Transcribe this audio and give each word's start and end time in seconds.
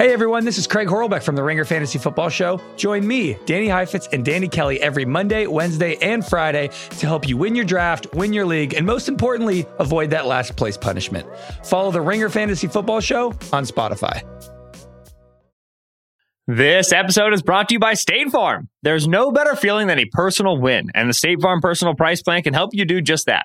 Hey 0.00 0.14
everyone, 0.14 0.46
this 0.46 0.56
is 0.56 0.66
Craig 0.66 0.88
Horlbeck 0.88 1.22
from 1.22 1.36
the 1.36 1.42
Ringer 1.42 1.66
Fantasy 1.66 1.98
Football 1.98 2.30
Show. 2.30 2.58
Join 2.76 3.06
me, 3.06 3.36
Danny 3.44 3.68
Heifetz, 3.68 4.08
and 4.14 4.24
Danny 4.24 4.48
Kelly 4.48 4.80
every 4.80 5.04
Monday, 5.04 5.46
Wednesday, 5.46 5.98
and 6.00 6.24
Friday 6.24 6.68
to 6.68 7.06
help 7.06 7.28
you 7.28 7.36
win 7.36 7.54
your 7.54 7.66
draft, 7.66 8.06
win 8.14 8.32
your 8.32 8.46
league, 8.46 8.72
and 8.72 8.86
most 8.86 9.08
importantly, 9.08 9.66
avoid 9.78 10.08
that 10.08 10.24
last 10.24 10.56
place 10.56 10.78
punishment. 10.78 11.28
Follow 11.66 11.90
the 11.90 12.00
Ringer 12.00 12.30
Fantasy 12.30 12.66
Football 12.66 13.02
Show 13.02 13.26
on 13.52 13.64
Spotify. 13.64 14.22
This 16.46 16.94
episode 16.94 17.34
is 17.34 17.42
brought 17.42 17.68
to 17.68 17.74
you 17.74 17.78
by 17.78 17.92
State 17.92 18.30
Farm. 18.30 18.70
There's 18.82 19.06
no 19.06 19.30
better 19.30 19.54
feeling 19.54 19.86
than 19.86 19.98
a 19.98 20.06
personal 20.06 20.58
win, 20.58 20.90
and 20.94 21.10
the 21.10 21.14
State 21.14 21.42
Farm 21.42 21.60
Personal 21.60 21.94
Price 21.94 22.22
Plan 22.22 22.42
can 22.42 22.54
help 22.54 22.70
you 22.72 22.86
do 22.86 23.02
just 23.02 23.26
that. 23.26 23.44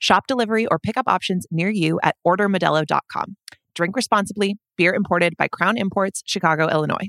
Shop 0.00 0.26
delivery 0.26 0.66
or 0.66 0.78
pickup 0.78 1.06
options 1.06 1.46
near 1.50 1.68
you 1.68 2.00
at 2.02 2.16
ordermodelo.com. 2.26 3.36
Drink 3.74 3.94
responsibly. 3.94 4.56
Beer 4.76 4.94
imported 4.94 5.36
by 5.36 5.46
Crown 5.46 5.76
Imports, 5.76 6.22
Chicago, 6.26 6.68
Illinois. 6.68 7.08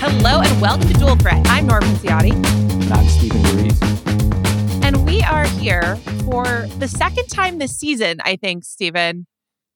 Hello 0.00 0.40
and 0.40 0.60
welcome 0.60 0.88
to 0.88 0.94
Dual 0.94 1.16
Threat. 1.16 1.40
I'm 1.46 1.68
Nora 1.68 1.82
Princiotti. 1.82 2.32
I'm 2.90 3.08
Steven 3.08 3.42
Ruiz. 3.56 3.80
And 4.82 5.06
we 5.06 5.22
are 5.22 5.46
here 5.46 5.96
for 6.24 6.44
the 6.78 6.88
second 6.88 7.28
time 7.28 7.58
this 7.58 7.78
season, 7.78 8.18
I 8.24 8.36
think, 8.36 8.64
Steven, 8.64 9.26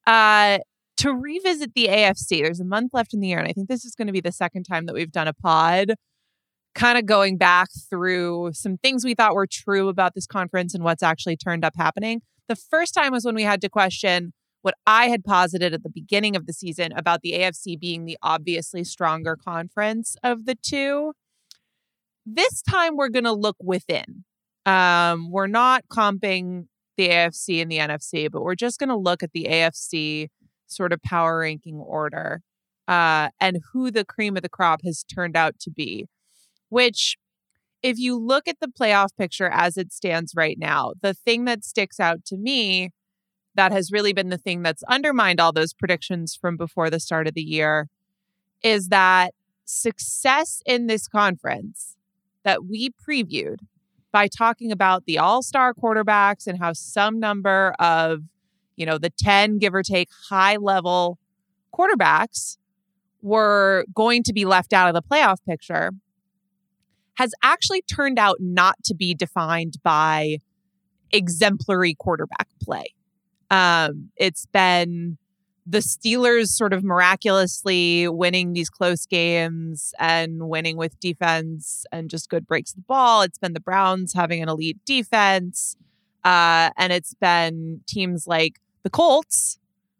uh, 0.05 0.59
to 0.99 1.13
revisit 1.13 1.73
the 1.75 1.87
AFC. 1.87 2.43
There's 2.43 2.59
a 2.59 2.65
month 2.65 2.91
left 2.93 3.13
in 3.13 3.21
the 3.21 3.29
year, 3.29 3.39
and 3.39 3.47
I 3.47 3.53
think 3.53 3.69
this 3.69 3.85
is 3.85 3.95
going 3.95 4.07
to 4.07 4.13
be 4.13 4.21
the 4.21 4.33
second 4.33 4.63
time 4.63 4.85
that 4.85 4.93
we've 4.93 5.11
done 5.11 5.27
a 5.27 5.33
pod, 5.33 5.93
kind 6.75 6.97
of 6.97 7.05
going 7.05 7.37
back 7.37 7.69
through 7.89 8.51
some 8.53 8.77
things 8.77 9.05
we 9.05 9.15
thought 9.15 9.33
were 9.33 9.47
true 9.49 9.87
about 9.87 10.13
this 10.13 10.27
conference 10.27 10.73
and 10.75 10.83
what's 10.83 11.01
actually 11.01 11.37
turned 11.37 11.63
up 11.63 11.73
happening. 11.77 12.21
The 12.49 12.55
first 12.55 12.93
time 12.93 13.13
was 13.13 13.23
when 13.23 13.35
we 13.35 13.43
had 13.43 13.61
to 13.61 13.69
question 13.69 14.33
what 14.61 14.75
I 14.85 15.07
had 15.07 15.23
posited 15.23 15.73
at 15.73 15.83
the 15.83 15.89
beginning 15.89 16.35
of 16.35 16.45
the 16.45 16.53
season 16.53 16.91
about 16.91 17.21
the 17.21 17.31
AFC 17.31 17.79
being 17.79 18.03
the 18.03 18.17
obviously 18.21 18.83
stronger 18.83 19.37
conference 19.37 20.17
of 20.21 20.45
the 20.45 20.55
two. 20.55 21.13
This 22.25 22.61
time 22.61 22.97
we're 22.97 23.09
going 23.09 23.23
to 23.23 23.31
look 23.31 23.55
within. 23.61 24.25
Um, 24.65 25.31
we're 25.31 25.47
not 25.47 25.85
comping 25.89 26.65
the 26.97 27.07
AFC 27.07 27.61
and 27.61 27.71
the 27.71 27.77
NFC, 27.77 28.29
but 28.29 28.43
we're 28.43 28.55
just 28.55 28.79
going 28.79 28.89
to 28.89 28.97
look 28.97 29.23
at 29.23 29.31
the 29.31 29.47
AFC 29.49 30.27
sort 30.71 30.93
of 30.93 31.01
power 31.01 31.39
ranking 31.39 31.75
order 31.75 32.41
uh, 32.87 33.29
and 33.39 33.59
who 33.71 33.91
the 33.91 34.05
cream 34.05 34.35
of 34.35 34.43
the 34.43 34.49
crop 34.49 34.81
has 34.83 35.03
turned 35.03 35.37
out 35.37 35.59
to 35.59 35.69
be. 35.69 36.07
Which, 36.69 37.17
if 37.81 37.97
you 37.97 38.17
look 38.17 38.47
at 38.47 38.59
the 38.59 38.67
playoff 38.67 39.09
picture 39.17 39.49
as 39.51 39.77
it 39.77 39.93
stands 39.93 40.33
right 40.35 40.57
now, 40.59 40.93
the 41.01 41.13
thing 41.13 41.45
that 41.45 41.63
sticks 41.63 41.99
out 41.99 42.25
to 42.25 42.37
me 42.37 42.91
that 43.55 43.71
has 43.71 43.91
really 43.91 44.13
been 44.13 44.29
the 44.29 44.37
thing 44.37 44.61
that's 44.61 44.83
undermined 44.83 45.39
all 45.39 45.51
those 45.51 45.73
predictions 45.73 46.35
from 46.39 46.57
before 46.57 46.89
the 46.89 46.99
start 46.99 47.27
of 47.27 47.33
the 47.33 47.41
year 47.41 47.87
is 48.63 48.89
that 48.89 49.33
success 49.65 50.61
in 50.65 50.87
this 50.87 51.07
conference 51.07 51.95
that 52.43 52.65
we 52.65 52.89
previewed 52.89 53.57
by 54.11 54.27
talking 54.27 54.71
about 54.71 55.05
the 55.05 55.17
all-star 55.17 55.73
quarterbacks 55.73 56.47
and 56.47 56.59
how 56.59 56.73
some 56.73 57.19
number 57.19 57.73
of 57.79 58.21
you 58.79 58.85
know 58.85 58.97
the 58.97 59.09
10 59.09 59.57
give 59.59 59.73
or 59.75 59.83
take 59.83 60.09
high 60.29 60.55
level 60.55 61.17
quarterbacks 61.73 62.57
were 63.21 63.85
going 63.93 64.23
to 64.23 64.33
be 64.33 64.45
left 64.45 64.73
out 64.73 64.87
of 64.87 64.93
the 64.93 65.01
playoff 65.01 65.37
picture 65.47 65.91
has 67.15 67.33
actually 67.43 67.81
turned 67.81 68.17
out 68.17 68.37
not 68.39 68.75
to 68.85 68.95
be 68.95 69.13
defined 69.13 69.75
by 69.83 70.37
exemplary 71.11 71.93
quarterback 71.93 72.47
play 72.61 72.93
um, 73.51 74.09
it's 74.15 74.45
been 74.47 75.17
the 75.69 75.79
Steelers 75.79 76.47
sort 76.47 76.73
of 76.73 76.83
miraculously 76.83 78.07
winning 78.07 78.53
these 78.53 78.71
close 78.71 79.05
games 79.05 79.93
and 79.99 80.49
winning 80.49 80.77
with 80.77 80.99
defense 80.99 81.85
and 81.91 82.09
just 82.09 82.27
good 82.27 82.47
breaks 82.47 82.71
of 82.71 82.77
the 82.77 82.81
ball. 82.83 83.21
It's 83.21 83.37
been 83.37 83.53
the 83.53 83.59
Browns 83.59 84.13
having 84.13 84.41
an 84.41 84.49
elite 84.49 84.79
defense. 84.83 85.77
Uh, 86.23 86.71
and 86.75 86.91
it's 86.91 87.13
been 87.13 87.81
teams 87.85 88.25
like 88.25 88.59
the 88.83 88.89
Colts 88.89 89.57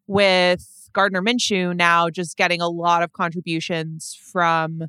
with 0.08 0.90
Gardner 0.94 1.22
Minshew 1.22 1.76
now 1.76 2.10
just 2.10 2.38
getting 2.38 2.62
a 2.62 2.68
lot 2.68 3.04
of 3.04 3.14
contributions 3.14 4.18
from 4.32 4.86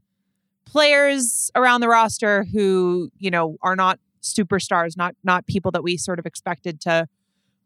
players 0.65 1.51
around 1.55 1.81
the 1.81 1.89
roster 1.89 2.45
who, 2.45 3.11
you 3.19 3.31
know, 3.31 3.57
are 3.63 3.77
not 3.77 3.99
superstars, 4.23 4.97
not 4.97 5.15
not 5.25 5.47
people 5.47 5.71
that 5.73 5.83
we 5.83 5.97
sort 5.97 6.19
of 6.19 6.27
expected 6.27 6.81
to 6.83 7.07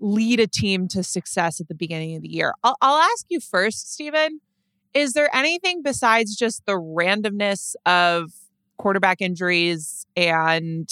lead 0.01 0.41
a 0.41 0.47
team 0.47 0.89
to 0.89 1.03
success 1.03 1.61
at 1.61 1.69
the 1.69 1.75
beginning 1.75 2.17
of 2.17 2.23
the 2.23 2.29
year. 2.29 2.53
I'll, 2.63 2.77
I'll 2.81 3.01
ask 3.01 3.27
you 3.29 3.41
first, 3.41 3.93
Steven. 3.93 4.41
Is 4.93 5.13
there 5.13 5.35
anything 5.35 5.83
besides 5.83 6.37
just 6.37 6.67
the 6.67 6.75
randomness 6.75 7.75
of 7.85 8.33
quarterback 8.77 9.21
injuries 9.21 10.07
and 10.17 10.89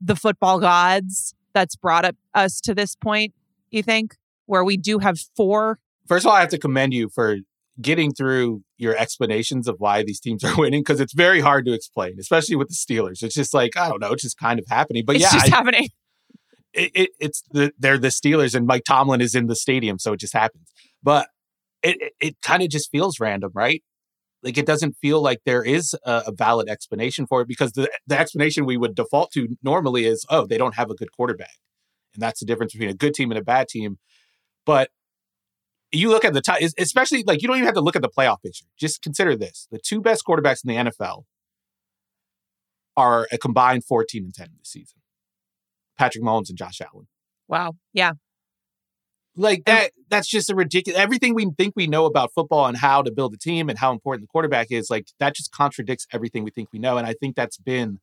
the 0.00 0.16
football 0.16 0.60
gods 0.60 1.34
that's 1.54 1.76
brought 1.76 2.04
up 2.04 2.16
us 2.34 2.60
to 2.62 2.74
this 2.74 2.94
point, 2.96 3.32
you 3.70 3.82
think, 3.82 4.16
where 4.46 4.64
we 4.64 4.76
do 4.76 4.98
have 4.98 5.18
four? 5.36 5.78
First 6.06 6.26
of 6.26 6.30
all, 6.30 6.36
I 6.36 6.40
have 6.40 6.50
to 6.50 6.58
commend 6.58 6.92
you 6.92 7.08
for 7.08 7.38
getting 7.80 8.12
through 8.12 8.62
your 8.76 8.96
explanations 8.96 9.66
of 9.66 9.76
why 9.78 10.02
these 10.02 10.20
teams 10.20 10.44
are 10.44 10.56
winning 10.56 10.82
because 10.82 11.00
it's 11.00 11.14
very 11.14 11.40
hard 11.40 11.64
to 11.66 11.72
explain, 11.72 12.16
especially 12.20 12.56
with 12.56 12.68
the 12.68 12.74
Steelers. 12.74 13.22
It's 13.22 13.34
just 13.34 13.54
like, 13.54 13.76
I 13.76 13.88
don't 13.88 14.00
know, 14.00 14.12
it's 14.12 14.22
just 14.22 14.38
kind 14.38 14.58
of 14.58 14.66
happening. 14.68 15.04
But 15.06 15.18
yeah, 15.18 15.26
it's 15.26 15.34
yeah, 15.34 15.40
just 15.40 15.52
I, 15.52 15.56
happening 15.56 15.88
it, 16.74 16.90
it, 16.94 17.10
it's 17.20 17.42
the 17.52 17.72
they're 17.78 17.98
the 17.98 18.08
Steelers 18.08 18.54
and 18.54 18.66
Mike 18.66 18.84
Tomlin 18.84 19.20
is 19.20 19.34
in 19.34 19.46
the 19.46 19.56
stadium, 19.56 19.98
so 19.98 20.12
it 20.12 20.20
just 20.20 20.34
happens. 20.34 20.72
But 21.02 21.28
it 21.82 21.96
it, 22.00 22.12
it 22.20 22.36
kind 22.42 22.62
of 22.62 22.68
just 22.68 22.90
feels 22.90 23.20
random, 23.20 23.52
right? 23.54 23.82
Like 24.44 24.58
it 24.58 24.66
doesn't 24.66 24.96
feel 25.00 25.22
like 25.22 25.40
there 25.46 25.64
is 25.64 25.96
a, 26.04 26.24
a, 26.26 26.32
valid 26.32 26.68
explanation 26.68 27.26
for 27.26 27.40
it 27.40 27.48
because 27.48 27.72
the 27.72 27.90
the 28.06 28.18
explanation 28.18 28.66
we 28.66 28.76
would 28.76 28.94
default 28.94 29.32
to 29.32 29.56
normally 29.62 30.04
is, 30.04 30.26
oh, 30.28 30.46
they 30.46 30.58
don't 30.58 30.74
have 30.74 30.90
a 30.90 30.94
good 30.94 31.10
quarterback, 31.12 31.56
and 32.12 32.22
that's 32.22 32.40
the 32.40 32.46
difference 32.46 32.72
between 32.74 32.90
a 32.90 32.94
good 32.94 33.14
team 33.14 33.30
and 33.30 33.38
a 33.38 33.42
bad 33.42 33.68
team. 33.68 33.96
But 34.66 34.90
you 35.92 36.10
look 36.10 36.24
at 36.24 36.34
the 36.34 36.42
time, 36.42 36.60
especially 36.78 37.24
like 37.26 37.40
you 37.40 37.48
don't 37.48 37.56
even 37.56 37.66
have 37.66 37.74
to 37.74 37.80
look 37.80 37.96
at 37.96 38.02
the 38.02 38.10
playoff 38.10 38.42
picture. 38.42 38.66
Just 38.78 39.00
consider 39.00 39.34
this: 39.34 39.66
the 39.70 39.78
two 39.78 40.02
best 40.02 40.24
quarterbacks 40.28 40.60
in 40.62 40.68
the 40.68 40.90
NFL 40.90 41.24
are 42.96 43.26
a 43.32 43.38
combined 43.38 43.84
fourteen 43.84 44.24
and 44.24 44.34
ten 44.34 44.48
this 44.58 44.68
season. 44.68 45.00
Patrick 45.96 46.22
Mahomes 46.22 46.50
and 46.50 46.58
Josh 46.58 46.80
Allen. 46.80 47.06
Wow. 47.48 47.76
Yeah. 47.92 48.12
Like 49.36 49.64
that 49.64 49.90
that's 50.10 50.28
just 50.28 50.48
a 50.48 50.54
ridiculous 50.54 50.98
everything 50.98 51.34
we 51.34 51.50
think 51.58 51.74
we 51.74 51.86
know 51.86 52.04
about 52.04 52.32
football 52.32 52.66
and 52.66 52.76
how 52.76 53.02
to 53.02 53.10
build 53.10 53.34
a 53.34 53.36
team 53.36 53.68
and 53.68 53.78
how 53.78 53.92
important 53.92 54.22
the 54.22 54.28
quarterback 54.28 54.68
is, 54.70 54.90
like 54.90 55.08
that 55.18 55.34
just 55.34 55.50
contradicts 55.50 56.06
everything 56.12 56.44
we 56.44 56.50
think 56.50 56.68
we 56.72 56.78
know. 56.78 56.98
And 56.98 57.06
I 57.06 57.14
think 57.14 57.34
that's 57.34 57.58
been 57.58 57.98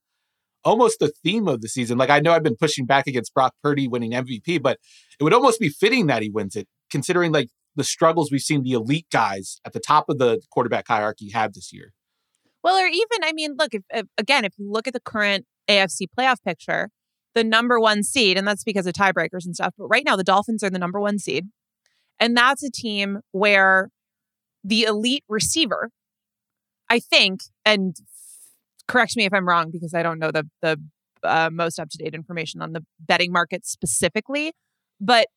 almost 0.64 1.00
the 1.00 1.12
theme 1.24 1.48
of 1.48 1.62
the 1.62 1.70
season. 1.70 1.98
Like 1.98 2.10
I 2.10 2.20
know 2.20 2.34
I've 2.34 2.44
been 2.44 2.58
pushing 2.58 2.86
back 2.86 3.08
against 3.08 3.34
Brock 3.34 3.54
Purdy 3.64 3.88
winning 3.88 4.12
MVP, 4.12 4.62
but 4.62 4.78
it 5.20 5.24
would 5.24 5.34
almost 5.34 5.60
be 5.60 5.70
fitting 5.70 6.08
that 6.08 6.22
he 6.22 6.30
wins 6.30 6.56
it, 6.56 6.68
considering 6.90 7.32
like 7.32 7.50
the 7.76 7.84
struggles 7.84 8.32
we've 8.32 8.42
seen 8.42 8.64
the 8.64 8.74
elite 8.74 9.08
guys 9.12 9.60
at 9.66 9.74
the 9.74 9.80
top 9.80 10.10
of 10.10 10.18
the 10.18 10.42
quarterback 10.52 10.88
hierarchy 10.88 11.30
have 11.32 11.54
this 11.54 11.72
year. 11.72 11.94
Well, 12.64 12.76
or 12.76 12.88
even, 12.88 13.24
I 13.24 13.32
mean, 13.34 13.56
look, 13.58 13.74
if, 13.74 13.84
if, 13.90 14.06
again, 14.18 14.46
if 14.46 14.54
you 14.58 14.70
look 14.70 14.88
at 14.88 14.94
the 14.94 15.00
current 15.00 15.46
AFC 15.68 16.08
playoff 16.18 16.44
picture, 16.46 16.90
the 17.34 17.44
number 17.44 17.80
one 17.80 18.04
seed, 18.04 18.38
and 18.38 18.48
that's 18.48 18.64
because 18.64 18.86
of 18.86 18.94
tiebreakers 18.94 19.46
and 19.46 19.56
stuff. 19.56 19.74
But 19.78 19.88
right 19.88 20.04
now, 20.06 20.16
the 20.16 20.24
Dolphins 20.24 20.64
are 20.64 20.70
the 20.70 20.80
number 20.80 21.00
one 21.00 21.20
seed. 21.20 21.48
And 22.20 22.38
that's 22.38 22.64
a 22.64 22.70
team 22.70 23.22
where 23.32 23.90
the 24.64 24.84
elite 24.84 25.24
receiver, 25.28 25.90
I 26.90 27.00
think, 27.00 27.42
and 27.66 27.96
correct 28.88 29.16
me 29.16 29.26
if 29.26 29.34
I'm 29.34 29.48
wrong 29.48 29.72
because 29.72 29.94
I 29.94 30.04
don't 30.04 30.20
know 30.20 30.32
the 30.32 30.48
the 30.62 30.80
uh, 31.24 31.50
most 31.52 31.80
up 31.80 31.90
to 31.90 31.98
date 31.98 32.14
information 32.14 32.62
on 32.62 32.74
the 32.74 32.84
betting 33.00 33.32
market 33.32 33.66
specifically, 33.66 34.54
but 35.00 35.28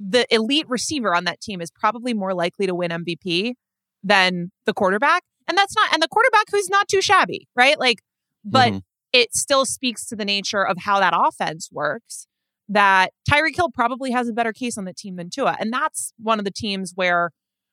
the 0.00 0.26
elite 0.34 0.68
receiver 0.68 1.14
on 1.14 1.24
that 1.24 1.40
team 1.40 1.60
is 1.60 1.70
probably 1.70 2.14
more 2.14 2.34
likely 2.34 2.66
to 2.66 2.74
win 2.74 2.90
MVP 2.90 3.54
than 4.02 4.50
the 4.66 4.72
quarterback. 4.72 5.22
And 5.46 5.56
that's 5.58 5.74
not, 5.76 5.92
and 5.92 6.02
the 6.02 6.08
quarterback 6.08 6.44
who's 6.50 6.68
not 6.68 6.88
too 6.88 7.02
shabby, 7.02 7.48
right? 7.54 7.78
Like, 7.78 7.98
but 8.44 8.68
mm-hmm 8.68 8.78
it 9.12 9.34
still 9.34 9.64
speaks 9.64 10.06
to 10.06 10.16
the 10.16 10.24
nature 10.24 10.66
of 10.66 10.78
how 10.78 11.00
that 11.00 11.14
offense 11.16 11.68
works 11.70 12.26
that 12.68 13.12
Tyreek 13.30 13.54
Hill 13.54 13.70
probably 13.70 14.12
has 14.12 14.28
a 14.28 14.32
better 14.32 14.52
case 14.52 14.78
on 14.78 14.84
the 14.84 14.94
team 14.94 15.16
than 15.16 15.28
Tua. 15.28 15.56
And 15.60 15.72
that's 15.72 16.12
one 16.18 16.38
of 16.38 16.44
the 16.44 16.50
teams 16.50 16.92
where 16.94 17.30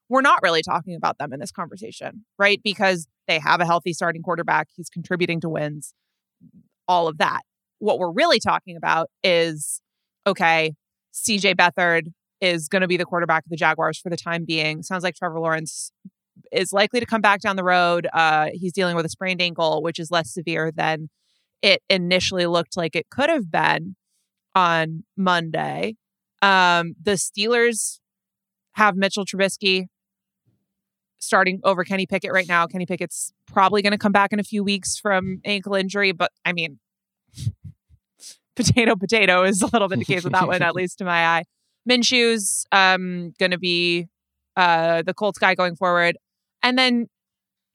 we're 0.09 0.21
not 0.21 0.41
really 0.41 0.61
talking 0.61 0.95
about 0.95 1.19
them 1.19 1.31
in 1.31 1.39
this 1.39 1.51
conversation, 1.51 2.25
right? 2.37 2.59
Because 2.63 3.07
they 3.27 3.39
have 3.39 3.61
a 3.61 3.65
healthy 3.65 3.93
starting 3.93 4.23
quarterback. 4.23 4.67
He's 4.75 4.89
contributing 4.89 5.39
to 5.41 5.49
wins, 5.49 5.93
all 6.87 7.07
of 7.07 7.19
that. 7.19 7.41
What 7.77 7.99
we're 7.99 8.11
really 8.11 8.39
talking 8.39 8.75
about 8.75 9.09
is 9.23 9.81
okay, 10.27 10.73
CJ 11.13 11.55
Beathard 11.55 12.11
is 12.41 12.67
going 12.67 12.81
to 12.81 12.87
be 12.87 12.97
the 12.97 13.05
quarterback 13.05 13.45
of 13.45 13.49
the 13.49 13.55
Jaguars 13.55 13.99
for 13.99 14.09
the 14.09 14.17
time 14.17 14.45
being. 14.45 14.83
Sounds 14.83 15.03
like 15.03 15.15
Trevor 15.15 15.39
Lawrence 15.39 15.91
is 16.51 16.73
likely 16.73 16.99
to 16.99 17.05
come 17.05 17.21
back 17.21 17.41
down 17.41 17.55
the 17.55 17.63
road. 17.63 18.07
Uh, 18.13 18.49
he's 18.53 18.73
dealing 18.73 18.95
with 18.95 19.05
a 19.05 19.09
sprained 19.09 19.41
ankle, 19.41 19.81
which 19.81 19.99
is 19.99 20.11
less 20.11 20.33
severe 20.33 20.71
than 20.71 21.09
it 21.61 21.81
initially 21.89 22.45
looked 22.45 22.77
like 22.77 22.95
it 22.95 23.09
could 23.09 23.29
have 23.29 23.51
been 23.51 23.95
on 24.55 25.03
Monday. 25.17 25.95
Um, 26.41 26.95
the 27.01 27.11
Steelers 27.11 27.99
have 28.73 28.95
Mitchell 28.95 29.25
Trubisky 29.25 29.87
starting 31.19 31.59
over 31.63 31.83
Kenny 31.83 32.05
Pickett 32.05 32.31
right 32.31 32.47
now. 32.47 32.65
Kenny 32.65 32.85
Pickett's 32.85 33.33
probably 33.45 33.81
going 33.81 33.91
to 33.91 33.97
come 33.97 34.11
back 34.11 34.31
in 34.31 34.39
a 34.39 34.43
few 34.43 34.63
weeks 34.63 34.97
from 34.97 35.41
ankle 35.43 35.75
injury, 35.75 36.11
but 36.11 36.31
I 36.45 36.53
mean, 36.53 36.79
potato 38.55 38.95
potato 38.95 39.43
is 39.43 39.61
a 39.61 39.67
little 39.67 39.87
bit 39.87 39.99
the 39.99 40.05
case 40.05 40.23
with 40.23 40.33
that 40.33 40.47
one, 40.47 40.61
at 40.61 40.75
least 40.75 40.97
to 40.99 41.05
my 41.05 41.25
eye. 41.25 41.43
Minshew's 41.85 42.65
um, 42.71 43.33
going 43.39 43.51
to 43.51 43.57
be 43.57 44.07
uh, 44.55 45.01
the 45.01 45.13
Colts 45.13 45.39
guy 45.39 45.55
going 45.55 45.75
forward. 45.75 46.17
And 46.61 46.77
then 46.77 47.07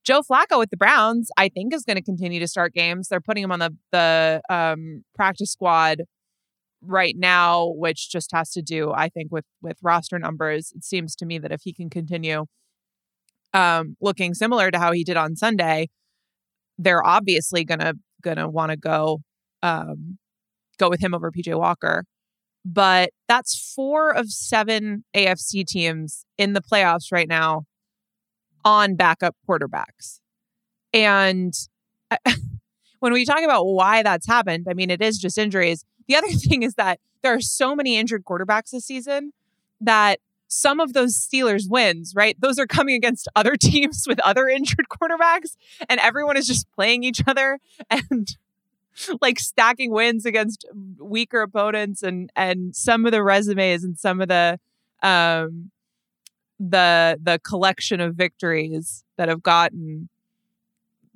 Joe 0.04 0.20
Flacco 0.20 0.58
with 0.58 0.70
the 0.70 0.76
Browns, 0.76 1.30
I 1.38 1.48
think, 1.48 1.72
is 1.74 1.84
going 1.84 1.96
to 1.96 2.02
continue 2.02 2.38
to 2.40 2.46
start 2.46 2.74
games. 2.74 3.08
They're 3.08 3.20
putting 3.20 3.42
him 3.42 3.52
on 3.52 3.58
the 3.58 3.74
the 3.90 4.42
um, 4.50 5.04
practice 5.14 5.50
squad 5.50 6.02
right 6.82 7.14
now, 7.16 7.72
which 7.76 8.10
just 8.10 8.30
has 8.32 8.50
to 8.50 8.62
do, 8.62 8.92
I 8.92 9.08
think, 9.08 9.32
with 9.32 9.46
with 9.62 9.78
roster 9.82 10.18
numbers. 10.18 10.72
It 10.76 10.84
seems 10.84 11.16
to 11.16 11.26
me 11.26 11.38
that 11.38 11.52
if 11.52 11.62
he 11.64 11.72
can 11.72 11.88
continue 11.88 12.44
um, 13.54 13.96
looking 14.00 14.34
similar 14.34 14.70
to 14.70 14.78
how 14.78 14.92
he 14.92 15.04
did 15.04 15.16
on 15.16 15.36
Sunday, 15.36 15.88
they're 16.78 17.04
obviously 17.04 17.64
gonna 17.64 17.94
gonna 18.22 18.48
want 18.48 18.70
to 18.70 18.76
go 18.76 19.22
um, 19.62 20.18
go 20.78 20.90
with 20.90 21.00
him 21.00 21.14
over 21.14 21.30
PJ 21.30 21.58
Walker. 21.58 22.04
But 22.66 23.10
that's 23.28 23.72
four 23.74 24.10
of 24.10 24.30
seven 24.30 25.04
AFC 25.16 25.66
teams 25.66 26.24
in 26.38 26.54
the 26.54 26.62
playoffs 26.62 27.12
right 27.12 27.28
now 27.28 27.64
on 28.64 28.94
backup 28.96 29.36
quarterbacks. 29.48 30.20
And 30.92 31.52
when 33.00 33.12
we 33.12 33.24
talk 33.24 33.42
about 33.42 33.64
why 33.64 34.02
that's 34.02 34.26
happened, 34.26 34.66
I 34.68 34.74
mean, 34.74 34.90
it 34.90 35.02
is 35.02 35.18
just 35.18 35.38
injuries. 35.38 35.84
The 36.08 36.16
other 36.16 36.28
thing 36.32 36.62
is 36.62 36.74
that 36.74 37.00
there 37.22 37.34
are 37.34 37.40
so 37.40 37.74
many 37.74 37.96
injured 37.96 38.24
quarterbacks 38.24 38.70
this 38.70 38.86
season 38.86 39.32
that 39.80 40.20
some 40.46 40.78
of 40.78 40.92
those 40.92 41.16
Steelers 41.16 41.68
wins, 41.68 42.12
right? 42.14 42.36
Those 42.40 42.58
are 42.58 42.66
coming 42.66 42.94
against 42.94 43.28
other 43.34 43.56
teams 43.60 44.04
with 44.06 44.20
other 44.20 44.48
injured 44.48 44.86
quarterbacks, 44.88 45.56
and 45.88 46.00
everyone 46.00 46.36
is 46.36 46.46
just 46.46 46.70
playing 46.72 47.04
each 47.04 47.22
other 47.26 47.58
and 47.90 48.28
like 49.20 49.40
stacking 49.40 49.90
wins 49.90 50.24
against 50.24 50.64
weaker 51.00 51.42
opponents 51.42 52.02
and 52.02 52.30
and 52.36 52.76
some 52.76 53.04
of 53.06 53.10
the 53.10 53.24
resumes 53.24 53.82
and 53.82 53.98
some 53.98 54.20
of 54.20 54.28
the 54.28 54.60
um 55.02 55.72
the 56.60 57.18
the 57.22 57.38
collection 57.40 58.00
of 58.00 58.14
victories 58.14 59.04
that 59.16 59.28
have 59.28 59.42
gotten 59.42 60.08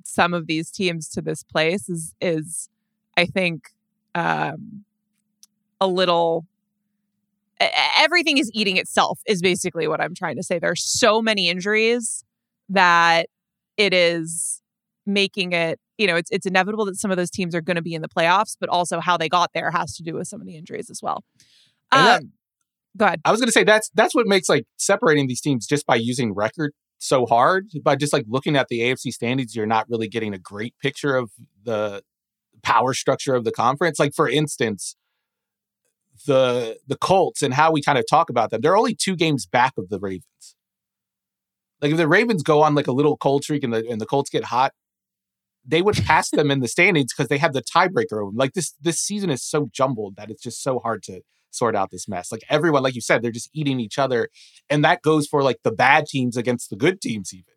some 0.04 0.34
of 0.34 0.46
these 0.46 0.70
teams 0.70 1.08
to 1.10 1.20
this 1.20 1.42
place 1.42 1.88
is 1.88 2.14
is 2.20 2.68
I 3.16 3.26
think 3.26 3.70
um, 4.14 4.84
a 5.80 5.86
little 5.86 6.46
everything 7.96 8.38
is 8.38 8.50
eating 8.54 8.76
itself 8.76 9.18
is 9.26 9.42
basically 9.42 9.88
what 9.88 10.00
i'm 10.00 10.14
trying 10.14 10.36
to 10.36 10.42
say. 10.42 10.58
There 10.58 10.70
are 10.70 10.76
so 10.76 11.20
many 11.20 11.48
injuries 11.48 12.24
that 12.68 13.26
it 13.76 13.92
is 13.92 14.62
making 15.06 15.52
it 15.52 15.80
you 15.96 16.06
know 16.06 16.16
it's 16.16 16.30
it's 16.30 16.46
inevitable 16.46 16.84
that 16.84 16.96
some 16.96 17.10
of 17.10 17.16
those 17.16 17.30
teams 17.30 17.54
are 17.54 17.60
going 17.60 17.76
to 17.76 17.82
be 17.82 17.94
in 17.94 18.02
the 18.02 18.08
playoffs 18.08 18.56
but 18.60 18.68
also 18.68 19.00
how 19.00 19.16
they 19.16 19.28
got 19.28 19.52
there 19.54 19.70
has 19.70 19.96
to 19.96 20.02
do 20.02 20.14
with 20.14 20.28
some 20.28 20.40
of 20.40 20.46
the 20.46 20.56
injuries 20.56 20.90
as 20.90 21.00
well. 21.02 21.24
Um, 22.20 22.32
that, 22.94 22.98
go 22.98 23.06
ahead 23.06 23.20
i 23.24 23.30
was 23.30 23.40
going 23.40 23.48
to 23.48 23.52
say 23.52 23.64
that's 23.64 23.90
that's 23.94 24.14
what 24.14 24.26
makes 24.26 24.48
like 24.48 24.64
separating 24.76 25.26
these 25.26 25.40
teams 25.40 25.66
just 25.66 25.86
by 25.86 25.96
using 25.96 26.34
record 26.34 26.72
so 26.98 27.26
hard 27.26 27.66
by 27.82 27.94
just 27.94 28.12
like 28.12 28.24
looking 28.28 28.56
at 28.56 28.68
the 28.68 28.80
afc 28.80 29.12
standings 29.12 29.54
you're 29.54 29.66
not 29.66 29.88
really 29.88 30.08
getting 30.08 30.34
a 30.34 30.38
great 30.38 30.74
picture 30.80 31.16
of 31.16 31.30
the 31.64 32.02
power 32.62 32.94
structure 32.94 33.34
of 33.34 33.44
the 33.44 33.52
conference. 33.52 33.98
Like 33.98 34.14
for 34.14 34.28
instance, 34.28 34.96
the 36.26 36.78
the 36.86 36.96
Colts 36.96 37.42
and 37.42 37.54
how 37.54 37.72
we 37.72 37.82
kind 37.82 37.98
of 37.98 38.04
talk 38.08 38.30
about 38.30 38.50
them, 38.50 38.60
they're 38.60 38.76
only 38.76 38.94
two 38.94 39.16
games 39.16 39.46
back 39.46 39.74
of 39.78 39.88
the 39.88 39.98
Ravens. 39.98 40.56
Like 41.80 41.92
if 41.92 41.96
the 41.96 42.08
Ravens 42.08 42.42
go 42.42 42.62
on 42.62 42.74
like 42.74 42.88
a 42.88 42.92
little 42.92 43.16
cold 43.16 43.44
streak 43.44 43.62
and 43.62 43.72
the 43.72 43.86
and 43.88 44.00
the 44.00 44.06
Colts 44.06 44.30
get 44.30 44.44
hot, 44.44 44.72
they 45.64 45.82
would 45.82 45.96
pass 45.96 46.30
them 46.30 46.50
in 46.50 46.60
the 46.60 46.68
standings 46.68 47.12
because 47.14 47.28
they 47.28 47.38
have 47.38 47.52
the 47.52 47.62
tiebreaker. 47.62 48.30
Like 48.34 48.54
this 48.54 48.74
this 48.80 48.98
season 48.98 49.30
is 49.30 49.42
so 49.42 49.68
jumbled 49.72 50.16
that 50.16 50.30
it's 50.30 50.42
just 50.42 50.62
so 50.62 50.80
hard 50.80 51.02
to 51.04 51.20
sort 51.50 51.76
out 51.76 51.90
this 51.90 52.08
mess. 52.08 52.30
Like 52.32 52.42
everyone, 52.48 52.82
like 52.82 52.94
you 52.94 53.00
said, 53.00 53.22
they're 53.22 53.30
just 53.30 53.50
eating 53.52 53.80
each 53.80 53.98
other, 53.98 54.28
and 54.68 54.84
that 54.84 55.02
goes 55.02 55.26
for 55.26 55.42
like 55.42 55.58
the 55.64 55.72
bad 55.72 56.06
teams 56.06 56.36
against 56.36 56.70
the 56.70 56.76
good 56.76 57.00
teams 57.00 57.32
even. 57.32 57.54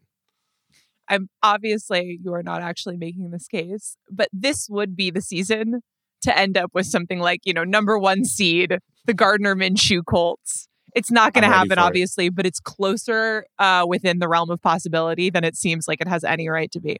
I'm 1.07 1.29
obviously 1.43 2.19
you 2.23 2.33
are 2.33 2.43
not 2.43 2.61
actually 2.61 2.97
making 2.97 3.31
this 3.31 3.47
case, 3.47 3.97
but 4.09 4.29
this 4.31 4.67
would 4.69 4.95
be 4.95 5.11
the 5.11 5.21
season 5.21 5.81
to 6.21 6.37
end 6.37 6.57
up 6.57 6.71
with 6.73 6.85
something 6.85 7.19
like, 7.19 7.41
you 7.43 7.53
know, 7.53 7.63
number 7.63 7.97
one 7.97 8.23
seed, 8.23 8.77
the 9.05 9.13
Gardner 9.13 9.55
Minshew 9.55 10.03
Colts. 10.05 10.67
It's 10.93 11.11
not 11.11 11.33
going 11.33 11.43
to 11.43 11.49
happen, 11.49 11.79
obviously, 11.79 12.27
it. 12.27 12.35
but 12.35 12.45
it's 12.45 12.59
closer 12.59 13.45
uh, 13.59 13.85
within 13.87 14.19
the 14.19 14.27
realm 14.27 14.49
of 14.49 14.61
possibility 14.61 15.29
than 15.29 15.43
it 15.43 15.55
seems 15.55 15.87
like 15.87 16.01
it 16.01 16.07
has 16.07 16.23
any 16.23 16.49
right 16.49 16.71
to 16.71 16.79
be. 16.79 16.97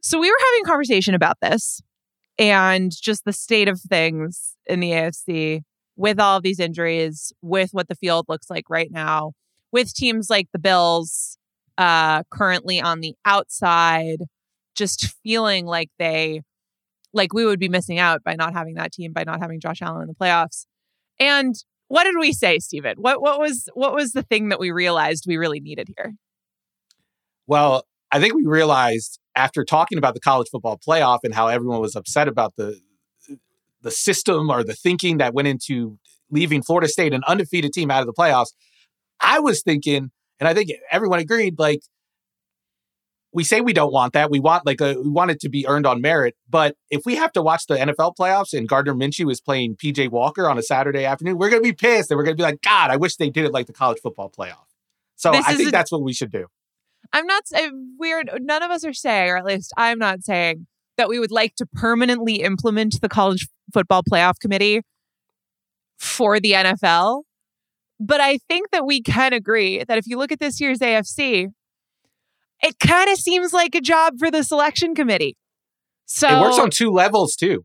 So 0.00 0.18
we 0.18 0.30
were 0.30 0.38
having 0.38 0.62
a 0.64 0.68
conversation 0.68 1.14
about 1.14 1.38
this 1.40 1.82
and 2.40 2.90
just 2.90 3.26
the 3.26 3.34
state 3.34 3.68
of 3.68 3.78
things 3.78 4.56
in 4.66 4.80
the 4.80 4.92
AFC 4.92 5.60
with 5.94 6.18
all 6.18 6.40
these 6.40 6.58
injuries, 6.58 7.32
with 7.42 7.72
what 7.72 7.88
the 7.88 7.94
field 7.94 8.24
looks 8.28 8.48
like 8.48 8.70
right 8.70 8.90
now, 8.90 9.32
with 9.70 9.92
teams 9.92 10.30
like 10.30 10.48
the 10.52 10.58
Bills 10.58 11.36
uh, 11.76 12.22
currently 12.30 12.80
on 12.80 13.00
the 13.00 13.14
outside, 13.26 14.22
just 14.74 15.14
feeling 15.22 15.66
like 15.66 15.90
they, 15.98 16.40
like 17.12 17.34
we 17.34 17.44
would 17.44 17.60
be 17.60 17.68
missing 17.68 17.98
out 17.98 18.24
by 18.24 18.34
not 18.34 18.54
having 18.54 18.74
that 18.76 18.92
team, 18.92 19.12
by 19.12 19.24
not 19.24 19.40
having 19.40 19.60
Josh 19.60 19.82
Allen 19.82 20.02
in 20.02 20.08
the 20.08 20.14
playoffs. 20.14 20.64
And 21.18 21.54
what 21.88 22.04
did 22.04 22.14
we 22.18 22.32
say, 22.32 22.58
Steven? 22.58 22.96
What 22.96 23.20
what 23.20 23.38
was 23.38 23.68
what 23.74 23.94
was 23.94 24.12
the 24.12 24.22
thing 24.22 24.48
that 24.48 24.60
we 24.60 24.70
realized 24.70 25.24
we 25.26 25.36
really 25.36 25.60
needed 25.60 25.88
here? 25.94 26.14
Well, 27.46 27.84
I 28.10 28.18
think 28.18 28.34
we 28.34 28.46
realized 28.46 29.19
after 29.36 29.64
talking 29.64 29.98
about 29.98 30.14
the 30.14 30.20
college 30.20 30.48
football 30.50 30.78
playoff 30.78 31.20
and 31.24 31.34
how 31.34 31.48
everyone 31.48 31.80
was 31.80 31.96
upset 31.96 32.28
about 32.28 32.56
the 32.56 32.80
the 33.82 33.90
system 33.90 34.50
or 34.50 34.62
the 34.62 34.74
thinking 34.74 35.18
that 35.18 35.32
went 35.32 35.48
into 35.48 35.98
leaving 36.30 36.62
Florida 36.62 36.86
State, 36.86 37.14
an 37.14 37.22
undefeated 37.26 37.72
team, 37.72 37.90
out 37.90 38.00
of 38.00 38.06
the 38.06 38.12
playoffs. 38.12 38.52
I 39.20 39.40
was 39.40 39.62
thinking 39.62 40.10
and 40.40 40.48
I 40.48 40.54
think 40.54 40.70
everyone 40.90 41.18
agreed, 41.18 41.58
like, 41.58 41.82
we 43.32 43.44
say 43.44 43.60
we 43.60 43.72
don't 43.72 43.92
want 43.92 44.14
that. 44.14 44.28
We 44.28 44.40
want 44.40 44.66
like 44.66 44.80
a, 44.80 44.94
we 44.94 45.08
want 45.08 45.30
it 45.30 45.38
to 45.40 45.48
be 45.48 45.64
earned 45.68 45.86
on 45.86 46.00
merit. 46.00 46.34
But 46.48 46.74
if 46.90 47.02
we 47.06 47.14
have 47.14 47.30
to 47.32 47.42
watch 47.42 47.66
the 47.68 47.76
NFL 47.76 48.16
playoffs 48.18 48.58
and 48.58 48.68
Gardner 48.68 48.92
Minshew 48.92 49.30
is 49.30 49.40
playing 49.40 49.76
PJ 49.76 50.10
Walker 50.10 50.48
on 50.48 50.58
a 50.58 50.62
Saturday 50.62 51.04
afternoon, 51.04 51.38
we're 51.38 51.50
going 51.50 51.62
to 51.62 51.68
be 51.68 51.72
pissed 51.72 52.10
and 52.10 52.18
we're 52.18 52.24
going 52.24 52.36
to 52.36 52.40
be 52.40 52.42
like, 52.42 52.60
God, 52.60 52.90
I 52.90 52.96
wish 52.96 53.16
they 53.16 53.30
did 53.30 53.44
it 53.44 53.52
like 53.52 53.68
the 53.68 53.72
college 53.72 53.98
football 54.02 54.32
playoff. 54.36 54.64
So 55.14 55.30
this 55.30 55.46
I 55.46 55.54
think 55.54 55.68
a, 55.68 55.72
that's 55.72 55.92
what 55.92 56.02
we 56.02 56.12
should 56.12 56.32
do. 56.32 56.48
I'm 57.12 57.26
not 57.26 57.42
weird. 57.98 58.30
None 58.40 58.62
of 58.62 58.70
us 58.70 58.84
are 58.84 58.92
saying, 58.92 59.30
or 59.30 59.36
at 59.36 59.44
least 59.44 59.72
I'm 59.76 59.98
not 59.98 60.22
saying 60.22 60.66
that 60.96 61.08
we 61.08 61.18
would 61.18 61.32
like 61.32 61.54
to 61.56 61.66
permanently 61.66 62.42
implement 62.42 63.00
the 63.00 63.08
college 63.08 63.48
football 63.72 64.02
playoff 64.02 64.34
committee 64.40 64.82
for 65.98 66.38
the 66.40 66.52
NFL. 66.52 67.22
But 67.98 68.20
I 68.20 68.38
think 68.48 68.70
that 68.70 68.86
we 68.86 69.02
can 69.02 69.32
agree 69.32 69.84
that 69.84 69.98
if 69.98 70.06
you 70.06 70.16
look 70.16 70.32
at 70.32 70.38
this 70.38 70.60
year's 70.60 70.78
AFC, 70.78 71.48
it 72.62 72.78
kind 72.78 73.10
of 73.10 73.16
seems 73.16 73.52
like 73.52 73.74
a 73.74 73.80
job 73.80 74.14
for 74.18 74.30
the 74.30 74.42
selection 74.42 74.94
committee. 74.94 75.36
So 76.06 76.28
it 76.28 76.40
works 76.40 76.58
on 76.58 76.70
two 76.70 76.90
levels 76.90 77.34
too. 77.34 77.64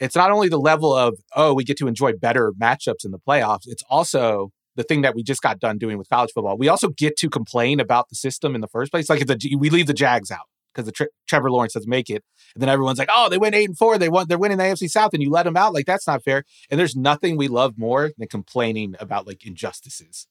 It's 0.00 0.16
not 0.16 0.30
only 0.30 0.48
the 0.48 0.58
level 0.58 0.92
of, 0.92 1.18
oh, 1.36 1.54
we 1.54 1.64
get 1.64 1.76
to 1.78 1.86
enjoy 1.86 2.12
better 2.14 2.52
matchups 2.60 3.04
in 3.04 3.10
the 3.10 3.18
playoffs, 3.18 3.62
it's 3.66 3.82
also 3.88 4.50
the 4.76 4.82
thing 4.82 5.02
that 5.02 5.14
we 5.14 5.22
just 5.22 5.42
got 5.42 5.60
done 5.60 5.78
doing 5.78 5.98
with 5.98 6.08
college 6.08 6.32
football. 6.32 6.56
We 6.56 6.68
also 6.68 6.88
get 6.88 7.16
to 7.18 7.30
complain 7.30 7.80
about 7.80 8.08
the 8.08 8.14
system 8.14 8.54
in 8.54 8.60
the 8.60 8.68
first 8.68 8.90
place. 8.90 9.08
Like 9.08 9.20
if 9.20 9.26
the, 9.26 9.56
we 9.56 9.70
leave 9.70 9.86
the 9.86 9.94
Jags 9.94 10.30
out 10.30 10.46
because 10.72 10.86
the 10.86 10.92
Tre- 10.92 11.08
Trevor 11.28 11.50
Lawrence 11.50 11.74
doesn't 11.74 11.88
make 11.88 12.10
it. 12.10 12.24
And 12.54 12.62
then 12.62 12.68
everyone's 12.68 12.98
like, 12.98 13.08
oh, 13.12 13.28
they 13.28 13.38
went 13.38 13.54
eight 13.54 13.68
and 13.68 13.78
four. 13.78 13.98
They 13.98 14.08
won. 14.08 14.26
They're 14.28 14.38
winning 14.38 14.58
the 14.58 14.64
AFC 14.64 14.88
South, 14.88 15.14
and 15.14 15.22
you 15.22 15.30
let 15.30 15.44
them 15.44 15.56
out. 15.56 15.72
Like 15.72 15.86
that's 15.86 16.06
not 16.06 16.22
fair. 16.24 16.44
And 16.70 16.78
there's 16.78 16.96
nothing 16.96 17.36
we 17.36 17.48
love 17.48 17.78
more 17.78 18.12
than 18.18 18.28
complaining 18.28 18.94
about 18.98 19.26
like 19.26 19.46
injustices 19.46 20.26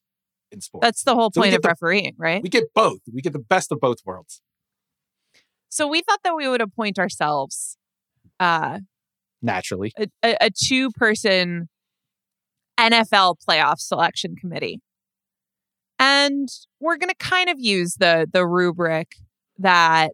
in 0.51 0.61
sports. 0.61 0.85
That's 0.85 1.03
the 1.03 1.15
whole 1.15 1.31
point 1.31 1.51
so 1.51 1.57
of 1.57 1.61
the, 1.61 1.67
refereeing, 1.67 2.15
right? 2.17 2.43
We 2.43 2.49
get 2.49 2.73
both. 2.73 2.99
We 3.11 3.21
get 3.21 3.33
the 3.33 3.39
best 3.39 3.71
of 3.71 3.79
both 3.79 3.97
worlds. 4.05 4.41
So 5.69 5.87
we 5.87 6.01
thought 6.01 6.19
that 6.23 6.35
we 6.35 6.47
would 6.47 6.61
appoint 6.61 6.99
ourselves 6.99 7.77
uh, 8.39 8.79
Naturally. 9.41 9.91
a, 9.97 10.07
a, 10.23 10.37
a 10.41 10.49
two 10.51 10.91
person 10.91 11.67
NFL 12.91 13.35
playoff 13.47 13.79
selection 13.79 14.35
committee. 14.35 14.81
And 15.99 16.49
we're 16.79 16.97
going 16.97 17.09
to 17.09 17.15
kind 17.15 17.49
of 17.49 17.57
use 17.59 17.95
the 17.95 18.27
the 18.31 18.45
rubric 18.45 19.13
that 19.57 20.11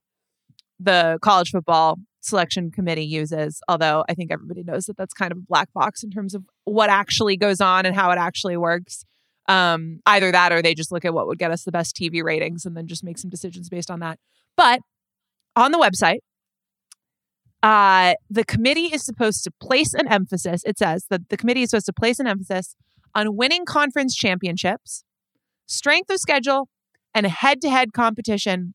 the 0.80 1.18
college 1.22 1.50
football 1.50 1.98
selection 2.22 2.72
committee 2.72 3.06
uses, 3.06 3.62
although 3.68 4.04
I 4.10 4.14
think 4.14 4.32
everybody 4.32 4.64
knows 4.64 4.86
that 4.86 4.98
that's 4.98 5.14
kind 5.14 5.32
of 5.32 5.40
a 5.40 5.46
black 5.48 5.72
box 5.74 6.04
in 6.04 6.12
terms 6.12 6.36
of 6.36 6.44
what 6.66 6.90
actually 6.90 7.38
goes 7.38 7.62
on 7.62 7.86
and 7.86 7.96
how 7.96 8.12
it 8.12 8.18
actually 8.18 8.58
works. 8.58 9.06
Um, 9.48 10.02
either 10.06 10.32
that 10.32 10.52
or 10.52 10.62
they 10.62 10.76
just 10.76 10.92
look 10.92 11.06
at 11.06 11.14
what 11.14 11.26
would 11.26 11.40
get 11.40 11.50
us 11.50 11.64
the 11.64 11.72
best 11.72 11.96
TV 11.96 12.24
ratings 12.24 12.66
and 12.66 12.78
then 12.78 12.86
just 12.86 13.04
make 13.04 13.18
some 13.18 13.32
decisions 13.32 13.68
based 13.68 13.90
on 13.90 14.00
that. 14.02 14.20
But 14.56 14.82
on 15.56 15.72
the 15.72 15.80
website, 15.80 16.20
uh, 17.62 18.13
the 18.30 18.46
committee 18.46 18.88
is 18.94 19.04
supposed 19.04 19.44
to 19.44 19.51
place 19.62 19.94
an 19.94 20.08
emphasis. 20.08 20.63
It 20.66 20.78
says 20.78 21.06
that 21.10 21.30
the 21.30 21.38
committee 21.38 21.63
is 21.63 21.72
supposed 21.72 21.88
to 21.88 21.94
place 21.94 22.20
an 22.20 22.28
emphasis 22.28 22.75
on 23.13 23.36
winning 23.36 23.66
conference 23.66 24.16
championships, 24.16 25.04
strength 25.66 26.10
of 26.10 26.20
schedule, 26.20 26.70
and 27.13 27.25
head 27.28 27.62
to 27.62 27.70
head 27.70 27.94
competition 27.94 28.74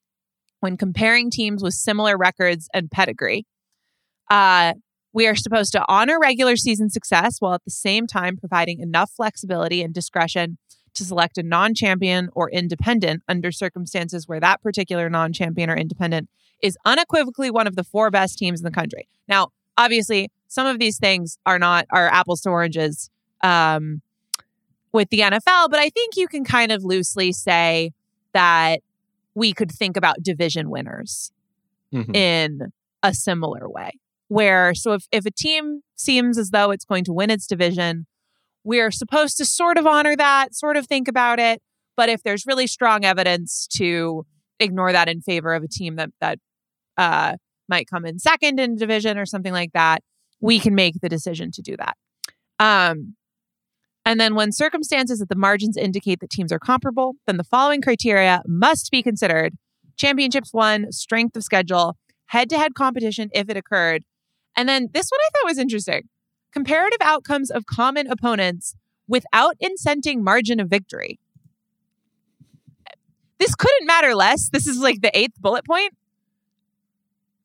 when 0.61 0.77
comparing 0.77 1.31
teams 1.31 1.63
with 1.63 1.75
similar 1.75 2.17
records 2.17 2.69
and 2.75 2.91
pedigree. 2.91 3.47
Uh, 4.31 4.75
we 5.13 5.27
are 5.29 5.37
supposed 5.37 5.73
to 5.73 5.85
honor 5.89 6.19
regular 6.21 6.57
season 6.57 6.91
success 6.91 7.37
while 7.39 7.55
at 7.55 7.65
the 7.65 7.71
same 7.71 8.07
time 8.07 8.37
providing 8.37 8.81
enough 8.81 9.13
flexibility 9.17 9.83
and 9.83 9.95
discretion 9.95 10.59
to 10.95 11.05
select 11.05 11.39
a 11.39 11.43
non 11.43 11.75
champion 11.75 12.29
or 12.35 12.51
independent 12.51 13.23
under 13.29 13.51
circumstances 13.53 14.27
where 14.29 14.41
that 14.41 14.63
particular 14.63 15.11
non 15.11 15.33
champion 15.33 15.71
or 15.71 15.77
independent 15.77 16.29
is 16.63 16.79
unequivocally 16.85 17.51
one 17.51 17.67
of 17.67 17.77
the 17.77 17.85
four 17.85 18.11
best 18.11 18.39
teams 18.39 18.61
in 18.61 18.65
the 18.65 18.71
country. 18.71 19.07
Now, 19.29 19.49
obviously, 19.77 20.31
some 20.49 20.67
of 20.67 20.79
these 20.79 20.99
things 20.99 21.39
are 21.45 21.59
not 21.59 21.87
are 21.91 22.09
apples 22.09 22.41
to 22.43 22.51
oranges 22.51 23.11
um, 23.43 24.01
with 24.93 25.09
the 25.11 25.21
NFL, 25.21 25.69
but 25.71 25.79
I 25.79 25.91
think 25.91 26.17
you 26.17 26.29
can 26.29 26.45
kind 26.45 26.73
of 26.73 26.85
loosely 26.85 27.33
say 27.33 27.93
that 28.33 28.81
we 29.35 29.53
could 29.53 29.71
think 29.71 29.97
about 29.97 30.23
division 30.23 30.71
winners 30.71 31.33
Mhm. 31.93 32.15
in 32.17 32.73
a 33.03 33.13
similar 33.15 33.69
way. 33.69 33.91
Where 34.29 34.75
so 34.75 34.95
if 34.95 35.07
if 35.13 35.27
a 35.27 35.31
team 35.31 35.83
seems 35.97 36.39
as 36.39 36.51
though 36.51 36.71
it's 36.71 36.85
going 36.85 37.05
to 37.05 37.13
win 37.13 37.31
its 37.31 37.47
division, 37.47 38.07
we're 38.65 38.91
supposed 38.91 39.37
to 39.37 39.45
sort 39.45 39.79
of 39.79 39.87
honor 39.87 40.17
that, 40.17 40.55
sort 40.55 40.77
of 40.77 40.87
think 40.87 41.07
about 41.07 41.39
it. 41.39 41.63
But 41.97 42.09
if 42.09 42.23
there's 42.23 42.45
really 42.47 42.67
strong 42.67 43.05
evidence 43.05 43.69
to 43.77 44.27
ignore 44.59 44.93
that 44.93 45.09
in 45.09 45.21
favor 45.21 45.55
of 45.55 45.63
a 45.63 45.69
team 45.69 45.97
that 45.97 46.11
that 46.21 46.39
uh, 46.97 47.37
might 47.69 47.87
come 47.89 48.05
in 48.05 48.19
second 48.19 48.59
in 48.59 48.77
division 48.77 49.19
or 49.19 49.27
something 49.27 49.53
like 49.53 49.73
that, 49.75 50.03
we 50.41 50.59
can 50.59 50.75
make 50.75 51.01
the 51.01 51.09
decision 51.09 51.51
to 51.53 51.63
do 51.63 51.77
that. 51.77 51.97
Um, 52.59 53.15
and 54.05 54.21
then 54.21 54.35
when 54.35 54.53
circumstances 54.53 55.23
at 55.23 55.29
the 55.29 55.37
margins 55.37 55.77
indicate 55.77 56.21
that 56.21 56.31
teams 56.31 56.53
are 56.53 56.59
comparable, 56.59 57.15
then 57.27 57.37
the 57.37 57.45
following 57.45 57.81
criteria 57.81 58.43
must 58.47 58.91
be 58.91 59.03
considered: 59.03 59.55
championships 59.97 60.53
won, 60.53 60.91
strength 60.91 61.37
of 61.37 61.45
schedule, 61.45 61.97
head-to-head 62.27 62.75
competition 62.75 63.29
if 63.33 63.49
it 63.49 63.57
occurred, 63.57 64.05
and 64.57 64.69
then 64.69 64.89
this 64.93 65.09
one 65.11 65.21
I 65.21 65.29
thought 65.33 65.49
was 65.49 65.59
interesting: 65.59 66.09
comparative 66.55 67.01
outcomes 67.03 67.51
of 67.51 67.67
common 67.67 68.07
opponents 68.07 68.75
without 69.09 69.57
incenting 69.63 70.23
margin 70.23 70.61
of 70.61 70.69
victory. 70.69 71.19
This 73.39 73.55
couldn't 73.55 73.87
matter 73.87 74.15
less. 74.15 74.49
This 74.49 74.67
is 74.67 74.79
like 74.79 75.03
the 75.03 75.11
eighth 75.19 75.35
bullet 75.41 75.67
point. 75.67 75.93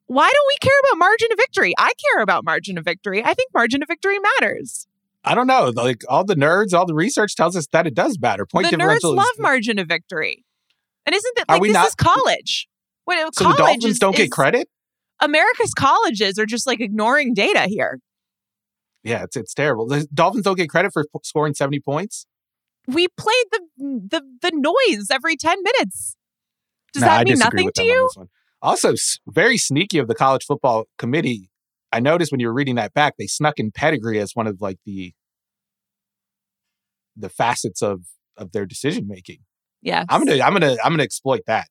Why 0.06 0.32
don't 0.32 0.48
we 0.48 0.56
care 0.62 0.80
about 0.88 1.00
margin 1.00 1.28
of 1.32 1.38
victory? 1.38 1.74
I 1.78 1.92
care 2.14 2.24
about 2.24 2.46
margin 2.46 2.78
of 2.78 2.86
victory. 2.86 3.24
I 3.24 3.34
think 3.34 3.52
margin 3.54 3.82
of 3.82 3.88
victory 3.88 4.18
matters. 4.20 4.88
I 5.24 5.36
don't 5.36 5.48
know. 5.48 5.72
Like 5.76 6.04
all 6.08 6.24
the 6.24 6.36
nerds, 6.36 6.74
all 6.74 6.86
the 6.86 6.96
research 6.96 7.36
tells 7.36 7.56
us 7.56 7.68
that 7.72 7.86
it 7.86 7.94
does 7.96 8.18
matter. 8.22 8.46
Point 8.46 8.70
the 8.70 8.78
nerds 8.78 9.04
love 9.04 9.26
is, 9.34 9.40
margin 9.40 9.78
of 9.80 9.88
victory. 9.88 10.46
And 11.06 11.14
isn't 11.16 11.36
that 11.36 11.50
like 11.50 11.62
this 11.64 11.74
not- 11.74 11.88
is 11.88 11.96
college? 11.96 12.68
When 13.06 13.18
so 13.34 13.44
college 13.44 13.58
the 13.58 13.64
Dolphins 13.64 13.86
is- 13.86 14.00
don't 14.00 14.14
is- 14.14 14.20
get 14.20 14.32
credit. 14.32 14.70
America's 15.20 15.74
colleges 15.74 16.40
are 16.40 16.46
just 16.46 16.66
like 16.66 16.80
ignoring 16.80 17.34
data 17.34 17.66
here. 17.68 18.00
Yeah, 19.04 19.24
it's 19.24 19.36
it's 19.36 19.54
terrible. 19.54 19.88
The 19.88 20.08
Dolphins 20.14 20.44
don't 20.44 20.58
get 20.58 20.70
credit 20.70 20.92
for 20.94 21.04
p- 21.04 21.20
scoring 21.24 21.54
seventy 21.54 21.80
points. 21.80 22.26
We 22.88 23.08
played 23.08 23.46
the 23.52 23.62
the 23.78 24.22
the 24.42 24.52
noise 24.54 25.08
every 25.12 25.36
10 25.36 25.62
minutes. 25.64 26.16
Does 26.94 27.02
Nah, 27.02 27.08
I 27.08 27.18
that 27.20 27.28
mean 27.28 27.40
nothing 27.40 27.68
to 27.68 27.72
them 27.76 27.86
on 27.86 28.24
you? 28.24 28.30
Also, 28.62 28.94
very 29.28 29.58
sneaky 29.58 30.00
of 30.00 30.08
the 30.08 30.16
college 30.16 30.44
football 30.46 30.86
committee. 30.98 31.50
I 31.92 32.00
noticed 32.00 32.32
when 32.32 32.40
you 32.40 32.48
were 32.48 32.54
reading 32.54 32.76
that 32.76 32.94
back, 32.94 33.16
they 33.18 33.28
snuck 33.28 33.60
in 33.60 33.72
pedigree 33.72 34.20
as 34.20 34.32
one 34.36 34.48
of 34.48 34.62
like 34.62 34.78
the 34.86 35.14
the 37.16 37.30
facets 37.30 37.82
of 37.82 38.02
of 38.38 38.52
their 38.52 38.66
decision 38.66 39.08
making. 39.08 39.40
Yeah. 39.82 40.04
I'm 40.10 40.26
gonna 40.26 40.42
I'm 40.42 40.54
gonna 40.54 40.78
I'm 40.84 40.92
gonna 40.92 41.04
exploit 41.04 41.42
that 41.48 41.68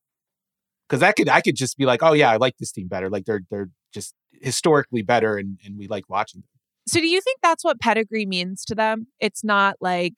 because 0.89 1.01
that 1.01 1.17
could 1.17 1.29
I 1.29 1.41
could 1.41 1.57
just 1.57 1.77
be 1.77 1.85
like, 1.85 2.03
oh 2.03 2.13
yeah, 2.13 2.31
I 2.31 2.37
like 2.37 2.57
this 2.59 2.73
team 2.73 2.89
better. 2.89 3.11
Like 3.11 3.25
they're 3.25 3.43
they're 3.51 3.71
just 3.93 4.15
historically 4.33 5.03
better, 5.03 5.37
and 5.37 5.59
and 5.65 5.77
we 5.79 5.89
like 5.89 6.09
watching 6.09 6.41
them. 6.41 6.49
So 6.89 7.01
do 7.01 7.07
you 7.07 7.21
think 7.21 7.39
that's 7.43 7.65
what 7.65 7.81
pedigree 7.81 8.27
means 8.27 8.65
to 8.67 8.75
them? 8.75 9.07
It's 9.21 9.45
not 9.45 9.77
like 9.81 10.15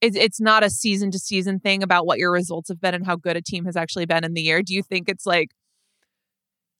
it's 0.00 0.16
it's 0.16 0.40
not 0.40 0.62
a 0.64 0.70
season 0.70 1.10
to 1.12 1.18
season 1.18 1.60
thing 1.60 1.82
about 1.82 2.06
what 2.06 2.18
your 2.18 2.30
results 2.32 2.68
have 2.68 2.80
been 2.80 2.94
and 2.94 3.04
how 3.06 3.16
good 3.16 3.36
a 3.36 3.42
team 3.42 3.64
has 3.66 3.76
actually 3.76 4.06
been 4.06 4.24
in 4.24 4.34
the 4.34 4.40
year. 4.42 4.62
Do 4.62 4.74
you 4.74 4.82
think 4.82 5.08
it's 5.08 5.26
like 5.26 5.48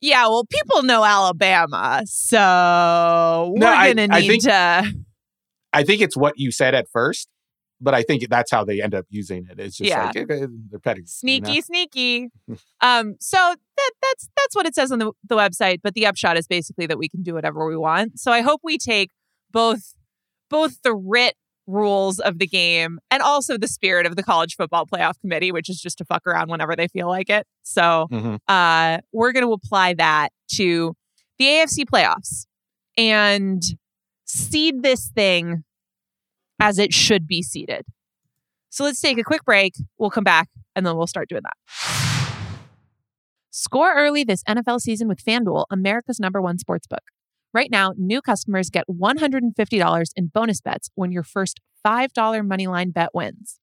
yeah, 0.02 0.26
well, 0.26 0.45
people 0.45 0.83
know 0.83 1.02
Alabama, 1.05 2.02
so 2.05 3.52
we're 3.55 3.61
No, 3.61 3.66
I- 3.69 3.93
gonna 3.95 4.14
I 4.14 4.21
need 4.21 4.28
think- 4.28 4.43
to. 4.45 4.93
I 5.73 5.83
think 5.85 6.00
it's 6.02 6.16
what 6.16 6.35
you 6.37 6.50
said 6.52 6.75
at 6.75 6.87
first, 6.90 7.28
but 7.81 7.95
I 7.95 8.02
think 8.02 8.28
that's 8.28 8.50
how 8.50 8.64
they 8.64 8.81
end 8.83 8.95
up 8.95 9.05
using 9.11 9.47
it. 9.50 9.59
It's 9.59 9.76
just 9.76 9.88
Yeah. 9.88 10.07
like 10.07 10.16
eh, 10.16 10.47
their 10.71 10.78
pedigree. 10.81 11.02
you 11.02 11.07
Sneaky, 11.07 11.55
know? 11.55 11.61
sneaky. 11.61 12.28
um, 12.83 13.16
so 13.21 13.37
that 13.38 13.90
that's 14.02 14.28
that's 14.37 14.55
what 14.55 14.66
it 14.66 14.75
says 14.75 14.93
on 14.93 14.99
the, 14.99 15.12
the 15.28 15.37
website. 15.37 15.78
But 15.83 15.95
the 15.95 16.07
upshot 16.07 16.37
is 16.37 16.47
basically 16.47 16.87
that 16.87 16.99
we 16.99 17.09
can 17.09 17.23
do 17.23 17.35
whatever 17.35 17.66
we 17.66 17.76
want. 17.76 18.19
So 18.21 18.33
I 18.33 18.43
hope 18.43 18.61
we 18.62 18.76
take 18.78 19.11
both 19.52 19.94
both 20.50 20.80
the 20.82 20.94
writ 20.94 21.34
rules 21.66 22.20
of 22.20 22.38
the 22.38 22.46
game 22.46 23.00
and 23.10 23.20
also 23.22 23.58
the 23.58 23.66
spirit 23.66 24.06
of 24.06 24.14
the 24.14 24.22
college 24.22 24.54
football 24.54 24.86
playoff 24.86 25.18
committee, 25.20 25.50
which 25.50 25.68
is 25.68 25.80
just 25.80 25.98
to 25.98 26.04
fuck 26.04 26.24
around 26.26 26.48
whenever 26.48 26.76
they 26.76 26.86
feel 26.86 27.08
like 27.08 27.28
it. 27.28 27.44
So 27.64 28.06
Mhm. 28.12 28.38
uh, 28.46 28.98
we're 29.12 29.32
going 29.32 29.44
to 29.44 29.52
apply 29.52 29.94
that 29.94 30.28
to 30.52 30.94
the 31.38 31.46
AFC 31.46 31.84
playoffs 31.84 32.46
and 32.96 33.62
seed 34.24 34.82
this 34.84 35.08
thing 35.08 35.64
as 36.60 36.78
it 36.78 36.94
should 36.94 37.26
be 37.26 37.42
seeded. 37.42 37.84
So 38.70 38.84
let's 38.84 39.00
take 39.00 39.18
a 39.18 39.24
quick 39.24 39.44
break. 39.44 39.74
We'll 39.98 40.10
come 40.10 40.24
back 40.24 40.48
and 40.76 40.86
then 40.86 40.96
we'll 40.96 41.06
start 41.08 41.28
doing 41.28 41.42
that. 41.42 41.56
Score 43.50 43.94
early 43.94 44.22
this 44.22 44.42
NFL 44.44 44.80
season 44.80 45.08
with 45.08 45.24
FanDuel, 45.24 45.64
America's 45.70 46.20
number 46.20 46.40
one 46.42 46.58
sportsbook. 46.58 46.98
Right 47.52 47.70
now, 47.70 47.92
new 47.96 48.20
customers 48.20 48.70
get 48.70 48.84
$150 48.88 50.04
in 50.16 50.26
bonus 50.26 50.60
bets 50.60 50.90
when 50.94 51.12
your 51.12 51.22
first 51.22 51.60
$5 51.86 52.10
moneyline 52.14 52.92
bet 52.92 53.10
wins. 53.14 53.60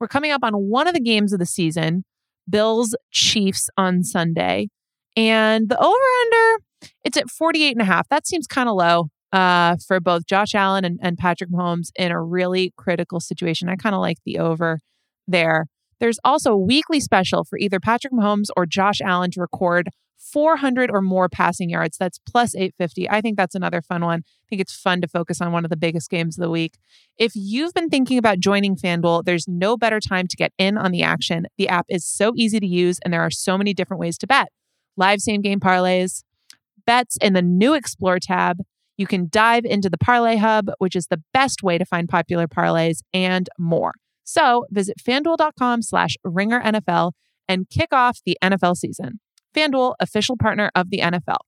We're 0.00 0.08
coming 0.08 0.30
up 0.30 0.42
on 0.42 0.54
one 0.54 0.86
of 0.86 0.94
the 0.94 1.00
games 1.00 1.32
of 1.32 1.38
the 1.38 1.46
season, 1.46 2.04
Bills 2.48 2.94
Chiefs 3.10 3.68
on 3.76 4.02
Sunday. 4.02 4.68
And 5.16 5.68
the 5.68 5.78
over 5.78 5.88
under, 6.22 6.64
it's 7.04 7.16
at 7.16 7.30
48 7.30 7.72
and 7.72 7.82
a 7.82 7.84
half. 7.84 8.08
That 8.08 8.26
seems 8.26 8.46
kind 8.46 8.68
of 8.68 8.76
low 8.76 9.08
uh, 9.32 9.76
for 9.86 10.00
both 10.00 10.26
Josh 10.26 10.54
Allen 10.54 10.84
and, 10.84 10.98
and 11.02 11.18
Patrick 11.18 11.50
Mahomes 11.50 11.88
in 11.96 12.12
a 12.12 12.22
really 12.22 12.72
critical 12.76 13.20
situation. 13.20 13.68
I 13.68 13.76
kind 13.76 13.94
of 13.94 14.00
like 14.00 14.18
the 14.24 14.38
over 14.38 14.78
there. 15.26 15.66
There's 16.00 16.18
also 16.24 16.52
a 16.52 16.58
weekly 16.58 17.00
special 17.00 17.44
for 17.44 17.58
either 17.58 17.80
Patrick 17.80 18.12
Mahomes 18.12 18.48
or 18.56 18.66
Josh 18.66 19.00
Allen 19.00 19.30
to 19.32 19.40
record 19.40 19.88
400 20.32 20.90
or 20.92 21.02
more 21.02 21.28
passing 21.28 21.70
yards. 21.70 21.96
That's 21.98 22.18
plus 22.18 22.54
850. 22.54 23.08
I 23.10 23.20
think 23.20 23.36
that's 23.36 23.54
another 23.54 23.82
fun 23.82 24.04
one. 24.04 24.20
I 24.26 24.46
think 24.48 24.60
it's 24.60 24.74
fun 24.74 25.00
to 25.00 25.08
focus 25.08 25.40
on 25.40 25.52
one 25.52 25.64
of 25.64 25.70
the 25.70 25.76
biggest 25.76 26.10
games 26.10 26.38
of 26.38 26.42
the 26.42 26.50
week. 26.50 26.78
If 27.16 27.32
you've 27.34 27.74
been 27.74 27.90
thinking 27.90 28.18
about 28.18 28.40
joining 28.40 28.76
FanDuel, 28.76 29.24
there's 29.24 29.46
no 29.46 29.76
better 29.76 30.00
time 30.00 30.26
to 30.28 30.36
get 30.36 30.52
in 30.58 30.76
on 30.78 30.90
the 30.92 31.02
action. 31.02 31.46
The 31.58 31.68
app 31.68 31.86
is 31.88 32.06
so 32.06 32.32
easy 32.36 32.60
to 32.60 32.66
use, 32.66 32.98
and 33.04 33.12
there 33.12 33.22
are 33.22 33.30
so 33.30 33.58
many 33.58 33.74
different 33.74 34.00
ways 34.00 34.18
to 34.18 34.26
bet 34.26 34.48
live 34.96 35.20
same 35.20 35.40
game 35.40 35.60
parlays, 35.60 36.22
bets 36.86 37.16
in 37.20 37.32
the 37.32 37.42
new 37.42 37.74
Explore 37.74 38.18
tab. 38.20 38.58
You 38.96 39.06
can 39.06 39.28
dive 39.30 39.64
into 39.64 39.90
the 39.90 39.98
Parlay 39.98 40.36
Hub, 40.36 40.70
which 40.78 40.94
is 40.94 41.08
the 41.08 41.22
best 41.32 41.62
way 41.62 41.78
to 41.78 41.84
find 41.84 42.08
popular 42.08 42.46
parlays, 42.46 42.98
and 43.12 43.48
more. 43.58 43.92
So 44.22 44.66
visit 44.70 44.96
fanduel.com 44.98 45.82
slash 45.82 46.16
ringer 46.22 46.60
NFL 46.60 47.12
and 47.48 47.68
kick 47.68 47.92
off 47.92 48.20
the 48.24 48.38
NFL 48.42 48.76
season. 48.76 49.20
FanDuel, 49.54 49.94
official 50.00 50.36
partner 50.36 50.70
of 50.74 50.90
the 50.90 50.98
NFL. 50.98 51.38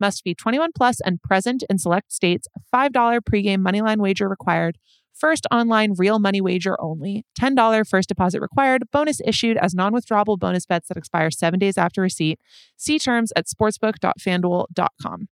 Must 0.00 0.22
be 0.22 0.34
21 0.34 0.70
plus 0.76 1.00
and 1.00 1.20
present 1.20 1.64
in 1.68 1.78
select 1.78 2.12
states. 2.12 2.46
$5 2.72 2.92
pregame 3.20 3.58
moneyline 3.58 3.98
wager 3.98 4.28
required. 4.28 4.78
First 5.12 5.46
online 5.50 5.94
real 5.96 6.20
money 6.20 6.40
wager 6.40 6.80
only. 6.80 7.24
$10 7.40 7.88
first 7.88 8.08
deposit 8.08 8.40
required. 8.40 8.84
Bonus 8.92 9.20
issued 9.24 9.56
as 9.56 9.74
non 9.74 9.92
withdrawable 9.92 10.38
bonus 10.38 10.64
bets 10.64 10.88
that 10.88 10.96
expire 10.96 11.30
seven 11.32 11.58
days 11.58 11.76
after 11.76 12.00
receipt. 12.00 12.38
See 12.76 12.98
terms 13.00 13.32
at 13.34 13.46
sportsbook.fanduel.com. 13.46 15.28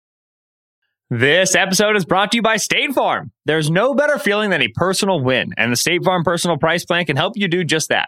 This 1.09 1.55
episode 1.55 1.97
is 1.97 2.05
brought 2.05 2.31
to 2.31 2.37
you 2.37 2.41
by 2.41 2.55
State 2.55 2.93
Farm. 2.93 3.31
There's 3.45 3.69
no 3.69 3.93
better 3.93 4.17
feeling 4.17 4.49
than 4.49 4.61
a 4.61 4.69
personal 4.75 5.21
win, 5.21 5.51
and 5.57 5.69
the 5.71 5.75
State 5.75 6.05
Farm 6.05 6.23
Personal 6.23 6.57
Price 6.57 6.85
Plan 6.85 7.03
can 7.03 7.17
help 7.17 7.33
you 7.35 7.49
do 7.49 7.65
just 7.65 7.89
that. 7.89 8.07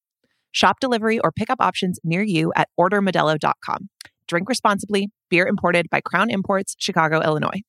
Shop 0.51 0.79
delivery 0.79 1.19
or 1.19 1.31
pickup 1.31 1.61
options 1.61 1.99
near 2.03 2.23
you 2.23 2.51
at 2.55 2.69
ordermodelo.com. 2.79 3.89
Drink 4.27 4.47
responsibly. 4.47 5.09
Beer 5.29 5.45
imported 5.47 5.89
by 5.89 6.01
Crown 6.01 6.29
Imports, 6.29 6.75
Chicago, 6.79 7.21
Illinois. 7.21 7.61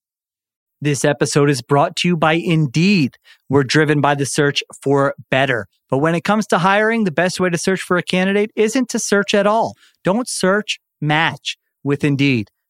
This 0.80 1.04
episode 1.04 1.48
is 1.48 1.62
brought 1.62 1.94
to 1.96 2.08
you 2.08 2.16
by 2.16 2.32
Indeed. 2.32 3.16
We're 3.48 3.62
driven 3.62 4.00
by 4.00 4.16
the 4.16 4.26
search 4.26 4.64
for 4.82 5.14
better. 5.30 5.68
But 5.88 5.98
when 5.98 6.16
it 6.16 6.24
comes 6.24 6.46
to 6.48 6.58
hiring, 6.58 7.04
the 7.04 7.12
best 7.12 7.38
way 7.38 7.50
to 7.50 7.58
search 7.58 7.80
for 7.82 7.98
a 7.98 8.02
candidate 8.02 8.50
isn't 8.56 8.88
to 8.88 8.98
search 8.98 9.32
at 9.32 9.46
all. 9.46 9.74
Don't 10.02 10.28
search, 10.28 10.80
match 11.00 11.56
with 11.84 12.02
Indeed. 12.02 12.50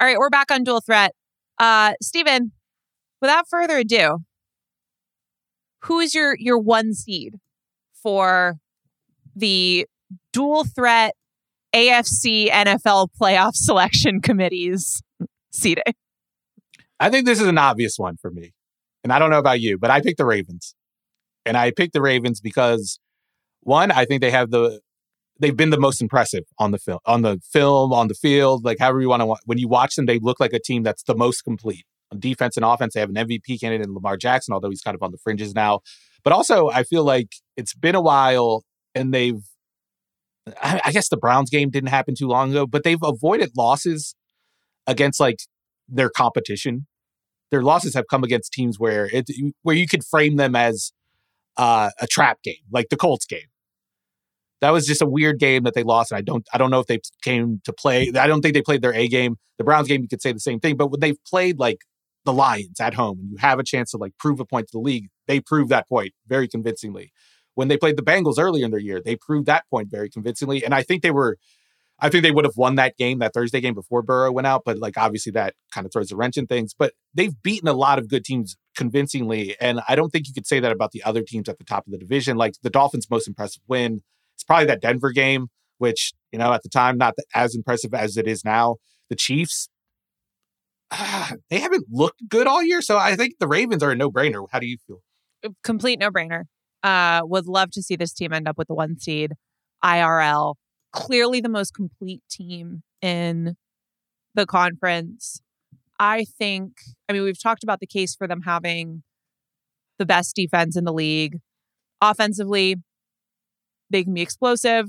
All 0.00 0.06
right, 0.06 0.18
we're 0.18 0.30
back 0.30 0.50
on 0.50 0.64
dual 0.64 0.80
threat. 0.80 1.12
Uh, 1.58 1.94
Steven, 2.00 2.52
without 3.20 3.48
further 3.48 3.78
ado, 3.78 4.18
who 5.82 6.00
is 6.00 6.14
your 6.14 6.36
your 6.38 6.58
one 6.58 6.94
seed 6.94 7.36
for 8.02 8.58
the 9.34 9.86
dual 10.32 10.64
threat 10.64 11.14
AFC 11.74 12.50
NFL 12.50 13.08
playoff 13.20 13.52
selection 13.54 14.20
committee's 14.20 15.02
seeding? 15.50 15.94
I 17.00 17.10
think 17.10 17.26
this 17.26 17.40
is 17.40 17.46
an 17.46 17.58
obvious 17.58 17.98
one 17.98 18.16
for 18.16 18.30
me. 18.30 18.52
And 19.04 19.12
I 19.12 19.18
don't 19.18 19.30
know 19.30 19.38
about 19.38 19.60
you, 19.60 19.78
but 19.78 19.90
I 19.90 20.00
picked 20.00 20.18
the 20.18 20.26
Ravens. 20.26 20.74
And 21.46 21.56
I 21.56 21.70
picked 21.70 21.92
the 21.92 22.02
Ravens 22.02 22.40
because 22.40 22.98
one, 23.60 23.90
I 23.90 24.04
think 24.04 24.20
they 24.20 24.30
have 24.30 24.50
the 24.50 24.80
they've 25.38 25.56
been 25.56 25.70
the 25.70 25.80
most 25.80 26.00
impressive 26.00 26.44
on 26.58 26.70
the 26.70 26.78
film 26.78 26.98
on 27.06 27.22
the 27.22 27.40
film, 27.52 27.92
on 27.92 28.08
the 28.08 28.14
field, 28.14 28.64
like 28.64 28.78
however 28.78 29.00
you 29.00 29.08
want 29.08 29.22
to 29.22 29.36
when 29.44 29.58
you 29.58 29.68
watch 29.68 29.94
them, 29.96 30.06
they 30.06 30.18
look 30.18 30.40
like 30.40 30.52
a 30.52 30.58
team 30.58 30.82
that's 30.82 31.02
the 31.04 31.14
most 31.14 31.42
complete. 31.42 31.84
On 32.10 32.18
defense 32.18 32.56
and 32.56 32.64
offense, 32.64 32.94
they 32.94 33.00
have 33.00 33.10
an 33.10 33.16
MVP 33.16 33.60
candidate 33.60 33.86
in 33.86 33.94
Lamar 33.94 34.16
Jackson, 34.16 34.54
although 34.54 34.70
he's 34.70 34.80
kind 34.80 34.94
of 34.94 35.02
on 35.02 35.10
the 35.10 35.18
fringes 35.18 35.54
now. 35.54 35.80
But 36.24 36.32
also, 36.32 36.68
I 36.68 36.82
feel 36.82 37.04
like 37.04 37.28
it's 37.56 37.74
been 37.74 37.94
a 37.94 38.00
while 38.00 38.64
and 38.94 39.12
they've, 39.12 39.42
I, 40.62 40.80
I 40.86 40.92
guess 40.92 41.08
the 41.10 41.18
Browns 41.18 41.50
game 41.50 41.70
didn't 41.70 41.90
happen 41.90 42.14
too 42.14 42.26
long 42.26 42.50
ago, 42.50 42.66
but 42.66 42.82
they've 42.82 43.02
avoided 43.02 43.50
losses 43.56 44.14
against 44.86 45.20
like 45.20 45.40
their 45.86 46.08
competition. 46.08 46.86
Their 47.50 47.62
losses 47.62 47.94
have 47.94 48.04
come 48.10 48.24
against 48.24 48.52
teams 48.52 48.78
where 48.78 49.06
it 49.06 49.26
where 49.62 49.76
you 49.76 49.86
could 49.86 50.04
frame 50.04 50.36
them 50.36 50.56
as 50.56 50.92
uh, 51.56 51.90
a 52.00 52.06
trap 52.06 52.42
game, 52.42 52.64
like 52.70 52.88
the 52.88 52.96
Colts 52.96 53.26
game. 53.26 53.48
That 54.60 54.70
was 54.70 54.86
just 54.86 55.02
a 55.02 55.06
weird 55.06 55.38
game 55.38 55.62
that 55.64 55.74
they 55.74 55.84
lost, 55.84 56.10
and 56.10 56.18
I 56.18 56.22
don't 56.22 56.46
I 56.52 56.58
don't 56.58 56.70
know 56.70 56.80
if 56.80 56.86
they 56.86 57.00
came 57.22 57.60
to 57.64 57.72
play. 57.72 58.10
I 58.18 58.26
don't 58.26 58.42
think 58.42 58.54
they 58.54 58.62
played 58.62 58.82
their 58.82 58.94
A 58.94 59.08
game. 59.08 59.36
The 59.58 59.64
Browns 59.64 59.88
game, 59.88 60.02
you 60.02 60.08
could 60.08 60.22
say 60.22 60.32
the 60.32 60.40
same 60.40 60.60
thing, 60.60 60.76
but 60.76 60.88
when 60.88 61.00
they've 61.00 61.22
played 61.24 61.58
like 61.58 61.78
the 62.24 62.32
Lions 62.32 62.80
at 62.80 62.94
home 62.94 63.18
and 63.20 63.30
you 63.30 63.36
have 63.38 63.58
a 63.58 63.64
chance 63.64 63.90
to 63.92 63.96
like 63.96 64.12
prove 64.18 64.38
a 64.38 64.44
point 64.44 64.66
to 64.68 64.72
the 64.72 64.80
league, 64.80 65.08
they 65.26 65.40
proved 65.40 65.70
that 65.70 65.88
point 65.88 66.12
very 66.26 66.46
convincingly. 66.46 67.10
When 67.54 67.68
they 67.68 67.76
played 67.76 67.96
the 67.96 68.02
Bengals 68.02 68.38
earlier 68.38 68.64
in 68.64 68.70
their 68.70 68.78
year, 68.78 69.00
they 69.04 69.16
proved 69.16 69.46
that 69.46 69.64
point 69.70 69.90
very 69.90 70.10
convincingly. 70.10 70.64
And 70.64 70.74
I 70.74 70.82
think 70.82 71.02
they 71.02 71.10
were, 71.10 71.38
I 71.98 72.08
think 72.08 72.22
they 72.22 72.30
would 72.30 72.44
have 72.44 72.56
won 72.56 72.76
that 72.76 72.96
game, 72.96 73.18
that 73.18 73.32
Thursday 73.34 73.60
game 73.60 73.74
before 73.74 74.02
Burrow 74.02 74.30
went 74.30 74.46
out. 74.46 74.62
But 74.64 74.78
like 74.78 74.96
obviously 74.96 75.32
that 75.32 75.54
kind 75.72 75.86
of 75.86 75.92
throws 75.92 76.12
a 76.12 76.16
wrench 76.16 76.36
in 76.36 76.46
things. 76.46 76.74
But 76.78 76.92
they've 77.14 77.34
beaten 77.42 77.66
a 77.66 77.72
lot 77.72 77.98
of 77.98 78.08
good 78.08 78.24
teams 78.24 78.56
convincingly. 78.76 79.56
And 79.60 79.80
I 79.88 79.96
don't 79.96 80.10
think 80.10 80.28
you 80.28 80.34
could 80.34 80.46
say 80.46 80.60
that 80.60 80.70
about 80.70 80.92
the 80.92 81.02
other 81.02 81.22
teams 81.22 81.48
at 81.48 81.58
the 81.58 81.64
top 81.64 81.86
of 81.86 81.92
the 81.92 81.98
division. 81.98 82.36
Like 82.36 82.54
the 82.62 82.70
Dolphins' 82.70 83.10
most 83.10 83.26
impressive 83.26 83.62
win, 83.66 84.02
it's 84.38 84.44
probably 84.44 84.66
that 84.66 84.80
Denver 84.80 85.10
game, 85.10 85.48
which, 85.78 86.12
you 86.30 86.38
know, 86.38 86.52
at 86.52 86.62
the 86.62 86.68
time, 86.68 86.96
not 86.96 87.14
as 87.34 87.56
impressive 87.56 87.92
as 87.92 88.16
it 88.16 88.28
is 88.28 88.44
now. 88.44 88.76
The 89.10 89.16
Chiefs, 89.16 89.68
they 91.50 91.58
haven't 91.58 91.86
looked 91.90 92.28
good 92.28 92.46
all 92.46 92.62
year. 92.62 92.80
So 92.80 92.96
I 92.96 93.16
think 93.16 93.34
the 93.40 93.48
Ravens 93.48 93.82
are 93.82 93.90
a 93.90 93.96
no 93.96 94.12
brainer. 94.12 94.46
How 94.52 94.60
do 94.60 94.66
you 94.66 94.76
feel? 94.86 95.02
Complete 95.64 95.98
no 95.98 96.10
brainer. 96.10 96.44
Uh, 96.84 97.22
would 97.24 97.48
love 97.48 97.72
to 97.72 97.82
see 97.82 97.96
this 97.96 98.12
team 98.12 98.32
end 98.32 98.46
up 98.46 98.56
with 98.56 98.68
the 98.68 98.74
one 98.74 98.96
seed. 98.96 99.32
IRL, 99.84 100.54
clearly 100.92 101.40
the 101.40 101.48
most 101.48 101.74
complete 101.74 102.22
team 102.30 102.82
in 103.02 103.56
the 104.36 104.46
conference. 104.46 105.40
I 105.98 106.26
think, 106.38 106.74
I 107.08 107.12
mean, 107.12 107.24
we've 107.24 107.42
talked 107.42 107.64
about 107.64 107.80
the 107.80 107.88
case 107.88 108.14
for 108.14 108.28
them 108.28 108.42
having 108.42 109.02
the 109.98 110.06
best 110.06 110.36
defense 110.36 110.76
in 110.76 110.84
the 110.84 110.92
league. 110.92 111.38
Offensively, 112.00 112.76
they 113.90 114.04
can 114.04 114.14
be 114.14 114.22
explosive, 114.22 114.86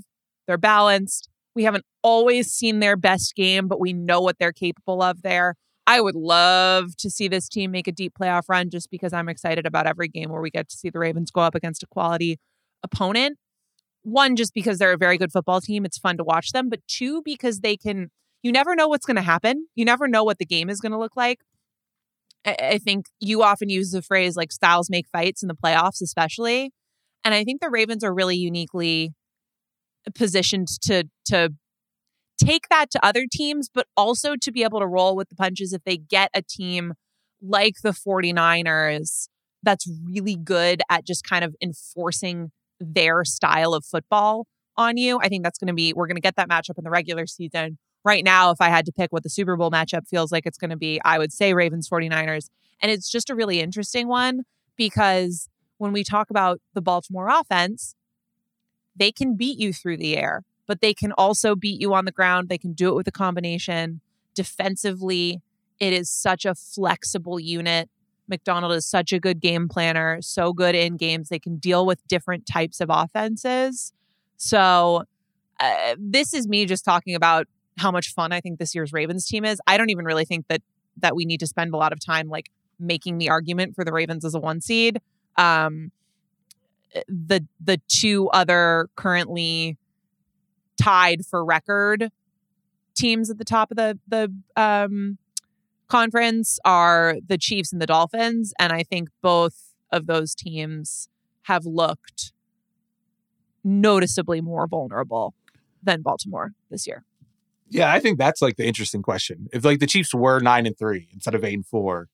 they're 0.47 0.57
balanced. 0.57 1.29
We 1.55 1.63
haven't 1.63 1.85
always 2.03 2.51
seen 2.51 2.79
their 2.79 2.95
best 2.95 3.35
game, 3.35 3.67
but 3.67 3.79
we 3.79 3.93
know 3.93 4.21
what 4.21 4.37
they're 4.39 4.53
capable 4.53 5.01
of 5.01 5.21
there. 5.21 5.55
I 5.89 6.01
would 6.01 6.15
love 6.15 6.95
to 6.97 7.09
see 7.09 7.27
this 7.27 7.49
team 7.49 7.71
make 7.71 7.87
a 7.87 7.91
deep 7.91 8.13
playoff 8.19 8.43
run 8.47 8.69
just 8.69 8.91
because 8.91 9.11
I'm 9.11 9.27
excited 9.27 9.65
about 9.65 9.87
every 9.87 10.07
game 10.07 10.29
where 10.29 10.41
we 10.41 10.51
get 10.51 10.69
to 10.69 10.77
see 10.77 10.91
the 10.91 10.99
Ravens 10.99 11.31
go 11.31 11.41
up 11.41 11.55
against 11.55 11.81
a 11.81 11.87
quality 11.87 12.37
opponent. 12.83 13.39
One, 14.03 14.35
just 14.35 14.53
because 14.53 14.77
they're 14.77 14.93
a 14.93 14.97
very 14.97 15.17
good 15.17 15.31
football 15.31 15.61
team, 15.61 15.85
it's 15.85 15.97
fun 15.97 16.17
to 16.17 16.23
watch 16.23 16.51
them. 16.51 16.69
But 16.69 16.81
two, 16.87 17.21
because 17.23 17.61
they 17.61 17.75
can, 17.75 18.11
you 18.43 18.51
never 18.51 18.75
know 18.75 18.87
what's 18.87 19.05
going 19.05 19.15
to 19.15 19.23
happen. 19.23 19.67
You 19.75 19.83
never 19.83 20.07
know 20.07 20.23
what 20.23 20.37
the 20.37 20.45
game 20.45 20.69
is 20.69 20.79
going 20.79 20.91
to 20.91 20.99
look 20.99 21.15
like. 21.15 21.39
I, 22.45 22.55
I 22.59 22.77
think 22.77 23.07
you 23.19 23.41
often 23.41 23.69
use 23.69 23.91
the 23.91 24.01
phrase 24.01 24.37
like 24.37 24.51
styles 24.51 24.89
make 24.89 25.07
fights 25.11 25.41
in 25.41 25.47
the 25.47 25.55
playoffs, 25.55 26.01
especially. 26.01 26.71
And 27.23 27.33
I 27.33 27.43
think 27.43 27.61
the 27.61 27.69
Ravens 27.69 28.03
are 28.03 28.13
really 28.13 28.37
uniquely 28.37 29.13
uh, 30.07 30.11
positioned 30.15 30.67
to 30.83 31.05
to 31.25 31.53
take 32.41 32.69
that 32.69 32.89
to 32.91 33.05
other 33.05 33.25
teams, 33.31 33.69
but 33.73 33.87
also 33.97 34.35
to 34.41 34.51
be 34.51 34.63
able 34.63 34.79
to 34.79 34.87
roll 34.87 35.15
with 35.15 35.29
the 35.29 35.35
punches 35.35 35.73
if 35.73 35.83
they 35.83 35.97
get 35.97 36.29
a 36.33 36.41
team 36.41 36.93
like 37.41 37.75
the 37.83 37.91
49ers 37.91 39.27
that's 39.63 39.89
really 40.05 40.35
good 40.35 40.81
at 40.89 41.05
just 41.05 41.23
kind 41.23 41.43
of 41.43 41.55
enforcing 41.61 42.51
their 42.79 43.25
style 43.25 43.73
of 43.73 43.85
football 43.85 44.47
on 44.77 44.97
you. 44.97 45.19
I 45.21 45.27
think 45.27 45.43
that's 45.43 45.59
going 45.59 45.67
to 45.67 45.73
be, 45.73 45.93
we're 45.93 46.07
going 46.07 46.15
to 46.15 46.21
get 46.21 46.37
that 46.37 46.49
matchup 46.49 46.77
in 46.77 46.83
the 46.83 46.89
regular 46.89 47.27
season. 47.27 47.77
Right 48.05 48.23
now, 48.23 48.51
if 48.51 48.61
I 48.61 48.69
had 48.69 48.85
to 48.85 48.93
pick 48.93 49.11
what 49.11 49.23
the 49.23 49.29
Super 49.29 49.57
Bowl 49.57 49.69
matchup 49.69 50.07
feels 50.07 50.31
like 50.31 50.45
it's 50.45 50.57
going 50.57 50.69
to 50.69 50.77
be, 50.77 51.01
I 51.03 51.17
would 51.17 51.33
say 51.33 51.53
Ravens 51.53 51.89
49ers. 51.89 52.47
And 52.81 52.89
it's 52.89 53.11
just 53.11 53.29
a 53.29 53.35
really 53.35 53.59
interesting 53.59 54.07
one 54.07 54.43
because 54.77 55.49
when 55.79 55.91
we 55.91 56.03
talk 56.03 56.29
about 56.29 56.61
the 56.75 56.81
Baltimore 56.81 57.27
offense, 57.27 57.95
they 58.95 59.11
can 59.11 59.35
beat 59.35 59.57
you 59.57 59.73
through 59.73 59.97
the 59.97 60.15
air 60.15 60.43
but 60.69 60.81
they 60.81 60.93
can 60.93 61.11
also 61.13 61.55
beat 61.55 61.81
you 61.81 61.95
on 61.95 62.05
the 62.05 62.11
ground. 62.11 62.47
They 62.47 62.59
can 62.59 62.73
do 62.73 62.89
it 62.89 62.95
with 62.95 63.07
a 63.07 63.11
combination. 63.11 64.01
Defensively, 64.35 65.41
it 65.79 65.93
is 65.93 66.11
such 66.11 66.45
a 66.45 66.53
flexible 66.53 67.39
unit. 67.39 67.89
Macdonald 68.27 68.73
is 68.73 68.85
such 68.85 69.11
a 69.11 69.19
good 69.19 69.39
game 69.39 69.67
planner, 69.67 70.21
so 70.21 70.53
good 70.53 70.75
in 70.75 70.95
games. 70.95 71.29
They 71.29 71.39
can 71.39 71.57
deal 71.57 71.87
with 71.87 72.07
different 72.07 72.45
types 72.45 72.81
of 72.81 72.89
offenses. 72.91 73.93
So, 74.37 75.05
uh, 75.59 75.95
this 75.97 76.35
is 76.35 76.47
me 76.47 76.67
just 76.67 76.85
talking 76.85 77.15
about 77.15 77.47
how 77.79 77.89
much 77.89 78.13
fun 78.13 78.31
I 78.31 78.39
think 78.39 78.59
this 78.59 78.75
year's 78.75 78.93
Ravens 78.93 79.25
team 79.25 79.45
is. 79.45 79.59
I 79.65 79.75
don't 79.75 79.89
even 79.89 80.05
really 80.05 80.23
think 80.23 80.45
that 80.49 80.61
that 80.97 81.15
we 81.15 81.25
need 81.25 81.39
to 81.39 81.47
spend 81.47 81.73
a 81.73 81.77
lot 81.77 81.93
of 81.93 81.99
time 81.99 82.29
like 82.29 82.51
making 82.79 83.17
the 83.17 83.29
argument 83.29 83.73
for 83.73 83.83
the 83.83 83.91
Ravens 83.91 84.23
as 84.23 84.35
a 84.35 84.39
one 84.39 84.61
seed. 84.61 85.01
Um, 85.39 85.91
the 87.07 87.45
the 87.59 87.79
two 87.87 88.29
other 88.29 88.89
currently 88.95 89.77
tied 90.81 91.25
for 91.25 91.43
record 91.45 92.09
teams 92.95 93.29
at 93.29 93.37
the 93.37 93.45
top 93.45 93.71
of 93.71 93.77
the 93.77 93.97
the 94.07 94.33
um, 94.55 95.17
conference 95.87 96.59
are 96.65 97.15
the 97.25 97.37
Chiefs 97.37 97.71
and 97.71 97.81
the 97.81 97.85
Dolphins, 97.85 98.53
and 98.59 98.73
I 98.73 98.83
think 98.83 99.09
both 99.21 99.73
of 99.91 100.05
those 100.05 100.35
teams 100.35 101.09
have 101.43 101.65
looked 101.65 102.33
noticeably 103.63 104.41
more 104.41 104.67
vulnerable 104.67 105.33
than 105.81 106.01
Baltimore 106.01 106.53
this 106.69 106.85
year. 106.87 107.03
Yeah, 107.69 107.91
I 107.91 107.99
think 107.99 108.17
that's 108.17 108.41
like 108.41 108.57
the 108.57 108.65
interesting 108.65 109.01
question. 109.01 109.47
If 109.53 109.63
like 109.63 109.79
the 109.79 109.87
Chiefs 109.87 110.13
were 110.13 110.39
nine 110.39 110.65
and 110.65 110.77
three 110.77 111.07
instead 111.13 111.35
of 111.35 111.43
eight 111.43 111.53
and 111.53 111.65
four, 111.65 112.09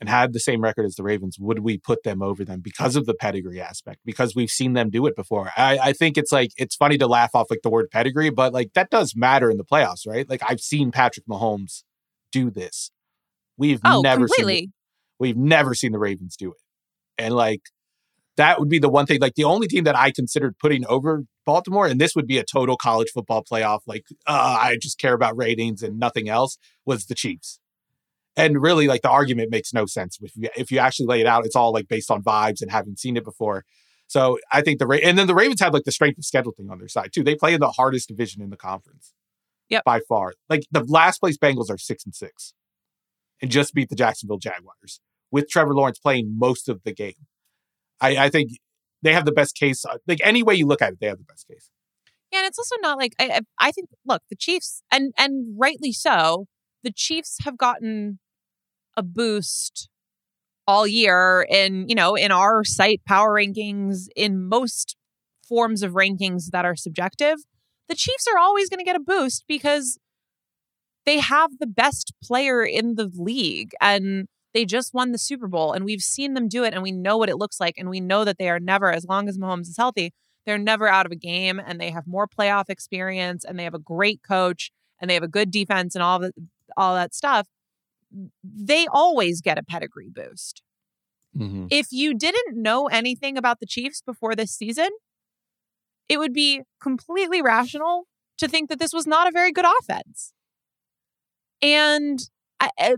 and 0.00 0.08
had 0.08 0.32
the 0.32 0.40
same 0.40 0.62
record 0.62 0.86
as 0.86 0.94
the 0.94 1.02
Ravens, 1.02 1.36
would 1.38 1.58
we 1.60 1.76
put 1.78 2.02
them 2.04 2.22
over 2.22 2.44
them 2.44 2.60
because 2.60 2.96
of 2.96 3.04
the 3.06 3.14
pedigree 3.14 3.60
aspect? 3.60 4.00
Because 4.04 4.34
we've 4.34 4.50
seen 4.50 4.72
them 4.72 4.88
do 4.90 5.06
it 5.06 5.14
before. 5.14 5.50
I, 5.56 5.78
I 5.78 5.92
think 5.92 6.16
it's 6.16 6.32
like 6.32 6.50
it's 6.56 6.74
funny 6.74 6.96
to 6.98 7.06
laugh 7.06 7.30
off 7.34 7.48
like 7.50 7.60
the 7.62 7.70
word 7.70 7.90
pedigree, 7.90 8.30
but 8.30 8.52
like 8.52 8.72
that 8.74 8.90
does 8.90 9.14
matter 9.14 9.50
in 9.50 9.58
the 9.58 9.64
playoffs, 9.64 10.06
right? 10.06 10.28
Like 10.28 10.42
I've 10.48 10.60
seen 10.60 10.90
Patrick 10.90 11.26
Mahomes 11.26 11.82
do 12.32 12.50
this. 12.50 12.90
We've 13.58 13.80
Oh, 13.84 14.00
never 14.00 14.26
completely. 14.26 14.56
seen 14.56 14.66
the, 14.66 14.72
we've 15.20 15.36
never 15.36 15.74
seen 15.74 15.92
the 15.92 15.98
Ravens 15.98 16.34
do 16.36 16.50
it. 16.50 16.58
And 17.22 17.34
like 17.34 17.60
that 18.38 18.58
would 18.58 18.70
be 18.70 18.78
the 18.78 18.88
one 18.88 19.04
thing, 19.04 19.20
like 19.20 19.34
the 19.34 19.44
only 19.44 19.68
team 19.68 19.84
that 19.84 19.96
I 19.96 20.12
considered 20.12 20.56
putting 20.58 20.86
over 20.86 21.24
Baltimore, 21.44 21.86
and 21.86 22.00
this 22.00 22.16
would 22.16 22.26
be 22.26 22.38
a 22.38 22.44
total 22.44 22.76
college 22.78 23.08
football 23.12 23.44
playoff, 23.44 23.80
like 23.86 24.04
uh, 24.26 24.58
I 24.60 24.78
just 24.80 24.98
care 24.98 25.12
about 25.12 25.36
ratings 25.36 25.82
and 25.82 25.98
nothing 25.98 26.30
else, 26.30 26.56
was 26.86 27.04
the 27.04 27.14
Chiefs. 27.14 27.59
And 28.36 28.62
really, 28.62 28.86
like 28.86 29.02
the 29.02 29.10
argument 29.10 29.50
makes 29.50 29.72
no 29.72 29.86
sense 29.86 30.18
if 30.22 30.32
you, 30.36 30.48
if 30.56 30.70
you 30.70 30.78
actually 30.78 31.06
lay 31.06 31.20
it 31.20 31.26
out. 31.26 31.44
It's 31.44 31.56
all 31.56 31.72
like 31.72 31.88
based 31.88 32.10
on 32.10 32.22
vibes 32.22 32.62
and 32.62 32.70
having 32.70 32.96
seen 32.96 33.16
it 33.16 33.24
before. 33.24 33.64
So 34.06 34.38
I 34.52 34.62
think 34.62 34.78
the 34.78 34.86
Ra- 34.86 34.98
and 35.02 35.18
then 35.18 35.26
the 35.26 35.34
Ravens 35.34 35.60
have 35.60 35.72
like 35.74 35.84
the 35.84 35.92
strength 35.92 36.18
of 36.18 36.24
schedule 36.24 36.52
thing 36.52 36.70
on 36.70 36.78
their 36.78 36.88
side 36.88 37.10
too. 37.12 37.22
They 37.22 37.34
play 37.34 37.54
in 37.54 37.60
the 37.60 37.70
hardest 37.70 38.08
division 38.08 38.40
in 38.42 38.50
the 38.50 38.56
conference. 38.56 39.12
yeah 39.68 39.80
by 39.84 40.00
far. 40.08 40.34
Like 40.48 40.62
the 40.70 40.84
last 40.84 41.18
place 41.18 41.36
Bengals 41.38 41.70
are 41.70 41.78
six 41.78 42.04
and 42.04 42.14
six, 42.14 42.54
and 43.42 43.50
just 43.50 43.74
beat 43.74 43.88
the 43.88 43.96
Jacksonville 43.96 44.38
Jaguars 44.38 45.00
with 45.30 45.48
Trevor 45.48 45.74
Lawrence 45.74 45.98
playing 45.98 46.34
most 46.38 46.68
of 46.68 46.82
the 46.84 46.92
game. 46.92 47.26
I, 48.00 48.16
I 48.26 48.30
think 48.30 48.50
they 49.02 49.12
have 49.12 49.24
the 49.26 49.32
best 49.32 49.54
case. 49.56 49.84
uh, 49.84 49.98
Like 50.06 50.20
any 50.24 50.42
way 50.42 50.54
you 50.54 50.66
look 50.66 50.82
at 50.82 50.92
it, 50.92 50.98
they 51.00 51.06
have 51.06 51.18
the 51.18 51.24
best 51.24 51.46
case. 51.48 51.70
Yeah, 52.32 52.38
and 52.40 52.46
it's 52.48 52.58
also 52.58 52.76
not 52.80 52.96
like 52.96 53.14
I, 53.18 53.26
I 53.28 53.40
I 53.58 53.70
think 53.72 53.88
look, 54.06 54.22
the 54.30 54.36
Chiefs 54.36 54.82
and 54.92 55.12
and 55.18 55.54
rightly 55.58 55.92
so, 55.92 56.46
the 56.82 56.92
Chiefs 56.92 57.38
have 57.44 57.56
gotten 57.56 58.18
a 58.96 59.02
boost 59.02 59.88
all 60.66 60.86
year 60.86 61.46
in, 61.48 61.88
you 61.88 61.94
know, 61.94 62.14
in 62.14 62.30
our 62.30 62.64
site 62.64 63.02
power 63.06 63.34
rankings 63.34 64.06
in 64.14 64.48
most 64.48 64.96
forms 65.48 65.82
of 65.82 65.92
rankings 65.92 66.50
that 66.52 66.64
are 66.64 66.76
subjective. 66.76 67.38
The 67.88 67.94
Chiefs 67.94 68.26
are 68.32 68.38
always 68.38 68.68
going 68.68 68.78
to 68.78 68.84
get 68.84 68.96
a 68.96 69.00
boost 69.00 69.44
because 69.48 69.98
they 71.06 71.18
have 71.18 71.58
the 71.58 71.66
best 71.66 72.12
player 72.22 72.62
in 72.62 72.94
the 72.94 73.10
league 73.16 73.72
and 73.80 74.26
they 74.52 74.64
just 74.64 74.94
won 74.94 75.12
the 75.12 75.18
Super 75.18 75.48
Bowl 75.48 75.72
and 75.72 75.84
we've 75.84 76.00
seen 76.00 76.34
them 76.34 76.48
do 76.48 76.64
it 76.64 76.74
and 76.74 76.82
we 76.82 76.92
know 76.92 77.16
what 77.16 77.28
it 77.28 77.36
looks 77.36 77.58
like 77.58 77.74
and 77.78 77.88
we 77.88 78.00
know 78.00 78.24
that 78.24 78.38
they 78.38 78.48
are 78.48 78.60
never 78.60 78.92
as 78.92 79.04
long 79.04 79.28
as 79.28 79.38
Mahomes 79.38 79.68
is 79.68 79.76
healthy 79.76 80.12
they're 80.46 80.58
never 80.58 80.88
out 80.88 81.06
of 81.06 81.12
a 81.12 81.16
game 81.16 81.60
and 81.64 81.80
they 81.80 81.90
have 81.90 82.06
more 82.06 82.26
playoff 82.26 82.64
experience 82.68 83.44
and 83.44 83.58
they 83.58 83.64
have 83.64 83.74
a 83.74 83.78
great 83.78 84.20
coach 84.26 84.70
and 85.00 85.08
they 85.08 85.14
have 85.14 85.22
a 85.22 85.28
good 85.28 85.50
defense 85.50 85.94
and 85.94 86.02
all 86.02 86.18
the 86.18 86.32
all 86.76 86.94
that 86.94 87.14
stuff 87.14 87.46
they 88.42 88.86
always 88.92 89.40
get 89.40 89.58
a 89.58 89.62
pedigree 89.62 90.10
boost 90.12 90.62
mm-hmm. 91.36 91.66
if 91.70 91.88
you 91.90 92.14
didn't 92.14 92.60
know 92.60 92.86
anything 92.86 93.36
about 93.36 93.60
the 93.60 93.66
chiefs 93.66 94.02
before 94.04 94.34
this 94.34 94.50
season 94.52 94.88
it 96.08 96.18
would 96.18 96.32
be 96.32 96.62
completely 96.82 97.40
rational 97.40 98.06
to 98.36 98.48
think 98.48 98.68
that 98.68 98.78
this 98.78 98.92
was 98.92 99.06
not 99.06 99.28
a 99.28 99.32
very 99.32 99.52
good 99.52 99.66
offense 99.80 100.32
and 101.62 102.30
i 102.58 102.70
I- 102.78 102.96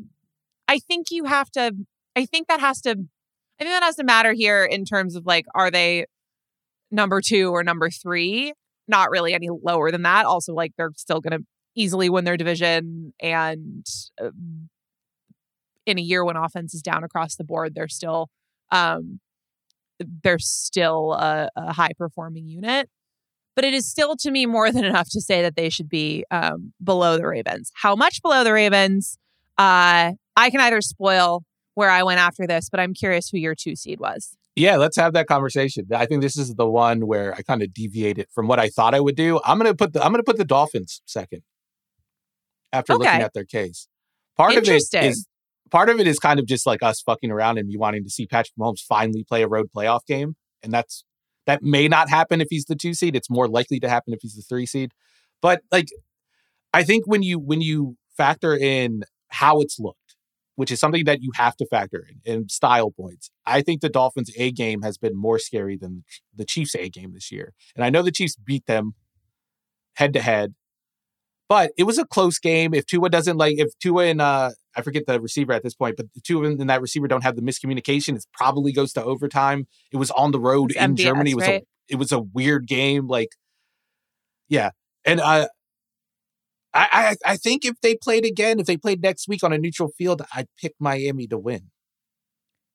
i 0.69 0.79
think 0.79 1.11
you 1.11 1.25
have 1.25 1.51
to 1.51 1.73
i 2.17 2.25
think 2.25 2.49
that 2.49 2.61
has 2.61 2.81
to 2.83 2.91
i 2.91 3.65
think 3.65 3.71
that 3.71 3.83
has 3.83 3.97
to 3.97 4.05
matter 4.05 4.33
here 4.33 4.65
in 4.65 4.85
terms 4.85 5.15
of 5.15 5.27
like 5.27 5.45
are 5.55 5.71
they 5.71 6.07
number 6.93 7.21
two 7.21 7.51
or 7.51 7.65
number 7.65 7.91
three. 7.91 8.53
Not 8.87 9.11
really 9.11 9.35
any 9.35 9.49
lower 9.51 9.91
than 9.91 10.03
that. 10.03 10.27
Also, 10.27 10.53
like 10.53 10.73
they're 10.77 10.91
still 10.97 11.21
going 11.21 11.41
to 11.41 11.45
easily 11.75 12.09
win 12.09 12.25
their 12.25 12.37
division. 12.37 13.13
And 13.21 13.87
um, 14.21 14.69
in 15.87 15.99
a 15.99 16.03
year 16.03 16.25
when 16.25 16.37
offense 16.37 16.75
is 16.75 16.83
down 16.83 17.05
across 17.05 17.37
the 17.37 17.45
board, 17.45 17.75
they're 17.75 17.89
still 17.89 18.29
um, 18.71 19.21
they're 20.23 20.39
still 20.39 21.13
a, 21.13 21.49
a 21.57 21.73
high 21.73 21.93
performing 21.97 22.49
unit. 22.49 22.89
But 23.55 23.65
it 23.65 23.75
is 23.75 23.89
still 23.89 24.17
to 24.17 24.31
me 24.31 24.47
more 24.47 24.73
than 24.73 24.85
enough 24.85 25.09
to 25.11 25.21
say 25.21 25.43
that 25.43 25.57
they 25.57 25.69
should 25.69 25.89
be 25.89 26.25
um, 26.31 26.73
below 26.83 27.17
the 27.17 27.27
Ravens. 27.27 27.71
How 27.75 27.95
much 27.95 28.23
below 28.23 28.45
the 28.45 28.53
Ravens? 28.53 29.19
Uh, 29.59 30.13
I 30.37 30.51
can 30.51 30.61
either 30.61 30.81
spoil 30.81 31.45
where 31.75 31.91
I 31.91 32.03
went 32.03 32.21
after 32.21 32.47
this, 32.47 32.69
but 32.69 32.81
I'm 32.81 32.95
curious 32.95 33.29
who 33.29 33.39
your 33.39 33.55
two 33.55 33.77
seed 33.77 34.01
was. 34.01 34.37
Yeah, 34.55 34.77
let's 34.77 34.97
have 34.97 35.15
that 35.15 35.29
conversation. 35.29 35.87
I 35.95 36.05
think 36.05 36.21
this 36.21 36.37
is 36.37 36.55
the 36.55 36.69
one 36.69 37.07
where 37.07 37.35
I 37.35 37.41
kind 37.43 37.63
of 37.63 37.73
deviated 37.73 38.27
from 38.35 38.49
what 38.49 38.59
I 38.59 38.69
thought 38.69 38.95
I 38.95 39.01
would 39.01 39.17
do. 39.17 39.41
I'm 39.45 39.57
gonna 39.57 39.75
put 39.75 39.95
the 39.95 40.05
I'm 40.05 40.13
gonna 40.13 40.23
put 40.23 40.37
the 40.37 40.45
Dolphins 40.45 41.01
second 41.07 41.43
after 42.73 42.95
looking 42.95 43.09
at 43.09 43.35
their 43.35 43.45
case. 43.45 43.89
Part 44.37 44.57
of 44.57 44.69
it 44.69 44.95
is 44.95 45.27
part 45.71 45.89
of 45.89 46.01
it 46.01 46.07
is 46.07 46.19
kind 46.19 46.39
of 46.39 46.47
just 46.47 46.67
like 46.67 46.83
us 46.83 47.01
fucking 47.01 47.31
around 47.31 47.59
and 47.59 47.69
me 47.69 47.77
wanting 47.77 48.05
to 48.05 48.11
see 48.11 48.27
Patrick 48.27 48.55
Mahomes 48.59 48.81
finally 48.81 49.25
play 49.25 49.43
a 49.43 49.49
road 49.49 49.69
playoff 49.75 50.07
game, 50.07 50.37
and 50.63 50.73
that's 50.73 51.05
that 51.47 51.63
may 51.63 51.89
not 51.89 52.09
happen 52.09 52.41
if 52.41 52.49
he's 52.51 52.65
the 52.65 52.77
two 52.77 52.95
seed. 52.95 53.17
It's 53.17 53.31
more 53.31 53.49
likely 53.49 53.81
to 53.81 53.89
happen 53.89 54.13
if 54.13 54.21
he's 54.23 54.35
the 54.35 54.43
three 54.43 54.67
seed. 54.67 54.93
But 55.41 55.63
like, 55.71 55.89
I 56.73 56.85
think 56.85 57.07
when 57.07 57.23
you 57.23 57.39
when 57.39 57.61
you 57.61 57.97
factor 58.17 58.57
in 58.57 59.03
how 59.29 59.61
it's 59.61 59.79
looked, 59.81 60.17
which 60.57 60.71
is 60.71 60.79
something 60.79 61.05
that 61.05 61.23
you 61.23 61.33
have 61.35 61.57
to 61.57 61.67
factor 61.67 62.07
in, 62.25 62.33
in 62.33 62.49
style 62.49 62.91
points. 62.91 63.31
I 63.47 63.63
think 63.63 63.81
the 63.81 63.89
Dolphins' 63.89 64.31
A 64.37 64.53
game 64.53 64.83
has 64.83 64.99
been 64.99 65.17
more 65.17 65.39
scary 65.39 65.77
than 65.77 66.05
the 66.35 66.45
Chiefs' 66.45 66.77
A 66.77 66.89
game 66.89 67.15
this 67.15 67.33
year. 67.33 67.55
And 67.75 67.85
I 67.85 67.91
know 67.91 68.03
the 68.03 68.13
Chiefs 68.13 68.37
beat 68.37 68.67
them 68.67 68.95
head 69.95 70.13
to 70.13 70.21
head, 70.21 70.55
but 71.53 71.71
it 71.77 71.83
was 71.83 71.99
a 71.99 72.07
close 72.07 72.39
game. 72.39 72.73
If 72.73 72.87
Tua 72.87 73.11
doesn't 73.11 73.37
like, 73.37 73.59
if 73.59 73.79
Tua 73.79 74.07
and 74.07 74.23
uh, 74.23 74.53
I 74.75 74.81
forget 74.81 75.05
the 75.07 75.21
receiver 75.21 75.53
at 75.53 75.63
this 75.63 75.75
point, 75.75 75.99
but 75.99 76.07
the 76.15 76.23
two 76.23 76.39
of 76.39 76.45
them 76.45 76.59
and 76.59 76.71
that 76.71 76.81
receiver 76.81 77.07
don't 77.07 77.23
have 77.25 77.37
the 77.37 77.43
miscommunication, 77.43 78.17
it 78.17 78.25
probably 78.33 78.73
goes 78.73 78.95
to 78.95 79.05
overtime. 79.05 79.67
It 79.93 79.99
was 79.99 80.11
on 80.13 80.31
the 80.31 80.41
road 80.41 80.71
It's 80.71 80.81
in 80.81 80.95
MVS, 80.95 80.99
Germany. 80.99 81.31
It 81.33 81.37
was 81.37 81.47
right? 81.47 81.61
a 81.61 81.93
it 81.93 81.97
was 81.97 82.11
a 82.11 82.21
weird 82.21 82.67
game. 82.67 83.07
Like, 83.07 83.29
yeah, 84.49 84.71
and 85.05 85.21
uh, 85.21 85.49
I, 86.73 87.17
I 87.27 87.33
I 87.33 87.37
think 87.37 87.67
if 87.67 87.79
they 87.83 87.97
played 87.97 88.25
again, 88.25 88.59
if 88.59 88.65
they 88.65 88.79
played 88.79 89.03
next 89.03 89.29
week 89.29 89.45
on 89.45 89.53
a 89.53 89.59
neutral 89.59 89.91
field, 89.99 90.23
I'd 90.35 90.49
pick 90.59 90.73
Miami 90.81 91.27
to 91.27 91.37
win. 91.37 91.71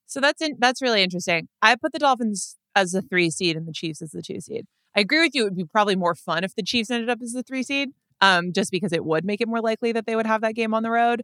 So 0.05 0.19
that's 0.21 0.39
in, 0.39 0.55
that's 0.59 0.83
really 0.83 1.01
interesting. 1.01 1.47
I 1.63 1.77
put 1.77 1.93
the 1.93 1.99
Dolphins 1.99 2.57
as 2.75 2.91
the 2.91 3.01
three 3.01 3.31
seed 3.31 3.57
and 3.57 3.67
the 3.67 3.73
Chiefs 3.73 4.03
as 4.03 4.11
the 4.11 4.21
two 4.21 4.39
seed. 4.39 4.67
I 4.95 4.99
agree 4.99 5.21
with 5.21 5.33
you. 5.33 5.41
It 5.41 5.45
would 5.45 5.57
be 5.57 5.65
probably 5.65 5.95
more 5.95 6.13
fun 6.13 6.43
if 6.43 6.53
the 6.53 6.61
Chiefs 6.61 6.91
ended 6.91 7.09
up 7.09 7.19
as 7.23 7.31
the 7.31 7.41
three 7.41 7.63
seed, 7.63 7.89
um, 8.21 8.51
just 8.53 8.71
because 8.71 8.91
it 8.93 9.05
would 9.05 9.25
make 9.25 9.41
it 9.41 9.47
more 9.47 9.61
likely 9.61 9.91
that 9.91 10.05
they 10.05 10.15
would 10.15 10.25
have 10.27 10.41
that 10.41 10.55
game 10.55 10.73
on 10.73 10.83
the 10.83 10.91
road. 10.91 11.23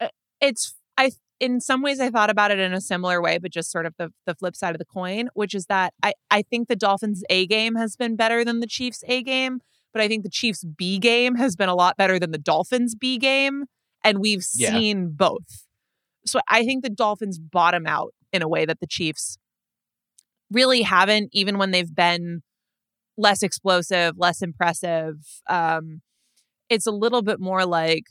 Uh, 0.00 0.08
It's 0.40 0.74
I 0.96 1.10
in 1.40 1.60
some 1.60 1.80
ways 1.82 2.00
I 2.00 2.10
thought 2.10 2.28
about 2.30 2.50
it 2.50 2.58
in 2.58 2.72
a 2.74 2.80
similar 2.80 3.22
way, 3.22 3.38
but 3.38 3.50
just 3.50 3.70
sort 3.70 3.86
of 3.86 3.94
the 3.98 4.10
the 4.26 4.34
flip 4.34 4.54
side 4.56 4.74
of 4.74 4.78
the 4.78 4.84
coin, 4.84 5.28
which 5.34 5.54
is 5.54 5.66
that 5.66 5.94
I 6.02 6.12
I 6.30 6.42
think 6.42 6.68
the 6.68 6.76
Dolphins 6.76 7.22
A 7.30 7.46
game 7.46 7.74
has 7.76 7.96
been 7.96 8.16
better 8.16 8.44
than 8.44 8.60
the 8.60 8.66
Chiefs 8.66 9.02
A 9.08 9.22
game, 9.22 9.60
but 9.92 10.02
I 10.02 10.08
think 10.08 10.22
the 10.22 10.30
Chiefs 10.30 10.64
B 10.64 10.98
game 10.98 11.36
has 11.36 11.56
been 11.56 11.68
a 11.68 11.74
lot 11.74 11.96
better 11.96 12.18
than 12.18 12.30
the 12.30 12.38
Dolphins 12.38 12.94
B 12.94 13.18
game, 13.18 13.64
and 14.04 14.18
we've 14.20 14.44
Yeah. 14.54 14.70
seen 14.70 15.10
both. 15.10 15.66
So 16.26 16.40
I 16.48 16.64
think 16.64 16.82
the 16.82 16.90
Dolphins 16.90 17.38
bottom 17.38 17.86
out 17.86 18.12
in 18.32 18.42
a 18.42 18.48
way 18.48 18.66
that 18.66 18.80
the 18.80 18.86
Chiefs 18.86 19.38
really 20.50 20.82
haven't, 20.82 21.30
even 21.32 21.58
when 21.58 21.70
they've 21.70 21.94
been 21.94 22.42
less 23.20 23.42
explosive, 23.42 24.14
less 24.16 24.42
impressive. 24.42 25.16
Um, 25.48 26.00
it's 26.68 26.86
a 26.86 26.92
little 26.92 27.22
bit 27.22 27.40
more 27.40 27.66
like, 27.66 28.04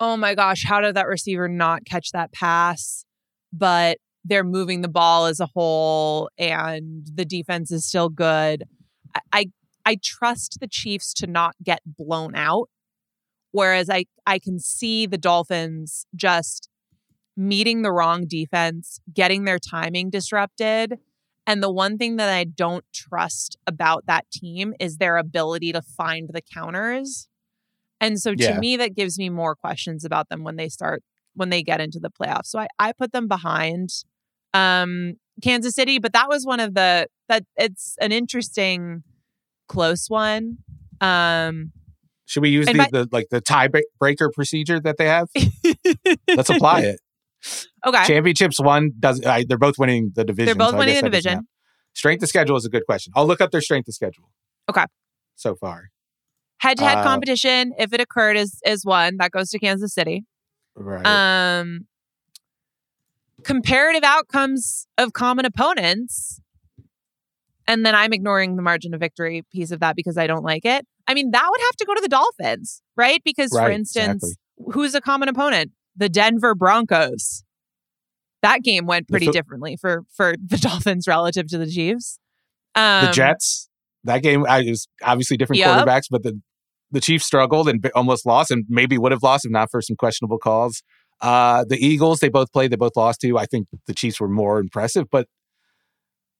oh 0.00 0.16
my 0.16 0.34
gosh, 0.34 0.64
how 0.64 0.80
did 0.80 0.96
that 0.96 1.06
receiver 1.06 1.48
not 1.48 1.84
catch 1.84 2.10
that 2.12 2.32
pass? 2.32 3.04
But 3.52 3.98
they're 4.24 4.44
moving 4.44 4.80
the 4.80 4.88
ball 4.88 5.26
as 5.26 5.38
a 5.38 5.48
whole, 5.54 6.30
and 6.38 7.06
the 7.12 7.24
defense 7.24 7.70
is 7.70 7.86
still 7.86 8.08
good. 8.08 8.64
I, 9.14 9.20
I 9.32 9.46
I 9.86 9.98
trust 10.02 10.58
the 10.60 10.66
Chiefs 10.66 11.12
to 11.14 11.26
not 11.26 11.54
get 11.62 11.80
blown 11.84 12.34
out. 12.34 12.68
Whereas 13.52 13.88
I, 13.90 14.06
I 14.26 14.38
can 14.38 14.58
see 14.58 15.06
the 15.06 15.18
Dolphins 15.18 16.06
just 16.16 16.68
meeting 17.36 17.82
the 17.82 17.92
wrong 17.92 18.26
defense, 18.26 18.98
getting 19.12 19.44
their 19.44 19.58
timing 19.58 20.10
disrupted. 20.10 20.98
And 21.46 21.62
the 21.62 21.70
one 21.70 21.98
thing 21.98 22.16
that 22.16 22.30
I 22.30 22.44
don't 22.44 22.84
trust 22.94 23.56
about 23.66 24.06
that 24.06 24.30
team 24.30 24.72
is 24.80 24.96
their 24.96 25.16
ability 25.18 25.72
to 25.72 25.82
find 25.82 26.30
the 26.32 26.40
counters. 26.40 27.28
And 28.00 28.18
so 28.20 28.34
to 28.34 28.42
Yeah. 28.42 28.58
me, 28.58 28.76
that 28.78 28.94
gives 28.94 29.18
me 29.18 29.28
more 29.28 29.54
questions 29.54 30.04
about 30.04 30.28
them 30.28 30.42
when 30.42 30.56
they 30.56 30.68
start 30.68 31.02
when 31.36 31.50
they 31.50 31.62
get 31.62 31.80
into 31.80 31.98
the 31.98 32.10
playoffs. 32.10 32.46
So 32.46 32.60
I, 32.60 32.68
I 32.78 32.92
put 32.92 33.12
them 33.12 33.26
behind 33.26 33.90
um, 34.52 35.14
Kansas 35.42 35.74
City, 35.74 35.98
but 35.98 36.12
that 36.12 36.28
was 36.28 36.46
one 36.46 36.60
of 36.60 36.74
the 36.74 37.08
that 37.28 37.44
it's 37.56 37.96
an 38.00 38.12
interesting 38.12 39.02
close 39.68 40.08
one. 40.08 40.58
Um, 41.00 41.72
Should 42.26 42.42
we 42.42 42.50
use 42.50 42.66
the, 42.66 42.74
by- 42.74 42.88
the 42.92 43.08
like 43.10 43.26
the 43.30 43.40
tiebreaker 43.42 44.32
procedure 44.32 44.78
that 44.80 44.96
they 44.96 45.06
have? 45.08 45.28
Let's 46.36 46.50
apply 46.50 46.80
it. 46.82 47.00
Okay, 47.86 48.04
Championships 48.04 48.60
one 48.60 48.92
does. 48.98 49.20
Uh, 49.24 49.42
they're 49.46 49.58
both 49.58 49.78
winning 49.78 50.12
the 50.14 50.24
division. 50.24 50.46
they're 50.46 50.54
both 50.54 50.72
so 50.72 50.78
winning 50.78 50.96
the 50.96 51.02
division. 51.02 51.46
Strength 51.94 52.22
of 52.24 52.28
schedule 52.28 52.56
is 52.56 52.64
a 52.64 52.70
good 52.70 52.84
question. 52.86 53.12
I'll 53.14 53.26
look 53.26 53.40
up 53.40 53.50
their 53.50 53.60
strength 53.60 53.88
of 53.88 53.94
schedule. 53.94 54.30
Okay. 54.68 54.84
So 55.36 55.54
far, 55.54 55.90
Head 56.58 56.78
to 56.78 56.84
head 56.84 57.04
competition, 57.04 57.72
if 57.78 57.92
it 57.92 58.00
occurred, 58.00 58.36
is 58.36 58.60
is 58.64 58.84
one 58.84 59.18
that 59.18 59.30
goes 59.30 59.50
to 59.50 59.58
Kansas 59.58 59.92
City. 59.92 60.24
right? 60.74 61.06
Um, 61.06 61.86
comparative 63.42 64.02
outcomes 64.02 64.86
of 64.96 65.12
common 65.12 65.44
opponents. 65.44 66.40
And 67.66 67.84
then 67.84 67.94
I'm 67.94 68.12
ignoring 68.12 68.56
the 68.56 68.62
margin 68.62 68.94
of 68.94 69.00
victory 69.00 69.42
piece 69.52 69.70
of 69.70 69.80
that 69.80 69.96
because 69.96 70.16
I 70.16 70.26
don't 70.26 70.44
like 70.44 70.64
it. 70.64 70.86
I 71.06 71.14
mean, 71.14 71.30
that 71.32 71.46
would 71.50 71.60
have 71.60 71.76
to 71.76 71.84
go 71.84 71.94
to 71.94 72.00
the 72.00 72.08
Dolphins, 72.08 72.82
right? 72.96 73.22
Because, 73.24 73.50
for 73.50 73.70
instance, 73.70 74.22
exactly. 74.22 74.72
who's 74.72 74.94
a 74.94 75.00
common 75.00 75.28
opponent? 75.28 75.72
The 75.96 76.08
Denver 76.08 76.54
Broncos. 76.54 77.44
That 78.42 78.62
game 78.62 78.86
went 78.86 79.08
pretty 79.08 79.28
differently 79.28 79.76
for 79.76 80.04
for 80.14 80.34
the 80.46 80.58
Dolphins 80.58 81.06
relative 81.06 81.46
to 81.48 81.58
the 81.58 81.70
Chiefs. 81.70 82.18
Um, 82.74 83.06
the 83.06 83.12
Jets. 83.12 83.68
That 84.04 84.22
game 84.22 84.44
I, 84.46 84.60
was 84.62 84.86
obviously 85.02 85.36
different 85.36 85.60
Yep. 85.60 85.86
quarterbacks, 85.86 86.04
but 86.10 86.22
the 86.22 86.40
the 86.90 87.00
Chiefs 87.00 87.24
struggled 87.24 87.68
and 87.68 87.84
almost 87.94 88.26
lost, 88.26 88.50
and 88.50 88.64
maybe 88.68 88.98
would 88.98 89.12
have 89.12 89.22
lost 89.22 89.44
if 89.44 89.50
not 89.50 89.70
for 89.70 89.80
some 89.82 89.96
questionable 89.96 90.38
calls. 90.38 90.82
Uh, 91.20 91.64
the 91.68 91.76
Eagles, 91.76 92.20
they 92.20 92.28
both 92.28 92.52
played, 92.52 92.70
they 92.70 92.76
both 92.76 92.96
lost 92.96 93.20
to. 93.22 93.38
I 93.38 93.46
think 93.46 93.68
the 93.86 93.94
Chiefs 93.94 94.20
were 94.20 94.28
more 94.28 94.58
impressive, 94.58 95.06
but 95.10 95.26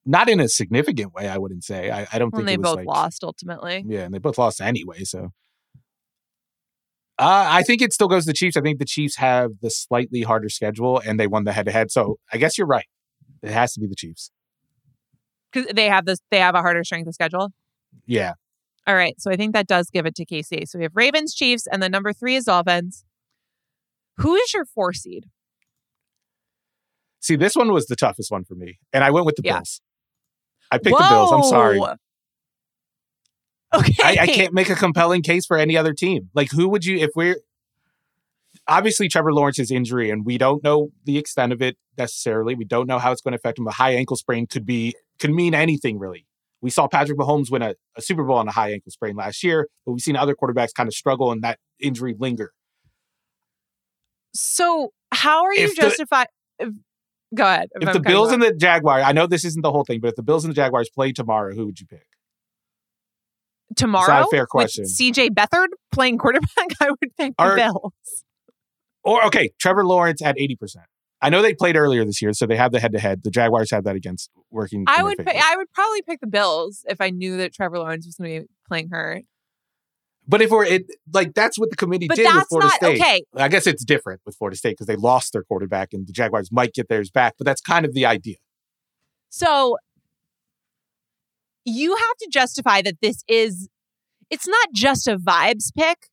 not 0.04 0.28
in 0.28 0.40
a 0.40 0.48
significant 0.48 1.14
way. 1.14 1.28
I 1.28 1.38
wouldn't 1.38 1.64
say. 1.64 1.90
I, 1.90 2.06
I 2.12 2.18
don't 2.18 2.32
when 2.32 2.44
think 2.44 2.46
they 2.46 2.54
it 2.54 2.60
was 2.60 2.70
both 2.70 2.76
like, 2.78 2.86
lost 2.86 3.24
ultimately. 3.24 3.84
Yeah, 3.86 4.00
and 4.00 4.12
they 4.12 4.18
both 4.18 4.38
lost 4.38 4.60
anyway. 4.60 5.04
So, 5.04 5.30
uh, 7.18 7.46
I 7.48 7.62
think 7.62 7.80
it 7.82 7.92
still 7.92 8.08
goes 8.08 8.24
to 8.24 8.28
the 8.28 8.34
Chiefs. 8.34 8.56
I 8.56 8.60
think 8.60 8.78
the 8.78 8.84
Chiefs 8.84 9.16
have 9.16 9.52
the 9.62 9.70
slightly 9.70 10.22
harder 10.22 10.48
schedule, 10.48 11.00
and 11.04 11.18
they 11.18 11.26
won 11.26 11.44
the 11.44 11.52
head 11.52 11.66
to 11.66 11.72
head. 11.72 11.90
So, 11.90 12.18
I 12.32 12.38
guess 12.38 12.58
you're 12.58 12.66
right. 12.66 12.86
It 13.42 13.50
has 13.50 13.72
to 13.74 13.80
be 13.80 13.86
the 13.86 13.94
Chiefs. 13.94 14.30
Because 15.52 15.70
they 15.72 15.86
have 15.88 16.06
this 16.06 16.18
they 16.30 16.40
have 16.40 16.54
a 16.54 16.62
harder 16.62 16.82
strength 16.82 17.06
of 17.06 17.14
schedule. 17.14 17.50
Yeah, 18.06 18.32
All 18.88 18.94
right. 18.96 19.14
So 19.20 19.30
I 19.30 19.36
think 19.36 19.52
that 19.54 19.68
does 19.68 19.88
give 19.90 20.04
it 20.06 20.16
to 20.16 20.26
KC. 20.26 20.66
So 20.68 20.78
we 20.78 20.82
have 20.82 20.92
Ravens, 20.96 21.32
Chiefs, 21.34 21.68
and 21.70 21.80
the 21.80 21.88
number 21.88 22.12
three 22.12 22.34
is 22.34 22.44
Dolphins. 22.44 23.04
Who 24.18 24.34
is 24.34 24.52
your 24.52 24.64
four 24.64 24.92
seed? 24.92 25.26
See, 27.20 27.36
this 27.36 27.54
one 27.54 27.72
was 27.72 27.86
the 27.86 27.96
toughest 27.96 28.30
one 28.30 28.44
for 28.44 28.54
me, 28.54 28.78
and 28.92 29.02
I 29.04 29.10
went 29.10 29.26
with 29.26 29.36
the 29.36 29.42
Yeah. 29.44 29.54
Bills. 29.58 29.80
I 30.70 30.78
picked 30.78 30.98
the 30.98 31.06
Bills. 31.08 31.30
I'm 31.32 31.42
sorry. 31.44 31.80
Okay. 33.74 33.94
I, 34.02 34.16
I 34.22 34.26
can't 34.26 34.52
make 34.54 34.70
a 34.70 34.74
compelling 34.76 35.22
case 35.22 35.46
for 35.46 35.56
any 35.58 35.76
other 35.76 35.92
team. 35.92 36.30
Like, 36.34 36.50
who 36.50 36.68
would 36.68 36.84
you, 36.84 36.98
if 36.98 37.10
we're 37.16 37.36
obviously 38.66 39.08
Trevor 39.08 39.32
Lawrence's 39.32 39.70
injury, 39.70 40.10
and 40.10 40.24
we 40.24 40.38
don't 40.38 40.62
know 40.62 40.90
the 41.04 41.18
extent 41.18 41.52
of 41.52 41.60
it 41.60 41.76
necessarily. 41.98 42.54
We 42.54 42.64
don't 42.64 42.86
know 42.86 42.98
how 42.98 43.12
it's 43.12 43.20
going 43.20 43.32
to 43.32 43.36
affect 43.36 43.58
him. 43.58 43.66
A 43.66 43.72
high 43.72 43.92
ankle 43.94 44.16
sprain 44.16 44.46
could 44.46 44.64
be 44.66 44.94
could 45.18 45.30
mean 45.30 45.54
anything 45.54 45.98
really. 45.98 46.26
We 46.60 46.70
saw 46.70 46.88
Patrick 46.88 47.18
Mahomes 47.18 47.50
win 47.50 47.62
a, 47.62 47.74
a 47.96 48.00
Super 48.02 48.24
Bowl 48.24 48.38
on 48.38 48.48
a 48.48 48.52
high 48.52 48.72
ankle 48.72 48.90
sprain 48.90 49.16
last 49.16 49.42
year, 49.44 49.68
but 49.84 49.92
we've 49.92 50.00
seen 50.00 50.16
other 50.16 50.34
quarterbacks 50.34 50.72
kind 50.74 50.88
of 50.88 50.94
struggle 50.94 51.30
and 51.30 51.42
that 51.42 51.58
injury 51.78 52.14
linger. 52.18 52.52
So 54.34 54.92
how 55.12 55.44
are 55.44 55.52
you 55.54 55.64
If 55.64 55.76
the- 55.76 55.82
justify? 55.82 56.24
if- 56.58 56.70
Go 57.34 57.42
ahead. 57.44 57.68
If 57.80 57.92
the 57.92 57.98
Bills 57.98 58.30
and 58.30 58.40
the 58.40 58.54
Jaguars, 58.54 59.02
I 59.04 59.10
know 59.10 59.26
this 59.26 59.44
isn't 59.44 59.62
the 59.62 59.72
whole 59.72 59.82
thing, 59.84 59.98
but 59.98 60.10
if 60.10 60.14
the 60.14 60.22
Bills 60.22 60.44
and 60.44 60.52
the 60.52 60.54
Jaguars 60.54 60.88
play 60.88 61.10
tomorrow, 61.10 61.52
who 61.52 61.66
would 61.66 61.80
you 61.80 61.86
pick? 61.86 62.06
Tomorrow, 63.76 64.26
fair 64.30 64.42
with 64.42 64.48
question. 64.48 64.84
CJ 64.84 65.30
Beathard 65.30 65.68
playing 65.92 66.18
quarterback, 66.18 66.48
I 66.80 66.90
would 66.90 67.16
pick 67.16 67.34
the 67.36 67.54
Bills. 67.56 68.24
Or 69.02 69.24
okay, 69.26 69.50
Trevor 69.60 69.84
Lawrence 69.84 70.22
at 70.22 70.38
eighty 70.38 70.56
percent. 70.56 70.86
I 71.20 71.30
know 71.30 71.40
they 71.40 71.54
played 71.54 71.76
earlier 71.76 72.04
this 72.04 72.20
year, 72.20 72.32
so 72.34 72.44
they 72.46 72.56
have 72.56 72.72
the 72.72 72.80
head 72.80 72.92
to 72.92 72.98
head. 72.98 73.22
The 73.22 73.30
Jaguars 73.30 73.70
have 73.70 73.84
that 73.84 73.96
against 73.96 74.30
working. 74.50 74.84
I 74.86 75.02
would. 75.02 75.16
Pick, 75.18 75.28
I 75.28 75.56
would 75.56 75.72
probably 75.72 76.02
pick 76.02 76.20
the 76.20 76.26
Bills 76.26 76.84
if 76.88 77.00
I 77.00 77.10
knew 77.10 77.36
that 77.38 77.54
Trevor 77.54 77.78
Lawrence 77.78 78.06
was 78.06 78.16
going 78.16 78.34
to 78.34 78.40
be 78.42 78.46
playing 78.68 78.88
hurt. 78.90 79.24
But 80.26 80.40
if 80.40 80.50
we're 80.50 80.64
it, 80.64 80.84
like 81.12 81.34
that's 81.34 81.58
what 81.58 81.70
the 81.70 81.76
committee 81.76 82.08
But 82.08 82.16
did 82.16 82.34
with 82.34 82.46
Florida 82.48 82.68
not 82.68 82.76
State. 82.76 83.00
okay. 83.00 83.22
I 83.36 83.48
guess 83.48 83.66
it's 83.66 83.84
different 83.84 84.20
with 84.24 84.36
Florida 84.36 84.56
State 84.56 84.72
because 84.72 84.86
they 84.86 84.96
lost 84.96 85.32
their 85.32 85.42
quarterback 85.42 85.92
and 85.92 86.06
the 86.06 86.12
Jaguars 86.12 86.50
might 86.50 86.72
get 86.72 86.88
theirs 86.88 87.10
back. 87.10 87.34
But 87.38 87.44
that's 87.44 87.60
kind 87.60 87.84
of 87.84 87.92
the 87.92 88.06
idea. 88.06 88.36
So 89.28 89.76
you 91.64 91.94
have 91.96 92.16
to 92.20 92.28
justify 92.30 92.82
that 92.82 93.00
this 93.00 93.22
is 93.28 93.68
it's 94.30 94.48
not 94.48 94.68
just 94.74 95.06
a 95.06 95.16
vibes 95.16 95.72
pick 95.76 96.08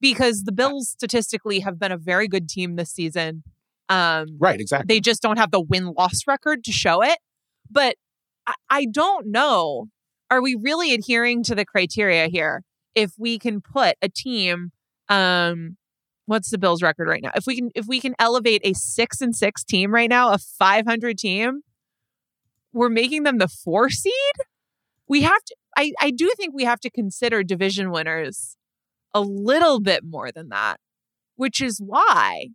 because 0.00 0.42
the 0.42 0.52
Bills 0.52 0.88
statistically 0.88 1.60
have 1.60 1.78
been 1.78 1.92
a 1.92 1.98
very 1.98 2.28
good 2.28 2.48
team 2.48 2.76
this 2.76 2.90
season. 2.90 3.42
Um 3.88 4.26
Right, 4.38 4.60
exactly. 4.60 4.92
they 4.94 5.00
just 5.00 5.22
don't 5.22 5.38
have 5.38 5.50
the 5.50 5.60
win-loss 5.60 6.22
record 6.26 6.64
to 6.64 6.72
show 6.72 7.02
it. 7.02 7.18
But 7.70 7.96
I, 8.46 8.54
I 8.68 8.86
don't 8.86 9.28
know. 9.28 9.86
Are 10.30 10.42
we 10.42 10.54
really 10.54 10.94
adhering 10.94 11.42
to 11.44 11.54
the 11.54 11.64
criteria 11.64 12.28
here? 12.28 12.62
If 12.94 13.12
we 13.18 13.38
can 13.38 13.60
put 13.60 13.96
a 14.02 14.08
team 14.08 14.70
um 15.08 15.76
what's 16.26 16.50
the 16.50 16.58
Bills 16.58 16.82
record 16.82 17.08
right 17.08 17.22
now? 17.22 17.30
If 17.34 17.46
we 17.46 17.56
can 17.56 17.70
if 17.74 17.86
we 17.86 18.00
can 18.00 18.14
elevate 18.18 18.62
a 18.64 18.72
6 18.74 19.20
and 19.20 19.34
6 19.36 19.64
team 19.64 19.92
right 19.92 20.08
now, 20.08 20.32
a 20.32 20.38
500 20.38 21.18
team, 21.18 21.62
we're 22.72 22.88
making 22.88 23.24
them 23.24 23.38
the 23.38 23.48
4 23.48 23.90
seed? 23.90 24.12
We 25.08 25.22
have 25.22 25.42
to 25.46 25.56
I 25.76 25.92
I 26.00 26.10
do 26.10 26.30
think 26.36 26.54
we 26.54 26.64
have 26.64 26.80
to 26.80 26.90
consider 26.90 27.42
division 27.42 27.90
winners 27.90 28.56
a 29.14 29.20
little 29.20 29.80
bit 29.80 30.02
more 30.04 30.32
than 30.32 30.48
that, 30.48 30.78
which 31.36 31.60
is 31.60 31.80
why 31.84 32.48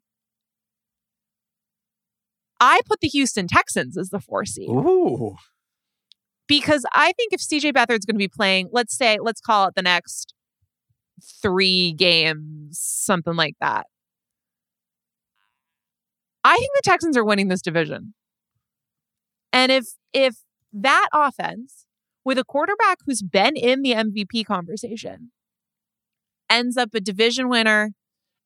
I 2.60 2.82
put 2.88 3.02
the 3.02 3.08
Houston 3.08 3.48
Texans 3.48 3.98
as 3.98 4.10
the 4.10 4.20
4 4.20 4.46
seed 4.46 4.70
Ooh, 4.70 5.36
because 6.48 6.86
I 6.94 7.12
think 7.14 7.34
if 7.34 7.42
CJ 7.42 7.74
Beathard's 7.74 8.06
going 8.06 8.16
to 8.16 8.20
be 8.20 8.30
playing, 8.30 8.70
let's 8.72 8.96
say, 8.96 9.18
let's 9.22 9.42
call 9.42 9.68
it 9.68 9.76
the 9.76 9.82
next 9.82 10.34
three 11.42 11.94
games, 11.94 12.80
something 12.80 13.36
like 13.36 13.56
that. 13.60 13.86
I 16.44 16.56
think 16.56 16.70
the 16.76 16.90
Texans 16.90 17.18
are 17.18 17.26
winning 17.26 17.50
this 17.50 17.62
division. 17.62 18.14
And 19.52 19.72
if 19.72 19.86
if 20.14 20.38
that 20.72 21.08
offense 21.14 21.87
with 22.28 22.38
a 22.38 22.44
quarterback 22.44 22.98
who's 23.06 23.22
been 23.22 23.56
in 23.56 23.84
the 23.84 23.94
MVP 23.94 24.46
conversation 24.46 25.32
ends 26.50 26.76
up 26.76 26.90
a 26.94 27.00
division 27.00 27.48
winner, 27.48 27.92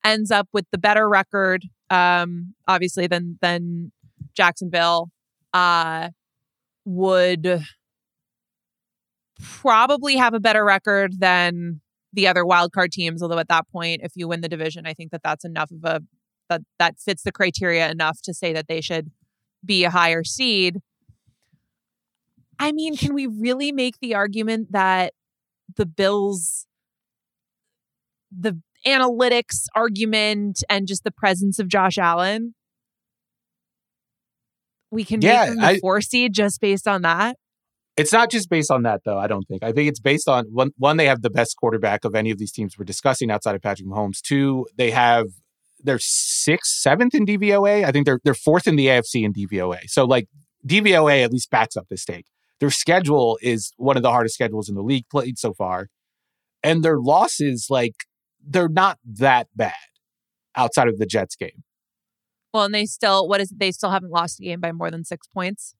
ends 0.05 0.29
up 0.29 0.47
with 0.53 0.67
the 0.71 0.77
better 0.77 1.09
record, 1.09 1.65
um, 1.89 2.53
obviously 2.67 3.07
than 3.07 3.39
than 3.41 3.91
Jacksonville, 4.35 5.09
uh, 5.55 6.09
would 6.85 7.63
probably 9.41 10.15
have 10.15 10.35
a 10.35 10.39
better 10.39 10.63
record 10.63 11.19
than 11.19 11.81
the 12.13 12.27
other 12.27 12.43
wildcard 12.43 12.91
teams. 12.91 13.23
Although 13.23 13.39
at 13.39 13.47
that 13.47 13.67
point, 13.71 14.01
if 14.03 14.11
you 14.13 14.27
win 14.27 14.41
the 14.41 14.47
division, 14.47 14.85
I 14.85 14.93
think 14.93 15.09
that 15.09 15.23
that's 15.23 15.43
enough 15.43 15.71
of 15.71 15.83
a 15.83 16.01
that 16.49 16.61
that 16.77 16.99
fits 16.99 17.23
the 17.23 17.31
criteria 17.31 17.89
enough 17.89 18.21
to 18.25 18.33
say 18.35 18.53
that 18.53 18.67
they 18.67 18.79
should 18.79 19.09
be 19.65 19.85
a 19.85 19.89
higher 19.89 20.23
seed. 20.23 20.81
I 22.61 22.71
mean, 22.71 22.95
can 22.95 23.13
we 23.15 23.25
really 23.25 23.71
make 23.71 23.95
the 23.99 24.13
argument 24.13 24.71
that 24.71 25.13
the 25.75 25.85
Bills, 25.87 26.67
the 28.31 28.61
analytics 28.85 29.65
argument, 29.75 30.63
and 30.69 30.87
just 30.87 31.03
the 31.03 31.11
presence 31.11 31.57
of 31.57 31.67
Josh 31.67 31.97
Allen, 31.97 32.53
we 34.91 35.03
can 35.03 35.21
Yeah, 35.21 35.39
make 35.45 35.49
them 35.49 35.57
the 35.61 35.65
I- 35.67 35.79
four 35.79 36.01
seed 36.01 36.33
just 36.33 36.61
based 36.61 36.87
on 36.87 37.01
that? 37.01 37.37
it's 37.97 38.13
not 38.13 38.31
just 38.31 38.49
based 38.49 38.71
on 38.71 38.83
that 38.83 39.01
though. 39.05 39.17
I 39.17 39.27
don't 39.27 39.43
think. 39.47 39.63
I 39.63 39.71
think 39.71 39.89
it's 39.89 39.99
based 39.99 40.27
on 40.29 40.45
one. 40.45 40.71
One, 40.77 40.97
they 40.97 41.07
have 41.07 41.21
the 41.21 41.29
best 41.29 41.57
quarterback 41.57 42.05
of 42.05 42.15
any 42.15 42.31
of 42.31 42.37
these 42.37 42.51
teams 42.51 42.77
we're 42.77 42.85
discussing 42.85 43.29
outside 43.29 43.53
of 43.55 43.61
Patrick 43.61 43.87
Mahomes. 43.87 44.21
Two, 44.21 44.65
they 44.77 44.91
have 44.91 45.25
they're 45.83 45.99
sixth, 45.99 46.71
seventh 46.73 47.13
in 47.15 47.25
DVOA. 47.25 47.83
I 47.85 47.91
think 47.91 48.05
they're 48.05 48.19
they're 48.23 48.33
fourth 48.33 48.67
in 48.67 48.75
the 48.75 48.85
AFC 48.87 49.23
in 49.25 49.33
DVOA. 49.33 49.79
So 49.87 50.05
like 50.05 50.27
DVOA 50.65 51.23
at 51.23 51.31
least 51.31 51.49
backs 51.51 51.75
up 51.75 51.87
this 51.89 52.05
take. 52.05 52.25
Their 52.61 52.69
schedule 52.69 53.37
is 53.41 53.73
one 53.75 53.97
of 53.97 54.03
the 54.03 54.11
hardest 54.11 54.35
schedules 54.35 54.69
in 54.69 54.75
the 54.75 54.83
league 54.83 55.09
played 55.09 55.37
so 55.37 55.53
far, 55.53 55.87
and 56.63 56.83
their 56.83 56.99
losses 56.99 57.67
like 57.69 57.95
they're 58.41 58.69
not 58.69 58.99
that 59.03 59.47
bad 59.55 59.73
outside 60.55 60.87
of 60.87 60.97
the 60.99 61.05
Jets 61.05 61.35
game. 61.35 61.63
Well, 62.53 62.63
and 62.65 62.73
they 62.73 62.85
still, 62.85 63.27
what 63.27 63.41
is 63.41 63.51
it? 63.51 63.59
They 63.59 63.71
still 63.71 63.89
haven't 63.89 64.11
lost 64.11 64.39
a 64.39 64.43
game 64.43 64.59
by 64.59 64.71
more 64.71 64.91
than 64.91 65.03
six 65.03 65.27
points. 65.27 65.73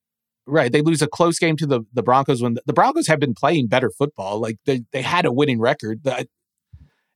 Right. 0.48 0.72
They 0.72 0.82
lose 0.82 1.02
a 1.02 1.08
close 1.08 1.38
game 1.38 1.56
to 1.58 1.68
the, 1.68 1.82
the 1.94 2.02
Broncos 2.02 2.42
when 2.42 2.56
the, 2.56 2.62
the 2.66 2.74
Broncos 2.74 3.08
have 3.08 3.20
been 3.20 3.36
playing 3.36 3.68
better 3.68 3.92
football. 3.92 4.40
Like 4.40 4.58
they, 4.66 4.82
they 4.92 5.02
had 5.02 5.26
a 5.26 5.32
winning 5.32 5.60
record. 5.60 6.04
The- 6.04 6.28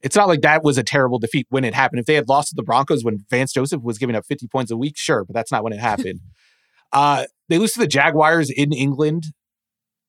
It's 0.01 0.15
not 0.15 0.27
like 0.27 0.41
that 0.41 0.63
was 0.63 0.77
a 0.77 0.83
terrible 0.83 1.17
defeat 1.19 1.47
when 1.49 1.63
it 1.63 1.73
happened. 1.73 2.01
If 2.01 2.05
they 2.05 2.15
had 2.15 2.29
lost 2.29 2.49
to 2.49 2.55
the 2.55 2.63
Broncos 2.63 3.03
when 3.03 3.25
Vance 3.29 3.53
Joseph 3.53 3.81
was 3.81 3.97
giving 3.97 4.15
up 4.15 4.25
50 4.25 4.47
points 4.47 4.71
a 4.71 4.77
week, 4.77 4.95
sure, 4.97 5.23
but 5.25 5.33
that's 5.33 5.51
not 5.51 5.63
when 5.63 5.73
it 5.73 5.79
happened. 5.79 6.19
uh, 6.91 7.25
they 7.49 7.57
lose 7.57 7.73
to 7.73 7.79
the 7.79 7.87
Jaguars 7.87 8.51
in 8.51 8.73
England 8.73 9.23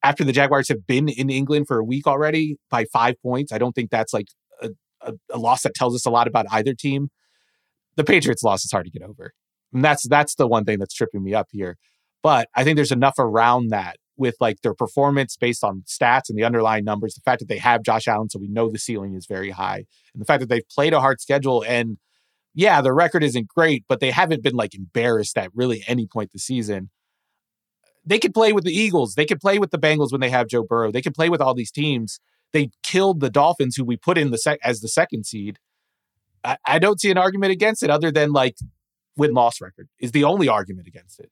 after 0.07 0.23
the 0.23 0.33
Jaguars 0.33 0.69
have 0.69 0.87
been 0.87 1.09
in 1.09 1.31
England 1.31 1.67
for 1.67 1.79
a 1.79 1.85
week 1.85 2.07
already 2.07 2.57
by 2.71 2.85
five 2.93 3.15
points. 3.21 3.53
I 3.53 3.59
don't 3.59 3.73
think 3.73 3.91
that's 3.91 4.15
like 4.15 4.29
a, 4.63 4.71
a, 5.01 5.13
a 5.33 5.39
loss 5.39 5.63
that 5.63 5.75
tells 5.75 5.97
us 5.97 6.07
a 6.07 6.11
lot 6.11 6.29
about 6.29 6.47
either 6.53 6.75
team. 6.75 7.09
The 7.97 8.05
Patriots 8.05 8.45
loss 8.45 8.65
is 8.65 8.71
hard 8.71 8.85
to 8.85 8.91
get 8.91 9.03
over. 9.03 9.33
And 9.73 9.85
that's 9.85 10.07
that's 10.09 10.37
the 10.37 10.47
one 10.47 10.65
thing 10.65 10.79
that's 10.79 10.95
tripping 10.95 11.25
me 11.25 11.35
up 11.35 11.49
here. 11.51 11.77
But 12.23 12.49
I 12.55 12.63
think 12.63 12.77
there's 12.77 12.93
enough 12.93 13.19
around 13.19 13.71
that 13.71 13.97
with 14.17 14.37
like 14.41 14.61
their 14.63 14.75
performance 14.75 15.37
based 15.37 15.65
on 15.65 15.83
stats 15.87 16.29
and 16.29 16.39
the 16.39 16.45
underlying 16.45 16.85
numbers, 16.85 17.15
the 17.15 17.21
fact 17.21 17.41
that 17.41 17.49
they 17.49 17.59
have 17.59 17.83
Josh 17.83 18.07
Allen, 18.07 18.31
so 18.31 18.39
we 18.39 18.49
know 18.49 18.71
the 18.71 18.79
ceiling 18.79 19.15
is 19.15 19.27
very 19.27 19.51
high, 19.51 19.85
and 20.15 20.21
the 20.21 20.25
fact 20.25 20.41
that 20.41 20.49
they've 20.49 20.69
played 20.71 20.93
a 20.93 21.01
hard 21.01 21.21
schedule 21.21 21.65
and 21.67 21.99
yeah, 22.55 22.81
their 22.81 22.95
record 22.95 23.23
isn't 23.23 23.49
great, 23.49 23.85
but 23.87 24.01
they 24.01 24.11
haven't 24.11 24.43
been 24.43 24.55
like 24.55 24.75
embarrassed 24.75 25.37
at 25.37 25.51
really 25.55 25.85
any 25.87 26.07
point 26.07 26.31
this 26.33 26.45
season. 26.45 26.91
They 28.07 28.19
could 28.19 28.33
play 28.33 28.53
with 28.53 28.65
the 28.65 28.73
Eagles. 28.73 29.15
They 29.15 29.27
could 29.27 29.41
play 29.41 29.59
with 29.59 29.73
the 29.73 29.79
Bengals 29.79 30.13
when 30.13 30.21
they 30.21 30.31
have 30.31 30.47
Joe 30.47 30.63
Burrow. 30.63 30.93
They 30.93 31.03
could 31.03 31.15
play 31.15 31.29
with 31.29 31.41
all 31.41 31.55
these 31.55 31.73
teams. 31.73 32.21
They 32.53 32.71
killed 32.83 33.21
the 33.21 33.31
Dolphins, 33.31 33.77
who 33.77 33.85
we 33.85 33.97
put 33.97 34.17
in 34.17 34.31
the 34.31 34.39
sec- 34.39 34.61
as 34.63 34.81
the 34.81 34.89
second 34.89 35.27
seed. 35.27 35.59
I, 36.45 36.57
I 36.65 36.79
don't 36.79 37.01
see 37.01 37.11
an 37.11 37.19
argument 37.19 37.53
against 37.53 37.83
it 37.83 37.91
other 37.91 38.13
than 38.13 38.33
like 38.33 38.57
win 39.17 39.35
loss 39.35 39.61
record 39.61 39.89
is 39.99 40.13
the 40.13 40.25
only 40.25 40.49
argument 40.49 40.87
against 40.87 41.19
it. 41.19 41.31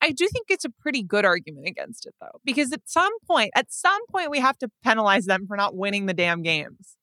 I 0.00 0.10
do 0.10 0.26
think 0.30 0.46
it's 0.48 0.64
a 0.64 0.70
pretty 0.70 1.02
good 1.02 1.24
argument 1.24 1.66
against 1.66 2.06
it 2.06 2.14
though, 2.20 2.40
because 2.44 2.72
at 2.72 2.82
some 2.84 3.12
point, 3.26 3.50
at 3.54 3.72
some 3.72 4.06
point, 4.08 4.30
we 4.30 4.38
have 4.38 4.58
to 4.58 4.68
penalize 4.82 5.26
them 5.26 5.46
for 5.46 5.56
not 5.56 5.76
winning 5.76 6.06
the 6.06 6.14
damn 6.14 6.42
games. 6.42 6.96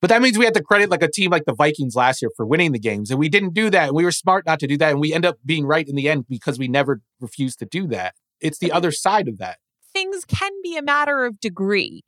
But 0.00 0.10
that 0.10 0.22
means 0.22 0.38
we 0.38 0.44
had 0.44 0.54
to 0.54 0.62
credit 0.62 0.90
like 0.90 1.02
a 1.02 1.10
team 1.10 1.30
like 1.30 1.44
the 1.44 1.54
Vikings 1.54 1.96
last 1.96 2.22
year 2.22 2.30
for 2.36 2.46
winning 2.46 2.72
the 2.72 2.78
games. 2.78 3.10
And 3.10 3.18
we 3.18 3.28
didn't 3.28 3.52
do 3.52 3.68
that. 3.70 3.88
And 3.88 3.96
we 3.96 4.04
were 4.04 4.12
smart 4.12 4.46
not 4.46 4.60
to 4.60 4.66
do 4.68 4.76
that. 4.78 4.92
And 4.92 5.00
we 5.00 5.12
end 5.12 5.26
up 5.26 5.38
being 5.44 5.66
right 5.66 5.86
in 5.86 5.96
the 5.96 6.08
end 6.08 6.26
because 6.28 6.58
we 6.58 6.68
never 6.68 7.00
refused 7.20 7.58
to 7.60 7.66
do 7.66 7.88
that. 7.88 8.14
It's 8.40 8.58
the 8.58 8.70
other 8.70 8.92
side 8.92 9.26
of 9.26 9.38
that. 9.38 9.58
Things 9.92 10.24
can 10.24 10.52
be 10.62 10.76
a 10.76 10.82
matter 10.82 11.24
of 11.24 11.40
degree. 11.40 12.04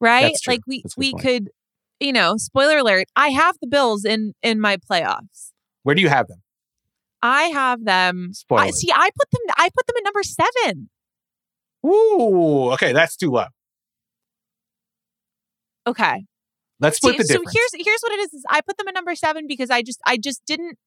Right? 0.00 0.34
Like 0.48 0.62
we 0.66 0.82
we 0.96 1.12
point. 1.12 1.22
could, 1.22 1.50
you 2.00 2.12
know, 2.12 2.36
spoiler 2.36 2.78
alert, 2.78 3.06
I 3.14 3.28
have 3.28 3.56
the 3.60 3.68
Bills 3.68 4.04
in 4.04 4.34
in 4.42 4.58
my 4.60 4.76
playoffs. 4.76 5.52
Where 5.84 5.94
do 5.94 6.02
you 6.02 6.08
have 6.08 6.26
them? 6.26 6.42
I 7.22 7.44
have 7.44 7.84
them. 7.84 8.32
I, 8.50 8.70
see, 8.70 8.90
I 8.92 9.10
put 9.16 9.30
them. 9.30 9.54
I 9.56 9.68
put 9.76 9.86
them 9.86 9.96
at 9.98 10.04
number 10.04 10.22
seven. 10.24 10.90
Ooh, 11.86 12.72
okay, 12.72 12.92
that's 12.92 13.16
too 13.16 13.30
low. 13.30 13.46
Okay, 15.86 16.24
let's 16.82 16.98
split 16.98 17.16
the 17.16 17.24
difference. 17.24 17.52
So 17.52 17.58
here's 17.58 17.86
here's 17.86 18.00
what 18.00 18.12
it 18.12 18.20
is, 18.20 18.34
is. 18.34 18.44
I 18.50 18.60
put 18.60 18.76
them 18.76 18.88
at 18.88 18.94
number 18.94 19.14
seven 19.14 19.46
because 19.46 19.70
I 19.70 19.82
just 19.82 20.00
I 20.04 20.16
just 20.16 20.44
didn't. 20.44 20.78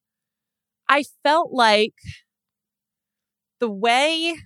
I 0.88 1.04
felt 1.24 1.52
like 1.52 1.94
the 3.58 3.70
way 3.70 4.36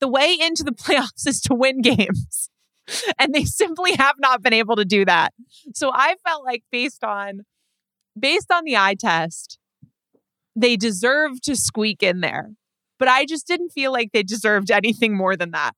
the 0.00 0.08
way 0.08 0.36
into 0.40 0.62
the 0.64 0.72
playoffs 0.84 1.26
is 1.26 1.40
to 1.42 1.54
win 1.54 1.80
games. 1.80 2.50
and 3.18 3.34
they 3.34 3.44
simply 3.44 3.94
have 3.96 4.16
not 4.18 4.42
been 4.42 4.52
able 4.52 4.76
to 4.76 4.84
do 4.84 5.04
that. 5.04 5.32
So 5.74 5.90
I 5.92 6.16
felt 6.26 6.44
like 6.44 6.62
based 6.70 7.04
on 7.04 7.40
based 8.18 8.50
on 8.52 8.64
the 8.64 8.76
eye 8.76 8.96
test, 8.98 9.58
they 10.56 10.76
deserve 10.76 11.40
to 11.42 11.56
squeak 11.56 12.02
in 12.02 12.20
there. 12.20 12.50
But 12.98 13.08
I 13.08 13.24
just 13.26 13.46
didn't 13.46 13.70
feel 13.70 13.92
like 13.92 14.10
they 14.12 14.22
deserved 14.24 14.70
anything 14.70 15.16
more 15.16 15.36
than 15.36 15.52
that. 15.52 15.72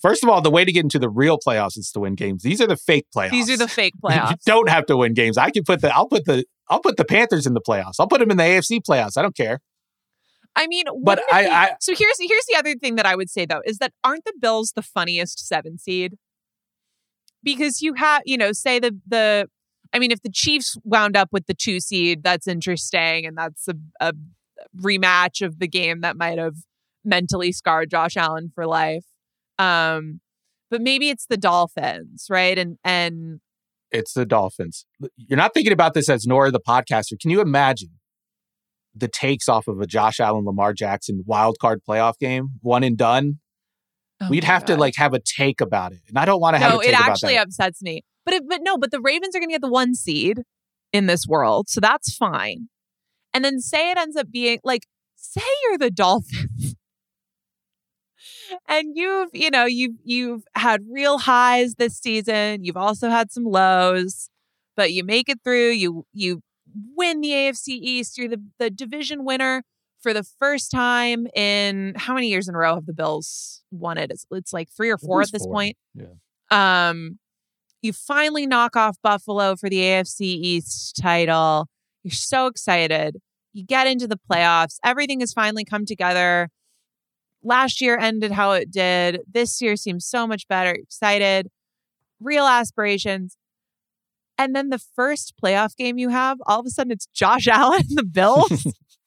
First 0.00 0.22
of 0.22 0.30
all, 0.30 0.40
the 0.40 0.50
way 0.50 0.64
to 0.64 0.72
get 0.72 0.84
into 0.84 0.98
the 0.98 1.08
real 1.08 1.38
playoffs 1.38 1.76
is 1.76 1.90
to 1.92 2.00
win 2.00 2.14
games. 2.14 2.42
These 2.42 2.60
are 2.60 2.66
the 2.66 2.76
fake 2.76 3.06
playoffs. 3.14 3.30
These 3.30 3.50
are 3.50 3.56
the 3.56 3.68
fake 3.68 3.94
playoffs. 4.04 4.30
you 4.30 4.36
don't 4.46 4.68
have 4.68 4.86
to 4.86 4.96
win 4.96 5.14
games. 5.14 5.38
I 5.38 5.50
can 5.50 5.64
put 5.64 5.80
the 5.80 5.94
I'll 5.94 6.08
put 6.08 6.24
the 6.24 6.44
I'll 6.68 6.80
put 6.80 6.96
the 6.96 7.04
Panthers 7.04 7.46
in 7.46 7.54
the 7.54 7.60
playoffs. 7.60 7.94
I'll 7.98 8.08
put 8.08 8.20
them 8.20 8.30
in 8.30 8.36
the 8.36 8.42
AFC 8.44 8.80
playoffs. 8.88 9.16
I 9.16 9.22
don't 9.22 9.36
care. 9.36 9.60
I 10.54 10.66
mean, 10.66 10.84
but 11.04 11.20
I, 11.30 11.42
be, 11.42 11.48
I 11.50 11.70
so 11.80 11.94
here's 11.94 12.16
here's 12.18 12.46
the 12.48 12.56
other 12.56 12.74
thing 12.74 12.96
that 12.96 13.06
I 13.06 13.14
would 13.14 13.30
say 13.30 13.44
though 13.46 13.62
is 13.64 13.78
that 13.78 13.92
aren't 14.02 14.24
the 14.24 14.34
Bills 14.40 14.72
the 14.74 14.82
funniest 14.82 15.46
seven 15.46 15.78
seed? 15.78 16.14
Because 17.42 17.82
you 17.82 17.94
have, 17.94 18.22
you 18.24 18.36
know, 18.36 18.52
say 18.52 18.78
the 18.78 18.98
the 19.06 19.48
I 19.92 19.98
mean, 19.98 20.10
if 20.10 20.22
the 20.22 20.30
Chiefs 20.30 20.76
wound 20.84 21.16
up 21.16 21.28
with 21.32 21.46
the 21.46 21.54
two 21.54 21.80
seed, 21.80 22.22
that's 22.22 22.46
interesting. 22.46 23.26
And 23.26 23.36
that's 23.36 23.68
a, 23.68 23.74
a 24.00 24.12
rematch 24.78 25.44
of 25.44 25.58
the 25.58 25.68
game 25.68 26.00
that 26.00 26.16
might 26.16 26.38
have 26.38 26.56
mentally 27.04 27.52
scarred 27.52 27.90
Josh 27.90 28.16
Allen 28.16 28.50
for 28.54 28.66
life. 28.66 29.04
Um, 29.58 30.20
but 30.70 30.80
maybe 30.80 31.10
it's 31.10 31.26
the 31.26 31.36
Dolphins, 31.36 32.26
right? 32.28 32.58
And, 32.58 32.78
and, 32.84 33.40
it's 33.92 34.14
the 34.14 34.26
Dolphins. 34.26 34.84
You're 35.16 35.36
not 35.36 35.54
thinking 35.54 35.72
about 35.72 35.94
this 35.94 36.08
as 36.08 36.26
Nora 36.26 36.50
the 36.50 36.60
podcaster. 36.60 37.18
Can 37.20 37.30
you 37.30 37.40
imagine 37.40 37.90
the 38.94 39.08
takes 39.08 39.48
off 39.48 39.68
of 39.68 39.80
a 39.80 39.86
Josh 39.86 40.18
Allen 40.18 40.44
Lamar 40.44 40.72
Jackson 40.72 41.22
wild 41.24 41.58
card 41.60 41.82
playoff 41.88 42.18
game, 42.18 42.50
one 42.62 42.82
and 42.82 42.96
done? 42.96 43.38
Oh 44.20 44.28
We'd 44.30 44.44
have 44.44 44.62
God. 44.62 44.74
to 44.74 44.80
like 44.80 44.94
have 44.96 45.12
a 45.12 45.20
take 45.20 45.60
about 45.60 45.92
it, 45.92 46.00
and 46.08 46.18
I 46.18 46.24
don't 46.24 46.40
want 46.40 46.54
to 46.54 46.58
have. 46.58 46.72
No, 46.72 46.80
it 46.80 46.98
actually 46.98 47.36
upsets 47.36 47.82
me. 47.82 48.02
But 48.24 48.34
it, 48.34 48.42
but 48.48 48.60
no, 48.62 48.78
but 48.78 48.90
the 48.90 49.00
Ravens 49.00 49.36
are 49.36 49.38
going 49.38 49.50
to 49.50 49.54
get 49.54 49.60
the 49.60 49.70
one 49.70 49.94
seed 49.94 50.40
in 50.92 51.06
this 51.06 51.26
world, 51.28 51.68
so 51.68 51.80
that's 51.80 52.16
fine. 52.16 52.68
And 53.34 53.44
then 53.44 53.60
say 53.60 53.90
it 53.90 53.98
ends 53.98 54.16
up 54.16 54.30
being 54.30 54.58
like 54.64 54.86
say 55.16 55.42
you're 55.64 55.78
the 55.78 55.90
Dolphins. 55.94 56.75
And 58.68 58.96
you've, 58.96 59.30
you 59.32 59.50
know, 59.50 59.64
you've 59.64 59.96
you've 60.04 60.44
had 60.54 60.82
real 60.90 61.18
highs 61.18 61.74
this 61.74 61.98
season. 61.98 62.64
You've 62.64 62.76
also 62.76 63.08
had 63.08 63.32
some 63.32 63.44
lows, 63.44 64.30
but 64.76 64.92
you 64.92 65.04
make 65.04 65.28
it 65.28 65.40
through. 65.44 65.70
You 65.70 66.06
you 66.12 66.42
win 66.94 67.20
the 67.20 67.30
AFC 67.30 67.68
East. 67.68 68.18
You're 68.18 68.28
the, 68.28 68.42
the 68.58 68.70
division 68.70 69.24
winner 69.24 69.62
for 70.00 70.12
the 70.12 70.22
first 70.22 70.70
time 70.70 71.26
in 71.34 71.94
how 71.96 72.14
many 72.14 72.28
years 72.28 72.48
in 72.48 72.54
a 72.54 72.58
row 72.58 72.74
have 72.74 72.86
the 72.86 72.92
Bills 72.92 73.62
won 73.70 73.98
it? 73.98 74.10
It's, 74.10 74.26
it's 74.30 74.52
like 74.52 74.68
three 74.70 74.90
or 74.90 74.98
four 74.98 75.22
at 75.22 75.32
this 75.32 75.42
four. 75.42 75.52
point. 75.52 75.76
Yeah. 75.94 76.06
Um, 76.50 77.18
you 77.82 77.92
finally 77.92 78.46
knock 78.46 78.76
off 78.76 78.96
Buffalo 79.02 79.56
for 79.56 79.68
the 79.68 79.78
AFC 79.78 80.20
East 80.20 80.96
title. 81.00 81.66
You're 82.02 82.12
so 82.12 82.46
excited. 82.46 83.16
You 83.52 83.64
get 83.64 83.86
into 83.86 84.06
the 84.06 84.18
playoffs. 84.30 84.76
Everything 84.84 85.20
has 85.20 85.32
finally 85.32 85.64
come 85.64 85.86
together. 85.86 86.50
Last 87.46 87.80
year 87.80 87.96
ended 87.96 88.32
how 88.32 88.50
it 88.52 88.72
did. 88.72 89.20
This 89.32 89.62
year 89.62 89.76
seems 89.76 90.04
so 90.04 90.26
much 90.26 90.48
better. 90.48 90.72
Excited, 90.72 91.48
real 92.20 92.44
aspirations. 92.44 93.36
And 94.36 94.54
then 94.54 94.70
the 94.70 94.80
first 94.96 95.34
playoff 95.42 95.76
game 95.76 95.96
you 95.96 96.08
have, 96.08 96.38
all 96.44 96.58
of 96.58 96.66
a 96.66 96.70
sudden 96.70 96.90
it's 96.90 97.06
Josh 97.14 97.46
Allen 97.50 97.82
and 97.88 97.96
the 97.96 98.04
Bills. 98.04 98.66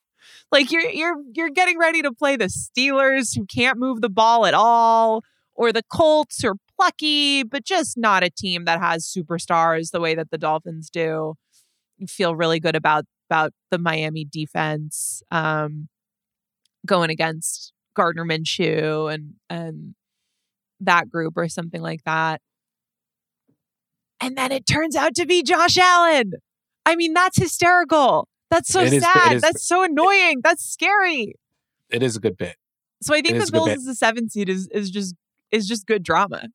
like 0.53 0.71
you're 0.71 0.89
you're 0.89 1.17
you're 1.35 1.49
getting 1.49 1.77
ready 1.77 2.01
to 2.01 2.13
play 2.13 2.37
the 2.37 2.45
Steelers 2.45 3.35
who 3.35 3.45
can't 3.45 3.77
move 3.77 3.99
the 3.99 4.09
ball 4.09 4.45
at 4.45 4.53
all 4.53 5.21
or 5.53 5.73
the 5.73 5.83
Colts 5.91 6.41
are 6.45 6.55
plucky, 6.77 7.43
but 7.43 7.65
just 7.65 7.97
not 7.97 8.23
a 8.23 8.29
team 8.29 8.63
that 8.63 8.79
has 8.79 9.05
superstars 9.05 9.91
the 9.91 9.99
way 9.99 10.15
that 10.15 10.31
the 10.31 10.37
Dolphins 10.37 10.89
do. 10.89 11.33
You 11.97 12.07
feel 12.07 12.37
really 12.37 12.61
good 12.61 12.77
about 12.77 13.03
about 13.29 13.51
the 13.69 13.77
Miami 13.77 14.23
defense 14.23 15.21
um, 15.29 15.89
going 16.85 17.09
against 17.09 17.73
Gardner 17.95 18.25
Minshew 18.25 19.13
and 19.13 19.33
and 19.49 19.95
that 20.81 21.09
group 21.09 21.33
or 21.35 21.49
something 21.49 21.81
like 21.81 22.03
that. 22.05 22.41
And 24.21 24.37
then 24.37 24.51
it 24.51 24.65
turns 24.65 24.95
out 24.95 25.15
to 25.15 25.25
be 25.25 25.43
Josh 25.43 25.77
Allen. 25.77 26.33
I 26.85 26.95
mean, 26.95 27.13
that's 27.13 27.37
hysterical. 27.37 28.27
That's 28.49 28.69
so 28.69 28.85
sad. 28.87 29.41
that's 29.41 29.65
so 29.65 29.83
annoying. 29.83 30.41
That's 30.43 30.65
scary. 30.65 31.35
It 31.89 32.03
is 32.03 32.15
a 32.15 32.19
good 32.19 32.37
bit. 32.37 32.55
So 33.01 33.13
I 33.13 33.21
think 33.21 33.43
the 33.43 33.49
Bills 33.51 33.69
as 33.69 33.87
a 33.87 33.95
seven 33.95 34.29
seed 34.29 34.49
is 34.49 34.67
is 34.69 34.89
just 34.89 35.15
is 35.51 35.67
just 35.67 35.85
good 35.85 36.03
drama. 36.03 36.47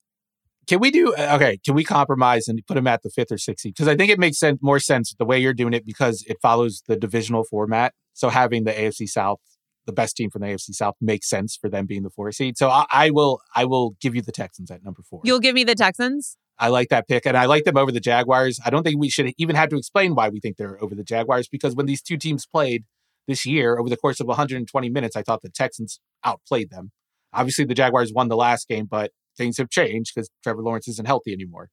Can 0.66 0.80
we 0.80 0.90
do 0.90 1.14
uh, 1.14 1.32
okay? 1.36 1.58
Can 1.64 1.74
we 1.74 1.84
compromise 1.84 2.48
and 2.48 2.60
put 2.66 2.74
them 2.74 2.86
at 2.86 3.02
the 3.02 3.10
fifth 3.10 3.32
or 3.32 3.38
sixth 3.38 3.62
seed? 3.62 3.74
Because 3.74 3.88
I 3.88 3.96
think 3.96 4.10
it 4.10 4.18
makes 4.18 4.38
sense, 4.38 4.58
more 4.62 4.78
sense 4.78 5.14
the 5.18 5.24
way 5.24 5.38
you're 5.38 5.54
doing 5.54 5.74
it 5.74 5.86
because 5.86 6.24
it 6.26 6.38
follows 6.40 6.82
the 6.86 6.96
divisional 6.96 7.44
format. 7.44 7.94
So 8.12 8.28
having 8.28 8.64
the 8.64 8.72
AFC 8.72 9.08
South, 9.08 9.40
the 9.86 9.92
best 9.92 10.16
team 10.16 10.30
from 10.30 10.42
the 10.42 10.48
AFC 10.48 10.74
South, 10.74 10.94
makes 11.00 11.28
sense 11.28 11.56
for 11.56 11.68
them 11.68 11.86
being 11.86 12.02
the 12.02 12.10
four 12.10 12.30
seed. 12.32 12.56
So 12.56 12.68
I, 12.68 12.86
I 12.90 13.10
will, 13.10 13.40
I 13.54 13.64
will 13.64 13.96
give 14.00 14.14
you 14.14 14.22
the 14.22 14.32
Texans 14.32 14.70
at 14.70 14.84
number 14.84 15.02
four. 15.02 15.20
You'll 15.24 15.40
give 15.40 15.54
me 15.54 15.64
the 15.64 15.74
Texans. 15.74 16.36
I 16.58 16.68
like 16.68 16.88
that 16.90 17.08
pick, 17.08 17.26
and 17.26 17.36
I 17.36 17.46
like 17.46 17.64
them 17.64 17.76
over 17.76 17.90
the 17.90 18.00
Jaguars. 18.00 18.60
I 18.64 18.70
don't 18.70 18.84
think 18.84 19.00
we 19.00 19.10
should 19.10 19.32
even 19.38 19.56
have 19.56 19.70
to 19.70 19.76
explain 19.76 20.14
why 20.14 20.28
we 20.28 20.40
think 20.40 20.56
they're 20.56 20.82
over 20.82 20.94
the 20.94 21.02
Jaguars 21.02 21.48
because 21.48 21.74
when 21.74 21.86
these 21.86 22.00
two 22.00 22.16
teams 22.16 22.46
played 22.46 22.84
this 23.26 23.44
year 23.44 23.78
over 23.78 23.88
the 23.88 23.96
course 23.96 24.20
of 24.20 24.26
120 24.28 24.88
minutes, 24.90 25.16
I 25.16 25.22
thought 25.22 25.42
the 25.42 25.50
Texans 25.50 26.00
outplayed 26.24 26.70
them. 26.70 26.92
Obviously, 27.32 27.64
the 27.64 27.74
Jaguars 27.74 28.12
won 28.14 28.28
the 28.28 28.36
last 28.36 28.68
game, 28.68 28.86
but 28.88 29.10
things 29.36 29.58
have 29.58 29.68
changed 29.68 30.12
because 30.14 30.30
Trevor 30.42 30.62
Lawrence 30.62 30.86
isn't 30.88 31.06
healthy 31.06 31.32
anymore. 31.32 31.70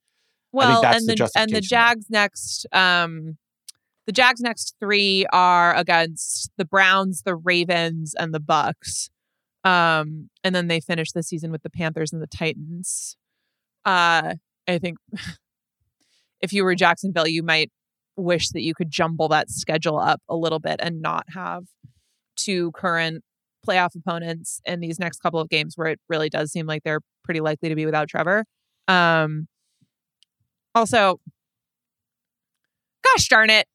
Well, 0.52 0.84
and 0.84 1.08
the, 1.08 1.16
the 1.16 1.32
and 1.36 1.52
the 1.52 1.62
Jags 1.62 2.08
next, 2.10 2.66
um, 2.74 3.38
the 4.12 4.22
Jags 4.22 4.42
next 4.42 4.76
three 4.78 5.26
are 5.32 5.74
against 5.74 6.52
the 6.58 6.66
Browns, 6.66 7.22
the 7.22 7.34
Ravens, 7.34 8.14
and 8.20 8.34
the 8.34 8.42
Bucks. 8.42 9.10
Um, 9.64 10.30
and 10.44 10.54
then 10.54 10.68
they 10.68 10.82
finish 10.82 11.14
the 11.14 11.24
season 11.24 11.50
with 11.50 11.64
the 11.64 11.70
Panthers 11.70 12.12
and 12.12 12.22
the 12.22 12.28
Titans. 12.28 13.16
Uh, 13.86 14.36
I 14.68 14.80
think 14.80 14.98
if 16.42 16.52
you 16.52 16.66
were 16.66 16.76
Jacksonville, 16.76 17.26
you 17.26 17.42
might 17.42 17.72
wish 18.18 18.50
that 18.50 18.64
you 18.64 18.74
could 18.76 18.92
jumble 18.92 19.30
that 19.30 19.50
schedule 19.50 19.98
up 19.98 20.22
a 20.28 20.36
little 20.36 20.60
bit 20.60 20.82
and 20.84 21.02
not 21.02 21.24
have 21.34 21.64
two 22.36 22.74
current 22.74 23.24
playoff 23.66 23.96
opponents 23.96 24.60
in 24.66 24.82
these 24.82 25.00
next 25.00 25.20
couple 25.20 25.40
of 25.40 25.48
games 25.48 25.78
where 25.78 25.88
it 25.88 26.02
really 26.10 26.28
does 26.30 26.52
seem 26.52 26.66
like 26.66 26.84
they're 26.84 27.00
pretty 27.24 27.40
likely 27.40 27.70
to 27.70 27.76
be 27.76 27.86
without 27.86 28.10
Trevor. 28.10 28.44
Um, 28.90 29.48
also, 30.76 31.22
gosh 33.06 33.30
darn 33.30 33.50
it, 33.50 33.68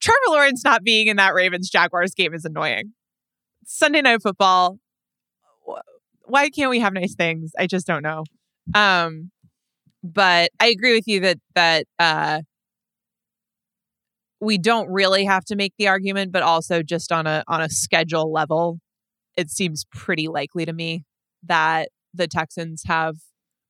Trevor 0.00 0.18
Lawrence 0.28 0.64
not 0.64 0.82
being 0.82 1.08
in 1.08 1.16
that 1.16 1.34
Ravens 1.34 1.68
Jaguars 1.68 2.14
game 2.14 2.34
is 2.34 2.44
annoying. 2.44 2.92
Sunday 3.64 4.02
night 4.02 4.22
football. 4.22 4.78
Why 6.24 6.48
can't 6.48 6.70
we 6.70 6.80
have 6.80 6.92
nice 6.92 7.14
things? 7.14 7.52
I 7.58 7.66
just 7.66 7.86
don't 7.86 8.02
know. 8.02 8.24
Um, 8.74 9.30
but 10.02 10.50
I 10.60 10.68
agree 10.68 10.94
with 10.94 11.06
you 11.06 11.20
that 11.20 11.38
that 11.54 11.86
uh, 11.98 12.40
we 14.40 14.58
don't 14.58 14.88
really 14.88 15.24
have 15.24 15.44
to 15.46 15.56
make 15.56 15.74
the 15.78 15.88
argument, 15.88 16.32
but 16.32 16.42
also 16.42 16.82
just 16.82 17.12
on 17.12 17.26
a 17.26 17.44
on 17.46 17.60
a 17.60 17.68
schedule 17.68 18.32
level, 18.32 18.80
it 19.36 19.50
seems 19.50 19.84
pretty 19.92 20.28
likely 20.28 20.64
to 20.64 20.72
me 20.72 21.04
that 21.42 21.90
the 22.14 22.26
Texans 22.26 22.84
have 22.86 23.16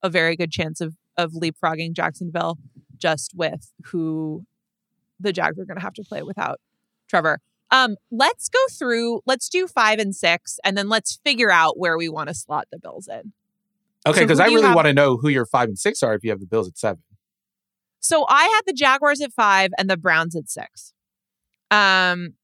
a 0.02 0.08
very 0.08 0.36
good 0.36 0.50
chance 0.50 0.80
of 0.80 0.94
of 1.16 1.32
leapfrogging 1.32 1.92
Jacksonville 1.92 2.56
just 2.96 3.32
with 3.34 3.72
who 3.86 4.44
the 5.20 5.32
Jags 5.32 5.58
are 5.58 5.64
going 5.64 5.76
to 5.78 5.82
have 5.82 5.94
to 5.94 6.02
play 6.04 6.22
without 6.22 6.60
Trevor. 7.08 7.40
Um, 7.70 7.96
let's 8.10 8.48
go 8.48 8.58
through. 8.72 9.20
Let's 9.26 9.48
do 9.48 9.66
five 9.68 9.98
and 9.98 10.14
six, 10.14 10.58
and 10.64 10.76
then 10.76 10.88
let's 10.88 11.20
figure 11.24 11.50
out 11.50 11.78
where 11.78 11.96
we 11.96 12.08
want 12.08 12.28
to 12.28 12.34
slot 12.34 12.66
the 12.72 12.78
Bills 12.78 13.06
in. 13.08 13.32
Okay, 14.06 14.22
because 14.22 14.38
who 14.38 14.44
I 14.44 14.48
really 14.48 14.62
have- 14.62 14.74
want 14.74 14.86
to 14.86 14.92
know 14.94 15.16
who 15.18 15.28
your 15.28 15.46
five 15.46 15.68
and 15.68 15.78
six 15.78 16.02
are 16.02 16.14
if 16.14 16.24
you 16.24 16.30
have 16.30 16.40
the 16.40 16.46
Bills 16.46 16.66
at 16.68 16.76
seven. 16.78 17.02
So 18.00 18.24
I 18.28 18.44
had 18.44 18.62
the 18.66 18.72
Jaguars 18.72 19.20
at 19.20 19.30
five 19.32 19.70
and 19.78 19.88
the 19.90 19.96
Browns 19.96 20.34
at 20.34 20.48
six. 20.48 20.92
Um, 21.70 22.34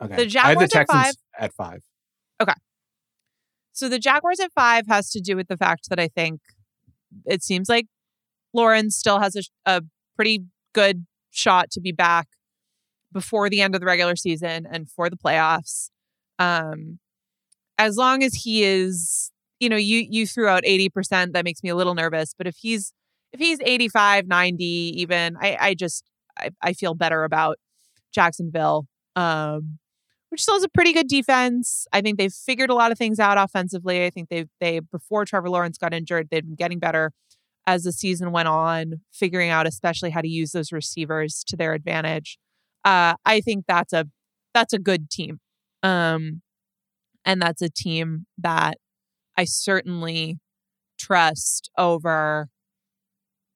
Okay, 0.00 0.26
The 0.26 0.38
I 0.40 0.50
have 0.50 0.58
the 0.60 0.66
Jaguars 0.68 0.76
at 0.76 0.86
five. 1.06 1.14
at 1.38 1.52
five. 1.54 1.82
Okay. 2.40 2.52
so 3.72 3.88
the 3.88 3.98
Jaguars 3.98 4.38
at 4.38 4.52
five 4.52 4.86
has 4.88 5.10
to 5.10 5.20
do 5.20 5.34
with 5.34 5.48
the 5.48 5.56
fact 5.56 5.88
that 5.90 5.98
I 5.98 6.06
think 6.08 6.40
it 7.26 7.42
seems 7.42 7.68
like 7.68 7.86
Lawrence 8.52 8.96
still 8.96 9.18
has 9.20 9.34
a, 9.34 9.42
a 9.66 9.82
pretty 10.14 10.44
good 10.72 11.06
shot 11.30 11.70
to 11.72 11.80
be 11.80 11.92
back 11.92 12.28
before 13.12 13.48
the 13.48 13.60
end 13.60 13.74
of 13.74 13.80
the 13.80 13.86
regular 13.86 14.16
season 14.16 14.66
and 14.70 14.90
for 14.90 15.08
the 15.08 15.16
playoffs. 15.16 15.90
Um, 16.38 16.98
as 17.78 17.96
long 17.96 18.22
as 18.22 18.34
he 18.34 18.64
is, 18.64 19.30
you 19.60 19.68
know, 19.68 19.76
you 19.76 20.06
you 20.08 20.26
threw 20.26 20.48
out 20.48 20.64
80%, 20.64 21.32
that 21.32 21.44
makes 21.44 21.62
me 21.62 21.70
a 21.70 21.76
little 21.76 21.94
nervous. 21.94 22.34
But 22.36 22.46
if 22.46 22.56
he's 22.56 22.92
if 23.32 23.40
he's 23.40 23.58
85, 23.60 24.26
90, 24.26 24.64
even, 24.64 25.36
I, 25.40 25.56
I 25.60 25.74
just 25.74 26.04
I, 26.38 26.50
I 26.62 26.72
feel 26.72 26.94
better 26.94 27.24
about 27.24 27.58
Jacksonville. 28.12 28.86
Um, 29.16 29.78
which 30.30 30.42
still 30.42 30.56
is 30.56 30.64
a 30.64 30.68
pretty 30.68 30.92
good 30.92 31.08
defense. 31.08 31.86
I 31.92 32.02
think 32.02 32.18
they've 32.18 32.32
figured 32.32 32.70
a 32.70 32.74
lot 32.74 32.92
of 32.92 32.98
things 32.98 33.18
out 33.18 33.38
offensively. 33.38 34.04
I 34.04 34.10
think 34.10 34.28
they 34.28 34.46
they 34.60 34.80
before 34.80 35.24
Trevor 35.24 35.50
Lawrence 35.50 35.78
got 35.78 35.94
injured, 35.94 36.28
they've 36.30 36.44
been 36.44 36.54
getting 36.54 36.78
better 36.78 37.12
as 37.66 37.82
the 37.82 37.92
season 37.92 38.32
went 38.32 38.48
on, 38.48 39.00
figuring 39.12 39.50
out 39.50 39.66
especially 39.66 40.10
how 40.10 40.20
to 40.20 40.28
use 40.28 40.52
those 40.52 40.72
receivers 40.72 41.44
to 41.46 41.56
their 41.56 41.74
advantage. 41.74 42.38
Uh, 42.84 43.14
I 43.24 43.40
think 43.40 43.64
that's 43.66 43.92
a 43.92 44.06
that's 44.54 44.72
a 44.72 44.78
good 44.78 45.10
team, 45.10 45.40
um, 45.82 46.42
and 47.24 47.40
that's 47.40 47.62
a 47.62 47.68
team 47.68 48.26
that 48.38 48.78
I 49.36 49.44
certainly 49.44 50.38
trust 50.98 51.70
over 51.78 52.48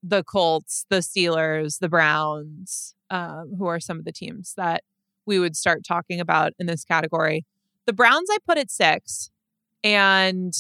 the 0.03 0.23
Colts, 0.25 0.85
the 0.91 0.97
Steelers, 0.97 1.79
the 1.79 1.89
Browns, 1.89 2.95
um, 3.11 3.55
who 3.59 3.67
are 3.67 3.81
some 3.81 3.99
of 3.99 4.05
the 4.05 4.13
teams 4.13 4.55
that 4.57 4.83
we 5.27 5.39
would 5.39 5.57
start 5.57 5.83
talking 5.87 6.21
about 6.21 6.53
in 6.59 6.67
this 6.67 6.85
category. 6.85 7.45
The 7.87 7.93
Browns 7.93 8.29
I 8.31 8.39
put 8.47 8.59
at 8.59 8.71
six, 8.71 9.31
and 9.85 10.55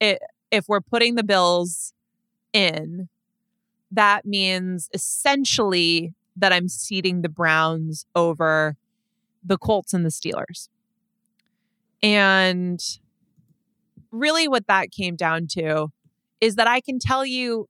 it, 0.00 0.20
if 0.50 0.66
we're 0.68 0.80
putting 0.80 1.14
the 1.14 1.24
Bills 1.24 1.93
in, 2.54 3.08
that 3.90 4.24
means 4.24 4.88
essentially 4.94 6.14
that 6.36 6.52
I'm 6.52 6.68
seating 6.68 7.20
the 7.20 7.28
Browns 7.28 8.06
over 8.14 8.76
the 9.44 9.58
Colts 9.58 9.92
and 9.92 10.04
the 10.04 10.10
Steelers. 10.10 10.68
And 12.02 12.80
really, 14.10 14.48
what 14.48 14.66
that 14.66 14.90
came 14.90 15.16
down 15.16 15.46
to 15.52 15.88
is 16.40 16.54
that 16.56 16.66
I 16.66 16.80
can 16.80 16.98
tell 16.98 17.26
you 17.26 17.68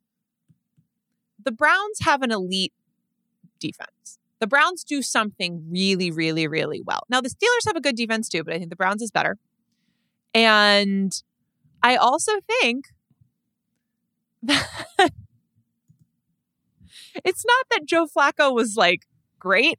the 1.43 1.53
Browns 1.53 2.01
have 2.03 2.22
an 2.22 2.30
elite 2.30 2.72
defense. 3.61 4.18
The 4.41 4.47
Browns 4.47 4.85
do 4.85 5.03
something 5.03 5.64
really, 5.70 6.11
really, 6.11 6.47
really 6.47 6.82
well. 6.82 7.05
Now, 7.09 7.20
the 7.20 7.30
Steelers 7.30 7.66
have 7.66 7.76
a 7.76 7.80
good 7.80 7.97
defense 7.97 8.28
too, 8.28 8.45
but 8.45 8.55
I 8.55 8.59
think 8.59 8.70
the 8.70 8.76
Browns 8.76 9.03
is 9.03 9.11
better. 9.11 9.39
And 10.35 11.12
I 11.82 11.97
also 11.97 12.32
think 12.61 12.87
that 14.47 14.68
it's 17.24 17.45
not 17.45 17.66
that 17.70 17.86
Joe 17.86 18.07
Flacco 18.07 18.55
was 18.55 18.76
like 18.76 19.03
great, 19.38 19.78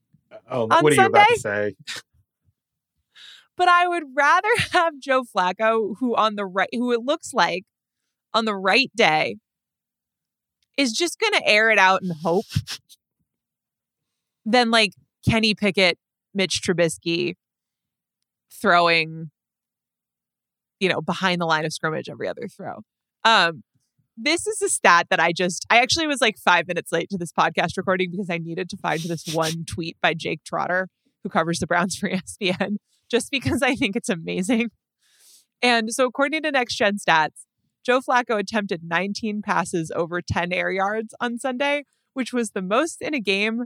Oh, 0.50 0.68
On 0.70 0.84
what 0.84 0.94
are 0.94 0.96
you 0.96 1.06
about 1.06 1.28
to 1.28 1.40
Sunday? 1.40 1.76
say? 1.88 2.02
but 3.58 3.68
I 3.68 3.88
would 3.88 4.04
rather 4.16 4.50
have 4.74 5.00
Joe 5.00 5.24
Flacco, 5.24 5.96
who 6.00 6.16
on 6.16 6.36
the 6.36 6.46
right, 6.46 6.70
who 6.72 6.92
it 6.92 7.02
looks 7.02 7.34
like 7.34 7.64
on 8.34 8.46
the 8.46 8.56
right 8.56 8.92
day 8.96 9.38
is 10.78 10.92
just 10.92 11.20
going 11.20 11.34
to 11.34 11.48
air 11.48 11.70
it 11.72 11.80
out 11.80 12.02
and 12.02 12.12
hope 12.22 12.46
than 14.46 14.72
like 14.72 14.92
Kenny 15.28 15.54
Pickett, 15.56 15.98
Mitch 16.34 16.62
Trubisky 16.62 17.36
throwing, 18.52 19.32
you 20.80 20.90
know, 20.90 21.02
behind 21.02 21.40
the 21.42 21.46
line 21.46 21.66
of 21.66 21.72
scrimmage 21.74 22.10
every 22.10 22.28
other 22.28 22.48
throw. 22.48 22.82
Um, 23.24 23.64
this 24.18 24.48
is 24.48 24.62
a 24.62 24.70
stat 24.70 25.08
that 25.10 25.20
I 25.20 25.32
just, 25.32 25.66
I 25.70 25.80
actually 25.80 26.08
was 26.08 26.22
like 26.22 26.38
five 26.38 26.68
minutes 26.68 26.92
late 26.92 27.10
to 27.10 27.18
this 27.18 27.32
podcast 27.32 27.78
recording 27.78 28.12
because 28.12 28.30
I 28.30 28.38
needed 28.38 28.70
to 28.70 28.78
find 28.78 29.02
this 29.02 29.26
one 29.34 29.66
tweet 29.68 29.98
by 30.02 30.14
Jake 30.14 30.44
Trotter, 30.46 30.88
who 31.24 31.30
covers 31.30 31.60
the 31.60 31.68
Browns 31.68 31.98
for 31.98 32.10
ESPN, 32.40 32.78
just 33.10 33.32
because 33.32 33.62
I 33.62 33.76
think 33.76 33.96
it's 33.96 34.10
amazing. 34.10 34.70
And 35.62 35.92
so, 35.92 36.06
according 36.06 36.44
to 36.44 36.52
Next 36.52 36.76
Gen 36.76 36.98
Stats, 36.98 37.46
Joe 37.86 38.02
Flacco 38.02 38.40
attempted 38.40 38.82
19 38.84 39.42
passes 39.42 39.92
over 39.96 40.22
10 40.22 40.52
air 40.52 40.72
yards 40.72 41.14
on 41.20 41.38
Sunday, 41.38 41.84
which 42.14 42.34
was 42.34 42.52
the 42.52 42.62
most 42.62 43.02
in 43.02 43.14
a 43.14 43.20
game 43.20 43.66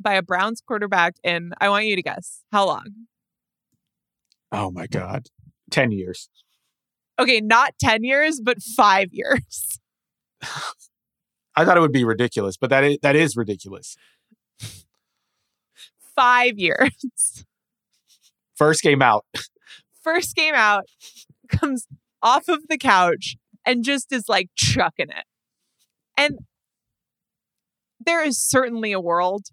by 0.00 0.14
a 0.14 0.22
Browns 0.22 0.60
quarterback 0.66 1.14
in, 1.22 1.52
I 1.60 1.68
want 1.68 1.86
you 1.86 1.96
to 1.96 2.02
guess, 2.02 2.42
how 2.52 2.66
long? 2.66 2.86
Oh 4.52 4.70
my 4.70 4.86
God, 4.86 5.26
ten 5.70 5.90
years. 5.90 6.28
Okay, 7.18 7.40
not 7.40 7.74
10 7.80 8.02
years, 8.02 8.40
but 8.42 8.60
five 8.60 9.08
years. 9.12 9.78
I 11.56 11.64
thought 11.64 11.76
it 11.76 11.80
would 11.80 11.92
be 11.92 12.04
ridiculous, 12.04 12.56
but 12.56 12.70
that 12.70 12.84
is, 12.84 12.98
that 13.02 13.16
is 13.16 13.36
ridiculous. 13.36 13.96
Five 16.16 16.58
years. 16.58 17.44
First 18.54 18.82
game 18.82 19.02
out. 19.02 19.24
First 20.02 20.36
game 20.36 20.54
out, 20.54 20.84
comes 21.48 21.86
off 22.22 22.48
of 22.48 22.68
the 22.68 22.78
couch 22.78 23.36
and 23.64 23.82
just 23.84 24.12
is 24.12 24.28
like 24.28 24.50
chucking 24.54 25.10
it. 25.10 25.24
And 26.16 26.40
there 28.04 28.22
is 28.24 28.38
certainly 28.38 28.92
a 28.92 29.00
world 29.00 29.46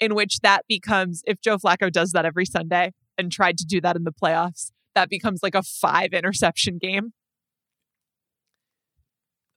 in 0.00 0.14
which 0.14 0.38
that 0.40 0.62
becomes, 0.68 1.22
if 1.26 1.40
Joe 1.40 1.58
Flacco 1.58 1.90
does 1.90 2.12
that 2.12 2.24
every 2.24 2.46
Sunday 2.46 2.92
and 3.18 3.32
tried 3.32 3.58
to 3.58 3.64
do 3.64 3.80
that 3.80 3.96
in 3.96 4.04
the 4.04 4.12
playoffs, 4.12 4.70
that 4.94 5.08
becomes 5.08 5.42
like 5.42 5.54
a 5.54 5.62
five 5.62 6.12
interception 6.12 6.78
game. 6.80 7.12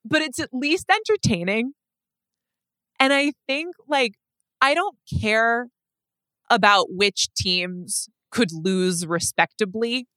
But 0.10 0.22
it's 0.22 0.40
at 0.40 0.50
least 0.54 0.86
entertaining. 0.90 1.74
And 3.00 3.14
I 3.14 3.34
think, 3.48 3.76
like, 3.88 4.14
I 4.62 4.74
don't 4.74 4.98
care 5.22 5.68
about 6.50 6.88
which 6.90 7.28
teams 7.36 8.08
could 8.32 8.50
lose 8.52 9.06
respectably. 9.06 10.08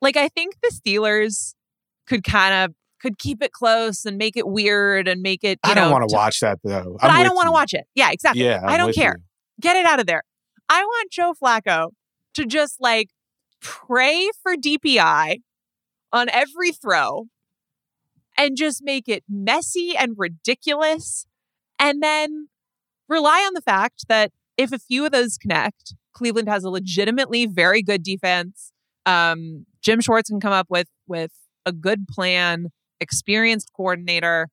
Like, 0.00 0.16
I 0.16 0.28
think 0.28 0.56
the 0.62 0.70
Steelers 0.70 1.54
could 2.06 2.24
kind 2.24 2.54
of 2.54 2.74
could 3.00 3.18
keep 3.18 3.42
it 3.42 3.52
close 3.52 4.04
and 4.04 4.18
make 4.18 4.36
it 4.36 4.46
weird 4.46 5.08
and 5.08 5.22
make 5.22 5.42
it. 5.42 5.58
You 5.64 5.72
I 5.72 5.74
don't 5.74 5.90
want 5.90 6.08
to- 6.08 6.14
watch 6.14 6.40
that 6.40 6.58
though. 6.62 6.96
but 7.00 7.10
I'm 7.10 7.20
I 7.20 7.24
don't 7.24 7.34
want 7.34 7.46
to 7.46 7.52
watch 7.52 7.72
it. 7.74 7.86
Yeah, 7.94 8.10
exactly. 8.10 8.44
Yeah, 8.44 8.60
I 8.62 8.74
I'm 8.74 8.78
don't 8.78 8.94
care. 8.94 9.16
you. 9.18 9.24
Get 9.60 9.76
it 9.76 9.86
out 9.86 10.00
of 10.00 10.06
there. 10.06 10.22
I 10.68 10.84
want 10.84 11.10
Joe 11.10 11.32
Flacco 11.42 11.88
to 12.34 12.44
just 12.46 12.76
like 12.80 13.08
pray 13.62 14.30
for 14.42 14.54
DPI 14.54 15.38
on 16.12 16.28
every 16.28 16.72
throw 16.72 17.24
and 18.40 18.56
just 18.56 18.80
make 18.82 19.06
it 19.06 19.22
messy 19.28 19.94
and 19.96 20.14
ridiculous. 20.16 21.26
And 21.78 22.02
then 22.02 22.48
rely 23.06 23.40
on 23.40 23.52
the 23.54 23.60
fact 23.60 24.06
that 24.08 24.32
if 24.56 24.72
a 24.72 24.78
few 24.78 25.04
of 25.04 25.12
those 25.12 25.36
connect, 25.36 25.94
Cleveland 26.14 26.48
has 26.48 26.64
a 26.64 26.70
legitimately 26.70 27.44
very 27.46 27.82
good 27.82 28.02
defense. 28.02 28.72
Um, 29.04 29.66
Jim 29.82 30.00
Schwartz 30.00 30.30
can 30.30 30.40
come 30.40 30.52
up 30.52 30.68
with 30.70 30.88
with 31.06 31.32
a 31.66 31.72
good 31.72 32.08
plan, 32.08 32.68
experienced 33.00 33.70
coordinator. 33.76 34.48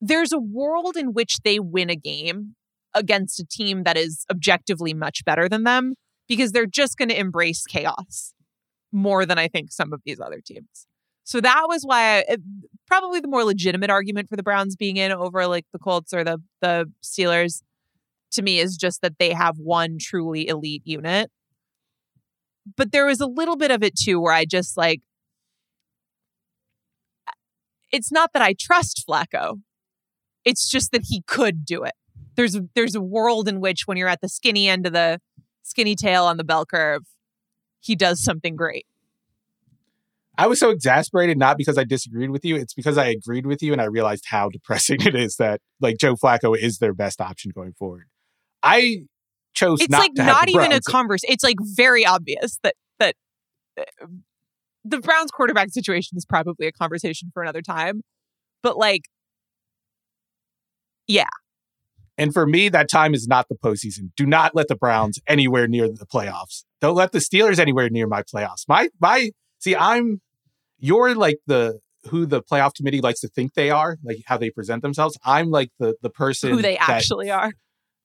there's 0.00 0.32
a 0.32 0.38
world 0.38 0.96
in 0.96 1.12
which 1.14 1.38
they 1.44 1.58
win 1.58 1.88
a 1.90 1.96
game 1.96 2.56
against 2.94 3.40
a 3.40 3.46
team 3.50 3.84
that 3.84 3.96
is 3.96 4.26
objectively 4.30 4.94
much 4.94 5.24
better 5.24 5.48
than 5.48 5.64
them 5.64 5.94
because 6.28 6.52
they're 6.52 6.66
just 6.66 6.96
going 6.98 7.08
to 7.08 7.18
embrace 7.18 7.64
chaos 7.64 8.34
more 8.92 9.26
than 9.26 9.38
I 9.38 9.48
think 9.48 9.72
some 9.72 9.92
of 9.92 10.00
these 10.04 10.20
other 10.20 10.40
teams. 10.44 10.86
So 11.24 11.40
that 11.40 11.64
was 11.68 11.82
why 11.84 12.20
I, 12.20 12.36
probably 12.86 13.20
the 13.20 13.28
more 13.28 13.44
legitimate 13.44 13.90
argument 13.90 14.28
for 14.28 14.36
the 14.36 14.42
Browns 14.42 14.76
being 14.76 14.96
in 14.98 15.10
over 15.10 15.46
like 15.46 15.66
the 15.72 15.78
Colts 15.78 16.12
or 16.12 16.22
the 16.22 16.38
the 16.60 16.90
Steelers 17.02 17.62
to 18.32 18.42
me 18.42 18.58
is 18.58 18.76
just 18.76 19.00
that 19.02 19.18
they 19.18 19.32
have 19.32 19.58
one 19.58 19.96
truly 19.98 20.48
elite 20.48 20.82
unit. 20.84 21.30
But 22.76 22.92
there 22.92 23.06
was 23.06 23.20
a 23.20 23.26
little 23.26 23.56
bit 23.56 23.70
of 23.70 23.82
it 23.82 23.96
too 23.96 24.20
where 24.20 24.32
I 24.32 24.44
just 24.44 24.76
like 24.76 25.00
it's 27.90 28.10
not 28.10 28.32
that 28.32 28.42
I 28.42 28.54
trust 28.58 29.04
Flacco. 29.08 29.60
It's 30.44 30.68
just 30.68 30.92
that 30.92 31.04
he 31.08 31.22
could 31.26 31.64
do 31.64 31.84
it. 31.84 31.94
There's 32.36 32.58
there's 32.74 32.94
a 32.94 33.00
world 33.00 33.48
in 33.48 33.60
which 33.60 33.86
when 33.86 33.96
you're 33.96 34.08
at 34.08 34.20
the 34.20 34.28
skinny 34.28 34.68
end 34.68 34.86
of 34.86 34.92
the 34.92 35.20
skinny 35.62 35.94
tail 35.94 36.24
on 36.24 36.36
the 36.36 36.44
bell 36.44 36.66
curve, 36.66 37.04
he 37.80 37.94
does 37.94 38.22
something 38.22 38.56
great. 38.56 38.86
I 40.36 40.46
was 40.46 40.58
so 40.58 40.70
exasperated 40.70 41.38
not 41.38 41.56
because 41.56 41.78
I 41.78 41.84
disagreed 41.84 42.30
with 42.30 42.44
you, 42.44 42.56
it's 42.56 42.74
because 42.74 42.98
I 42.98 43.06
agreed 43.06 43.46
with 43.46 43.62
you 43.62 43.72
and 43.72 43.80
I 43.80 43.84
realized 43.84 44.24
how 44.26 44.48
depressing 44.48 45.00
it 45.06 45.14
is 45.14 45.36
that 45.36 45.60
like 45.80 45.98
Joe 45.98 46.14
Flacco 46.14 46.56
is 46.56 46.78
their 46.78 46.94
best 46.94 47.20
option 47.20 47.52
going 47.54 47.72
forward. 47.72 48.06
I 48.62 49.02
chose 49.54 49.80
It's 49.80 49.90
not 49.90 50.00
like 50.00 50.12
not 50.14 50.48
even 50.48 50.72
a 50.72 50.80
converse. 50.80 51.20
It's 51.24 51.44
like 51.44 51.56
very 51.60 52.04
obvious 52.04 52.58
that 52.62 52.74
that 52.98 53.14
uh, 53.78 54.06
the 54.84 54.98
Browns 54.98 55.30
quarterback 55.30 55.70
situation 55.70 56.16
is 56.16 56.24
probably 56.24 56.66
a 56.66 56.72
conversation 56.72 57.30
for 57.32 57.42
another 57.42 57.62
time. 57.62 58.02
But 58.62 58.76
like 58.76 59.02
yeah. 61.06 61.28
And 62.16 62.32
for 62.32 62.46
me, 62.46 62.68
that 62.68 62.88
time 62.88 63.12
is 63.12 63.26
not 63.26 63.48
the 63.48 63.56
postseason. 63.56 64.10
Do 64.16 64.24
not 64.24 64.54
let 64.54 64.68
the 64.68 64.76
Browns 64.76 65.18
anywhere 65.26 65.66
near 65.66 65.88
the 65.88 66.06
playoffs. 66.06 66.64
Don't 66.80 66.94
let 66.94 67.12
the 67.12 67.18
Steelers 67.18 67.58
anywhere 67.58 67.88
near 67.90 68.06
my 68.06 68.22
playoffs. 68.22 68.64
My 68.68 68.88
my 69.00 69.30
see, 69.64 69.74
I'm 69.74 70.20
you're 70.78 71.14
like 71.14 71.38
the 71.46 71.80
who 72.10 72.26
the 72.26 72.42
playoff 72.42 72.74
committee 72.74 73.00
likes 73.00 73.20
to 73.20 73.28
think 73.28 73.54
they 73.54 73.70
are, 73.70 73.96
like 74.04 74.18
how 74.26 74.36
they 74.36 74.50
present 74.50 74.82
themselves. 74.82 75.18
I'm 75.24 75.50
like 75.50 75.70
the 75.78 75.94
the 76.02 76.10
person 76.10 76.50
who 76.50 76.62
they 76.62 76.76
actually 76.76 77.30
are. 77.30 77.52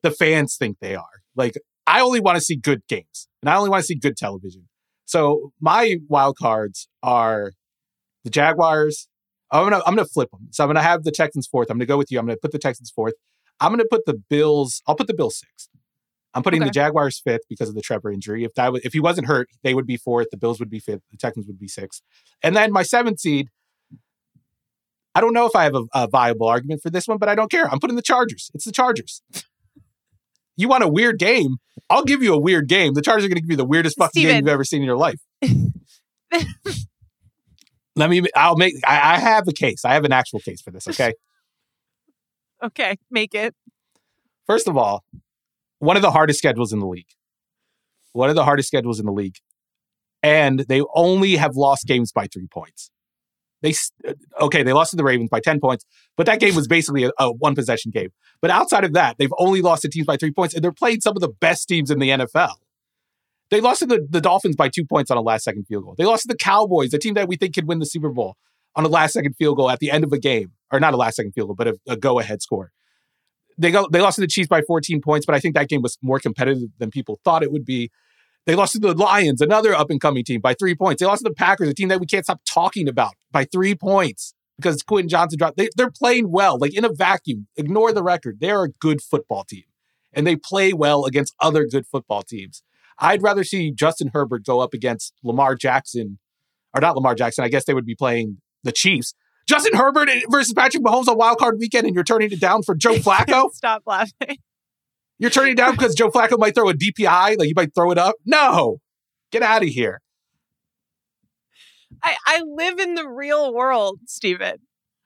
the 0.02 0.12
fans 0.12 0.56
think 0.58 0.78
they 0.80 0.96
are. 0.96 1.22
Like 1.36 1.56
I 1.86 2.02
only 2.02 2.20
want 2.20 2.38
to 2.38 2.42
see 2.42 2.56
good 2.56 2.82
games 2.88 3.28
and 3.42 3.50
I 3.50 3.58
only 3.58 3.70
want 3.70 3.82
to 3.82 3.86
see 3.86 3.96
good 3.96 4.18
television. 4.18 4.68
So 5.06 5.52
my 5.60 5.98
wild 6.08 6.38
cards 6.38 6.88
are 7.04 7.54
the 8.24 8.30
Jaguars. 8.30 9.08
I'm 9.52 9.64
gonna 9.70 9.82
I'm 9.86 9.96
gonna 9.96 10.08
flip 10.08 10.30
them. 10.32 10.48
So 10.52 10.64
I'm 10.64 10.70
gonna 10.70 10.82
have 10.84 11.04
the 11.04 11.12
Texans 11.12 11.48
fourth. 11.48 11.70
I'm 11.70 11.78
gonna 11.78 11.86
go 11.86 11.98
with 11.98 12.12
you. 12.12 12.20
I'm 12.20 12.26
gonna 12.26 12.38
put 12.42 12.52
the 12.52 12.60
Texans 12.60 12.92
fourth. 12.96 13.16
I'm 13.60 13.72
gonna 13.72 13.86
put 13.90 14.06
the 14.06 14.14
Bills. 14.30 14.82
I'll 14.88 14.96
put 14.96 15.08
the 15.08 15.14
Bills 15.14 15.40
sixth. 15.40 15.70
I'm 16.34 16.44
putting 16.44 16.62
Okay. 16.62 16.70
the 16.70 16.74
Jaguars 16.74 17.20
fifth 17.20 17.42
because 17.50 17.70
of 17.70 17.76
the 17.76 17.82
Trevor 17.82 18.12
injury. 18.12 18.44
If 18.44 18.54
that 18.54 18.72
was, 18.72 18.82
if 18.86 18.94
he 18.94 19.00
wasn't 19.00 19.28
hurt, 19.28 19.50
they 19.64 19.74
would 19.74 19.88
be 19.88 19.98
fourth. 19.98 20.28
The 20.30 20.38
Bills 20.38 20.60
would 20.60 20.70
be 20.70 20.80
fifth. 20.80 21.02
The 21.12 21.18
Texans 21.18 21.48
would 21.48 21.60
be 21.60 21.68
sixth. 21.68 22.02
And 22.44 22.56
then 22.56 22.72
my 22.72 22.84
seventh 22.84 23.20
seed. 23.20 23.50
I 25.16 25.22
don't 25.22 25.34
know 25.34 25.48
if 25.48 25.56
I 25.56 25.64
have 25.64 25.74
a, 25.76 25.84
a 25.96 26.08
viable 26.08 26.48
argument 26.48 26.82
for 26.84 26.92
this 26.92 27.08
one, 27.08 27.18
but 27.18 27.30
I 27.30 27.36
don't 27.36 27.50
care. 27.50 27.68
I'm 27.70 27.80
putting 27.80 27.96
the 27.96 28.02
Chargers. 28.04 28.52
It's 28.54 28.66
the 28.66 28.72
Chargers. 28.72 29.24
You 30.56 30.68
want 30.68 30.84
a 30.84 30.88
weird 30.88 31.18
game? 31.18 31.58
I'll 31.90 32.04
give 32.04 32.22
you 32.22 32.34
a 32.34 32.40
weird 32.40 32.68
game. 32.68 32.94
The 32.94 33.02
Chargers 33.02 33.26
are 33.26 33.28
going 33.28 33.38
to 33.38 33.42
give 33.42 33.50
you 33.50 33.58
the 33.58 33.66
weirdest 33.66 33.98
fucking 33.98 34.22
game 34.22 34.36
you've 34.38 34.48
ever 34.50 34.64
seen 34.64 34.82
in 34.82 34.86
your 34.86 34.98
life. 34.98 35.20
Let 37.96 38.10
me. 38.10 38.24
I'll 38.36 38.56
make. 38.56 38.76
I, 38.88 39.16
I 39.16 39.20
have 39.20 39.48
a 39.48 39.52
case. 39.54 39.84
I 39.84 39.94
have 39.94 40.06
an 40.06 40.12
actual 40.12 40.40
case 40.40 40.62
for 40.62 40.72
this. 40.72 40.88
Okay. 40.88 41.14
Okay, 42.62 42.98
make 43.10 43.34
it. 43.36 43.56
First 44.46 44.68
of 44.68 44.76
all, 44.76 45.06
one 45.80 45.96
of 45.96 46.02
the 46.02 46.12
hardest 46.12 46.40
schedules 46.40 46.72
in 46.72 46.80
the 46.80 46.88
league. 46.88 47.08
One 48.14 48.30
of 48.30 48.36
the 48.36 48.44
hardest 48.44 48.68
schedules 48.68 49.00
in 49.00 49.06
the 49.06 49.12
league, 49.12 49.38
and 50.24 50.62
they 50.62 50.82
only 50.96 51.36
have 51.36 51.56
lost 51.56 51.86
games 51.86 52.12
by 52.12 52.28
three 52.28 52.48
points. 52.48 52.92
They 53.62 53.74
uh, 54.08 54.14
okay, 54.42 54.64
they 54.64 54.74
lost 54.74 54.92
to 54.92 54.98
the 54.98 55.04
Ravens 55.04 55.30
by 55.30 55.40
ten 55.40 55.60
points, 55.60 55.86
but 56.18 56.26
that 56.26 56.40
game 56.40 56.56
was 56.56 56.68
basically 56.68 57.04
a, 57.04 57.12
a 57.20 57.32
one 57.32 57.56
possession 57.56 57.92
game. 57.92 58.10
But 58.42 58.52
outside 58.52 58.84
of 58.84 58.94
that, 58.94 59.18
they've 59.18 59.34
only 59.38 59.62
lost 59.62 59.84
to 59.84 59.90
teams 59.90 60.08
by 60.08 60.18
three 60.18 60.32
points, 60.32 60.54
and 60.56 60.64
they're 60.64 60.72
playing 60.72 61.02
some 61.02 61.16
of 61.16 61.22
the 61.22 61.30
best 61.30 61.68
teams 61.68 61.92
in 61.92 62.00
the 62.00 62.10
NFL. 62.10 62.54
They 63.52 63.62
lost 63.62 63.80
to 63.80 63.86
the, 63.86 64.06
the 64.08 64.22
Dolphins 64.22 64.56
by 64.56 64.70
two 64.70 64.86
points 64.86 65.10
on 65.10 65.18
a 65.18 65.22
last 65.22 65.44
second 65.44 65.66
field 65.66 65.84
goal. 65.84 65.96
They 65.98 66.06
lost 66.06 66.24
to 66.24 66.28
the 66.28 66.38
Cowboys, 66.38 66.94
a 66.94 67.00
team 67.00 67.16
that 67.16 67.28
we 67.28 67.36
think 67.36 67.56
could 67.56 67.68
win 67.68 67.80
the 67.80 67.86
Super 67.86 68.10
Bowl, 68.10 68.38
on 68.76 68.86
a 68.86 68.88
last 68.88 69.14
second 69.14 69.36
field 69.36 69.58
goal 69.58 69.70
at 69.70 69.80
the 69.80 69.92
end 69.92 70.04
of 70.04 70.12
a 70.14 70.20
game, 70.20 70.52
or 70.72 70.80
not 70.80 70.94
a 70.94 70.98
last 70.98 71.16
second 71.16 71.34
field 71.34 71.50
goal, 71.50 71.56
but 71.56 71.68
a, 71.68 71.80
a 71.88 71.98
go 71.98 72.20
ahead 72.20 72.42
score. 72.42 72.72
They 73.60 73.72
go 73.72 73.88
they 73.92 74.02
lost 74.02 74.16
to 74.16 74.22
the 74.22 74.28
Chiefs 74.28 74.48
by 74.48 74.62
14 74.62 75.02
points, 75.02 75.26
but 75.26 75.36
I 75.36 75.40
think 75.40 75.56
that 75.56 75.70
game 75.70 75.82
was 75.82 75.98
more 76.02 76.20
competitive 76.20 76.70
than 76.78 76.90
people 76.90 77.20
thought 77.24 77.44
it 77.44 77.52
would 77.52 77.66
be. 77.66 77.92
They 78.46 78.56
lost 78.56 78.74
to 78.74 78.80
the 78.80 78.96
Lions, 78.96 79.42
another 79.42 79.76
up 79.76 79.90
and 79.90 80.00
coming 80.00 80.24
team, 80.24 80.42
by 80.42 80.54
three 80.54 80.74
points. 80.74 81.02
They 81.02 81.06
lost 81.06 81.24
to 81.24 81.30
the 81.30 81.36
Packers, 81.36 81.70
a 81.70 81.74
team 81.74 81.90
that 81.90 82.00
we 82.00 82.08
can't 82.08 82.26
stop 82.26 82.42
talking 82.46 82.88
about, 82.88 83.14
by 83.32 83.46
three 83.46 83.76
points 83.76 84.34
because 84.58 84.82
Quentin 84.82 85.10
Johnston 85.10 85.38
dropped. 85.38 85.58
They, 85.58 85.70
they're 85.76 85.92
playing 85.92 86.32
well, 86.32 86.58
like 86.58 86.74
in 86.76 86.86
a 86.86 86.90
vacuum. 86.94 87.48
Ignore 87.58 87.94
the 87.94 88.04
record. 88.04 88.38
They're 88.40 88.64
a 88.64 88.70
good 88.70 89.02
football 89.02 89.44
team, 89.44 89.66
and 90.14 90.26
they 90.26 90.36
play 90.36 90.74
well 90.74 91.06
against 91.06 91.36
other 91.40 91.66
good 91.66 91.86
football 91.86 92.24
teams. 92.24 92.64
I'd 92.98 93.24
rather 93.24 93.44
see 93.44 93.72
Justin 93.72 94.12
Herbert 94.14 94.46
go 94.46 94.60
up 94.60 94.74
against 94.74 95.14
Lamar 95.24 95.56
Jackson, 95.56 96.20
or 96.74 96.82
not 96.82 96.96
Lamar 96.96 97.16
Jackson. 97.16 97.44
I 97.44 97.50
guess 97.50 97.66
they 97.66 97.74
would 97.74 97.86
be 97.86 97.96
playing 97.96 98.38
the 98.64 98.72
Chiefs. 98.72 99.14
Justin 99.50 99.74
Herbert 99.74 100.10
versus 100.30 100.54
Patrick 100.54 100.84
Mahomes 100.84 101.08
on 101.08 101.18
Wild 101.18 101.40
Card 101.40 101.58
Weekend, 101.58 101.88
and 101.88 101.96
you're 101.96 102.04
turning 102.04 102.32
it 102.32 102.40
down 102.40 102.62
for 102.62 102.76
Joe 102.76 102.94
Flacco. 102.98 103.52
Stop 103.52 103.82
laughing. 103.88 104.38
You're 105.18 105.32
turning 105.32 105.54
it 105.54 105.58
down 105.58 105.72
because 105.72 105.96
Joe 105.96 106.12
Flacco 106.12 106.38
might 106.38 106.54
throw 106.54 106.70
a 106.70 106.74
DPI, 106.76 107.40
like 107.40 107.48
you 107.48 107.54
might 107.56 107.74
throw 107.74 107.90
it 107.92 107.98
up. 107.98 108.16
No, 108.28 108.78
get 109.32 109.42
out 109.42 109.64
of 109.64 109.70
here. 109.70 110.02
I, 112.04 112.16
I 112.28 112.44
live 112.46 112.78
in 112.78 112.94
the 112.94 113.10
real 113.10 113.52
world, 113.52 114.02
Steven. 114.06 114.58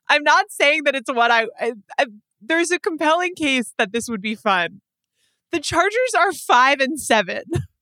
I'm 0.10 0.24
not 0.24 0.48
saying 0.50 0.84
that 0.84 0.94
it's 0.94 1.12
what 1.12 1.32
I, 1.32 1.48
I, 1.58 1.74
I. 1.98 2.08
There's 2.42 2.70
a 2.70 2.80
compelling 2.80 3.36
case 3.36 3.74
that 3.78 3.94
this 3.94 4.10
would 4.10 4.22
be 4.22 4.36
fun. 4.36 4.82
The 5.54 5.62
Chargers 5.62 6.14
are 6.18 6.34
five 6.34 6.82
and 6.82 7.00
seven. 7.00 7.44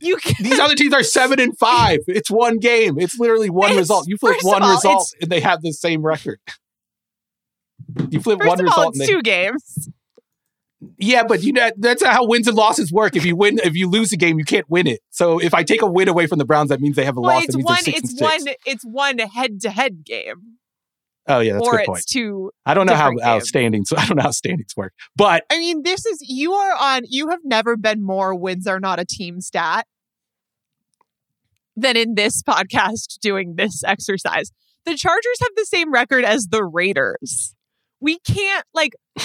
You 0.00 0.16
can 0.16 0.34
These 0.44 0.58
other 0.58 0.74
teams 0.74 0.92
are 0.94 1.02
seven 1.02 1.40
and 1.40 1.56
five. 1.58 2.00
It's 2.08 2.30
one 2.30 2.58
game. 2.58 2.98
It's 2.98 3.18
literally 3.18 3.50
one 3.50 3.70
It's- 3.70 3.78
result. 3.80 4.08
You 4.08 4.16
flip 4.16 4.36
one 4.42 4.62
all, 4.62 4.74
result, 4.74 5.12
and 5.20 5.30
they 5.30 5.40
have 5.40 5.62
the 5.62 5.72
same 5.72 6.02
record. 6.02 6.38
You 8.10 8.20
flip 8.20 8.38
one 8.44 8.58
result. 8.62 8.78
all, 8.78 8.86
and 8.86 8.96
it's 8.96 9.06
they, 9.06 9.12
two 9.12 9.22
games. 9.22 9.88
yeah, 10.98 11.22
but 11.24 11.42
you 11.42 11.52
know 11.52 11.70
that's 11.78 12.04
how 12.04 12.26
wins 12.26 12.46
and 12.46 12.56
losses 12.56 12.92
work. 12.92 13.16
If 13.16 13.24
you 13.24 13.34
win, 13.36 13.58
if 13.64 13.74
you 13.74 13.88
lose 13.88 14.12
a 14.12 14.16
game, 14.16 14.38
you 14.38 14.44
can't 14.44 14.68
win 14.70 14.86
it. 14.86 15.00
So 15.10 15.38
if 15.40 15.54
I 15.54 15.62
take 15.64 15.82
a 15.82 15.86
win 15.86 16.08
away 16.08 16.26
from 16.26 16.38
the 16.38 16.44
Browns, 16.44 16.68
that 16.70 16.80
means 16.80 16.96
they 16.96 17.04
have 17.04 17.16
a 17.16 17.20
Well, 17.20 17.34
loss. 17.34 17.44
it's 17.44 17.56
one. 17.56 17.78
It's 17.86 18.20
one. 18.20 18.54
It's 18.66 18.84
one 18.84 19.18
head-to-head 19.18 20.04
game, 20.04 20.58
Oh 21.30 21.38
yeah, 21.40 21.52
that's 21.52 21.66
a 21.66 21.68
or 21.68 21.72
good 21.72 21.80
it's 21.80 21.86
point. 21.88 22.04
two. 22.08 22.50
I 22.66 22.74
don't 22.74 22.86
know 22.86 22.94
how, 22.94 23.12
games. 23.12 23.48
standings. 23.48 23.92
I 23.96 24.04
don't 24.06 24.16
know 24.16 24.24
how 24.24 24.30
standings 24.32 24.76
work, 24.76 24.92
but 25.16 25.44
I 25.50 25.58
mean, 25.58 25.82
this 25.84 26.04
is 26.04 26.18
you 26.22 26.52
are 26.52 26.74
on. 26.78 27.02
You 27.08 27.28
have 27.28 27.40
never 27.44 27.76
been 27.76 28.02
more 28.02 28.34
wins 28.34 28.66
are 28.66 28.80
not 28.80 28.98
a 28.98 29.04
team 29.04 29.40
stat 29.40 29.86
than 31.76 31.96
in 31.96 32.14
this 32.14 32.42
podcast 32.42 33.18
doing 33.20 33.54
this 33.56 33.84
exercise. 33.84 34.50
The 34.84 34.96
Chargers 34.96 35.40
have 35.40 35.50
the 35.56 35.66
same 35.66 35.92
record 35.92 36.24
as 36.24 36.48
the 36.50 36.64
Raiders. 36.64 37.54
We 38.00 38.18
can't 38.18 38.66
like. 38.74 38.94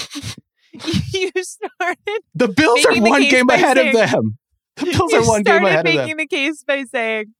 you 1.13 1.31
started. 1.41 2.21
the 2.35 2.49
Bills 2.49 2.85
are 2.85 3.01
one 3.01 3.23
game 3.23 3.49
ahead 3.49 3.77
saying- 3.77 3.95
of 3.99 4.11
them. 4.11 4.37
The 4.75 4.85
Bills 4.85 5.13
are 5.13 5.25
one 5.25 5.43
game 5.43 5.63
ahead 5.63 5.87
of 5.87 5.93
them. 5.93 5.95
making 6.01 6.17
the 6.17 6.27
case 6.27 6.63
by 6.63 6.83
saying. 6.83 7.33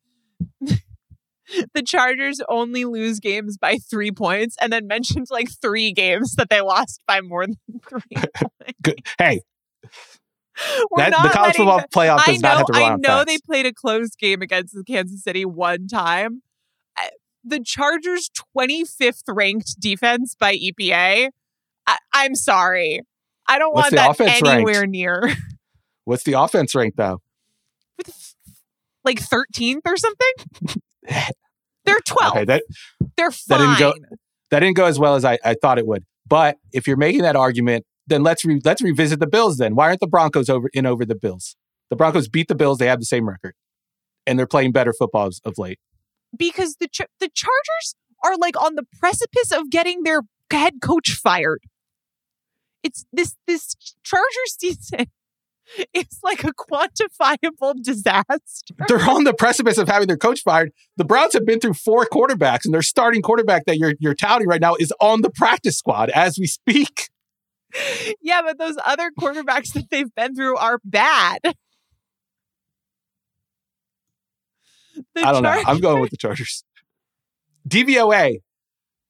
The 1.73 1.83
Chargers 1.83 2.41
only 2.49 2.85
lose 2.85 3.19
games 3.19 3.57
by 3.57 3.77
three 3.77 4.11
points, 4.11 4.55
and 4.61 4.71
then 4.73 4.87
mentioned 4.87 5.27
like 5.29 5.49
three 5.61 5.91
games 5.91 6.35
that 6.35 6.49
they 6.49 6.61
lost 6.61 7.01
by 7.07 7.21
more 7.21 7.45
than 7.45 7.55
three. 7.87 8.01
Hey, 9.19 9.41
that, 10.97 11.11
the 11.23 11.29
college 11.31 11.55
football 11.55 11.79
the- 11.81 11.87
playoff 11.89 12.23
does 12.25 12.41
know, 12.41 12.49
not 12.49 12.57
have 12.57 12.65
to 12.67 12.73
rely 12.73 12.91
I 12.93 12.95
know 12.95 13.23
they 13.25 13.37
played 13.37 13.65
a 13.65 13.73
close 13.73 14.09
game 14.15 14.41
against 14.41 14.73
the 14.73 14.83
Kansas 14.83 15.23
City 15.23 15.45
one 15.45 15.87
time. 15.87 16.41
Uh, 16.97 17.07
The 17.43 17.59
Chargers' 17.63 18.29
25th 18.57 19.23
ranked 19.27 19.79
defense 19.79 20.35
by 20.39 20.55
EPA. 20.55 21.29
I, 21.87 21.97
I'm 22.13 22.35
sorry. 22.35 23.01
I 23.47 23.59
don't 23.59 23.73
What's 23.75 23.91
want 23.93 24.17
that 24.17 24.43
anywhere 24.43 24.81
ranked? 24.81 24.91
near 24.91 25.33
What's 26.05 26.23
the 26.23 26.33
offense 26.33 26.73
rank 26.73 26.95
though? 26.95 27.21
like 29.03 29.19
13th 29.19 29.81
or 29.85 29.97
something. 29.97 30.31
They're 31.85 31.99
12. 32.03 32.31
Okay, 32.33 32.45
that 32.45 32.63
They're 33.17 33.31
fine. 33.31 33.59
that 33.59 33.77
didn't 33.77 33.79
go- 33.79 34.15
that 34.51 34.59
didn't 34.59 34.75
go 34.77 34.85
as 34.85 34.97
well 34.99 35.15
as 35.15 35.25
I, 35.25 35.37
I 35.43 35.55
thought 35.61 35.77
it 35.79 35.87
would. 35.87 36.03
But 36.27 36.57
if 36.73 36.87
you're 36.87 36.97
making 36.97 37.21
that 37.23 37.35
argument, 37.35 37.85
then 38.07 38.23
let's 38.23 38.45
re, 38.45 38.59
let's 38.63 38.81
revisit 38.81 39.19
the 39.19 39.27
Bills. 39.27 39.57
Then 39.57 39.75
why 39.75 39.87
aren't 39.87 39.99
the 39.99 40.07
Broncos 40.07 40.49
over 40.49 40.69
in 40.73 40.85
over 40.85 41.05
the 41.05 41.15
Bills? 41.15 41.55
The 41.89 41.95
Broncos 41.95 42.27
beat 42.27 42.47
the 42.47 42.55
Bills. 42.55 42.77
They 42.79 42.87
have 42.87 42.99
the 42.99 43.05
same 43.05 43.27
record, 43.27 43.53
and 44.25 44.37
they're 44.39 44.47
playing 44.47 44.71
better 44.71 44.93
football 44.93 45.29
of, 45.43 45.57
late. 45.57 45.79
because 46.35 46.77
the 46.79 46.87
Char- 46.87 47.07
the 47.19 47.29
Chargers 47.33 47.95
are 48.23 48.35
like 48.37 48.59
on 48.61 48.75
the 48.75 48.85
precipice 48.99 49.51
of 49.51 49.69
getting 49.69 50.03
their 50.03 50.21
head 50.51 50.75
coach 50.81 51.11
fired. 51.11 51.61
It's 52.83 53.05
this 53.11 53.35
this 53.47 53.75
Chargers 54.03 54.25
season 54.59 55.07
it's 55.93 56.19
like 56.23 56.43
a 56.43 56.53
quantifiable 56.53 57.81
disaster. 57.81 58.75
They're 58.87 59.09
on 59.09 59.23
the 59.23 59.33
precipice 59.33 59.77
of 59.77 59.87
having 59.87 60.07
their 60.07 60.17
coach 60.17 60.41
fired. 60.41 60.71
The 60.97 61.05
Browns 61.05 61.33
have 61.33 61.45
been 61.45 61.59
through 61.59 61.73
four 61.73 62.05
quarterbacks, 62.05 62.65
and 62.65 62.73
their 62.73 62.81
starting 62.81 63.21
quarterback 63.21 63.65
that 63.65 63.77
you're 63.77 63.95
you're 63.99 64.15
touting 64.15 64.47
right 64.47 64.61
now 64.61 64.75
is 64.75 64.93
on 64.99 65.21
the 65.21 65.29
practice 65.29 65.77
squad 65.77 66.09
as 66.11 66.37
we 66.39 66.47
speak. 66.47 67.09
Yeah, 68.21 68.41
but 68.41 68.57
those 68.57 68.77
other 68.85 69.11
quarterbacks 69.19 69.73
that 69.73 69.89
they've 69.91 70.13
been 70.15 70.33
through 70.33 70.55
are 70.55 70.79
bad. 70.85 71.39
The 74.93 75.03
I 75.17 75.33
don't 75.33 75.43
Chargers. 75.43 75.65
know. 75.65 75.71
I'm 75.71 75.79
going 75.81 75.99
with 75.99 76.11
the 76.11 76.15
Chargers. 76.17 76.63
DVOA, 77.67 78.37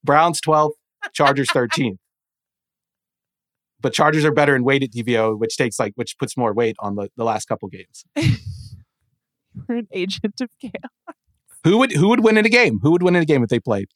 Browns 0.03 0.41
12, 0.41 0.71
Chargers 1.13 1.47
13 1.53 1.99
but 3.81 3.93
Chargers 3.93 4.25
are 4.25 4.31
better 4.31 4.55
in 4.55 4.63
weighted 4.63 4.91
DVO, 4.91 5.37
which 5.37 5.57
takes 5.57 5.79
like 5.79 5.93
which 5.95 6.17
puts 6.17 6.37
more 6.37 6.53
weight 6.53 6.75
on 6.79 6.95
the, 6.95 7.09
the 7.17 7.23
last 7.23 7.45
couple 7.45 7.67
games. 7.69 8.05
We're 9.67 9.77
an 9.77 9.87
agent 9.91 10.41
of 10.41 10.49
chaos. 10.59 10.73
Who 11.63 11.77
would 11.79 11.91
who 11.93 12.09
would 12.09 12.23
win 12.23 12.37
in 12.37 12.45
a 12.45 12.49
game? 12.49 12.79
Who 12.81 12.91
would 12.91 13.03
win 13.03 13.15
in 13.15 13.23
a 13.23 13.25
game 13.25 13.43
if 13.43 13.49
they 13.49 13.59
played? 13.59 13.87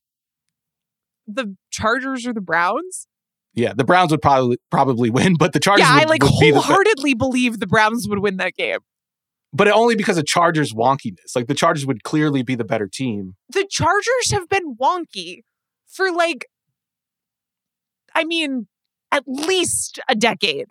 The 1.27 1.55
Chargers 1.69 2.25
or 2.25 2.33
the 2.33 2.41
Browns? 2.41 3.07
Yeah, 3.53 3.73
the 3.75 3.83
Browns 3.83 4.11
would 4.11 4.21
probably 4.21 4.57
probably 4.71 5.09
win, 5.09 5.35
but 5.37 5.53
the 5.53 5.59
Chargers. 5.59 5.87
Yeah, 5.87 5.95
would, 5.95 6.05
I 6.05 6.09
like 6.09 6.23
wholeheartedly 6.23 7.11
the, 7.11 7.17
believe 7.17 7.59
the 7.59 7.67
Browns 7.67 8.07
would 8.07 8.19
win 8.19 8.37
that 8.37 8.55
game. 8.55 8.79
But 9.51 9.67
only 9.67 9.95
because 9.95 10.17
of 10.17 10.25
Chargers 10.25 10.73
wonkiness. 10.73 11.35
Like 11.35 11.47
the 11.47 11.55
Chargers 11.55 11.85
would 11.85 12.03
clearly 12.03 12.43
be 12.43 12.55
the 12.55 12.63
better 12.63 12.87
team. 12.87 13.35
The 13.49 13.65
Chargers 13.69 14.31
have 14.31 14.47
been 14.47 14.75
wonky 14.75 15.41
for 15.87 16.11
like 16.11 16.45
I 18.15 18.23
mean, 18.23 18.67
at 19.11 19.23
least 19.27 19.99
a 20.07 20.15
decade. 20.15 20.67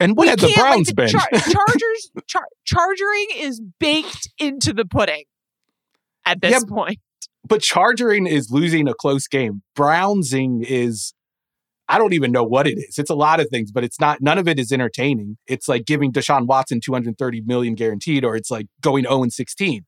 And 0.00 0.16
what 0.16 0.28
have 0.28 0.40
the 0.40 0.52
Browns 0.56 0.88
like, 0.88 0.88
the 0.88 0.94
been? 0.94 1.08
Char- 1.08 1.28
Chargers, 1.32 2.10
char- 2.26 2.48
chargering 2.64 3.26
is 3.36 3.60
baked 3.78 4.28
into 4.38 4.72
the 4.72 4.84
pudding 4.84 5.24
at 6.26 6.40
this 6.40 6.52
yeah, 6.52 6.60
point. 6.68 6.98
But 7.46 7.60
chargering 7.62 8.26
is 8.26 8.50
losing 8.50 8.88
a 8.88 8.94
close 8.94 9.28
game. 9.28 9.62
Brownsing 9.76 10.64
is, 10.66 11.14
I 11.88 11.98
don't 11.98 12.12
even 12.12 12.32
know 12.32 12.42
what 12.42 12.66
it 12.66 12.78
is. 12.78 12.98
It's 12.98 13.10
a 13.10 13.14
lot 13.14 13.38
of 13.38 13.48
things, 13.50 13.70
but 13.70 13.84
it's 13.84 14.00
not, 14.00 14.20
none 14.20 14.38
of 14.38 14.48
it 14.48 14.58
is 14.58 14.72
entertaining. 14.72 15.36
It's 15.46 15.68
like 15.68 15.84
giving 15.84 16.12
Deshaun 16.12 16.46
Watson 16.46 16.80
230 16.80 17.42
million 17.42 17.74
guaranteed, 17.74 18.24
or 18.24 18.34
it's 18.34 18.50
like 18.50 18.66
going 18.80 19.04
0 19.04 19.22
and 19.22 19.32
16. 19.32 19.84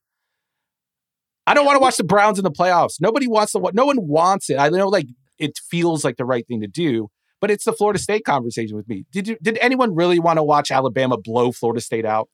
I 1.47 1.53
don't 1.53 1.65
want 1.65 1.77
to 1.77 1.79
watch 1.79 1.97
the 1.97 2.03
Browns 2.03 2.37
in 2.37 2.43
the 2.43 2.51
playoffs. 2.51 2.95
Nobody 2.99 3.27
wants 3.27 3.53
to, 3.53 3.71
no 3.73 3.85
one 3.85 4.07
wants 4.07 4.49
it. 4.49 4.57
I 4.59 4.69
know 4.69 4.87
like 4.87 5.07
it 5.39 5.57
feels 5.69 6.03
like 6.03 6.17
the 6.17 6.25
right 6.25 6.47
thing 6.47 6.61
to 6.61 6.67
do. 6.67 7.09
But 7.39 7.51
it's 7.51 7.65
the 7.65 7.73
Florida 7.73 7.99
State 7.99 8.25
conversation 8.25 8.75
with 8.75 8.87
me. 8.87 9.05
Did 9.11 9.27
you 9.27 9.37
did 9.41 9.57
anyone 9.59 9.95
really 9.95 10.19
want 10.19 10.37
to 10.37 10.43
watch 10.43 10.71
Alabama 10.71 11.17
blow 11.17 11.51
Florida 11.51 11.81
State 11.81 12.05
out? 12.05 12.29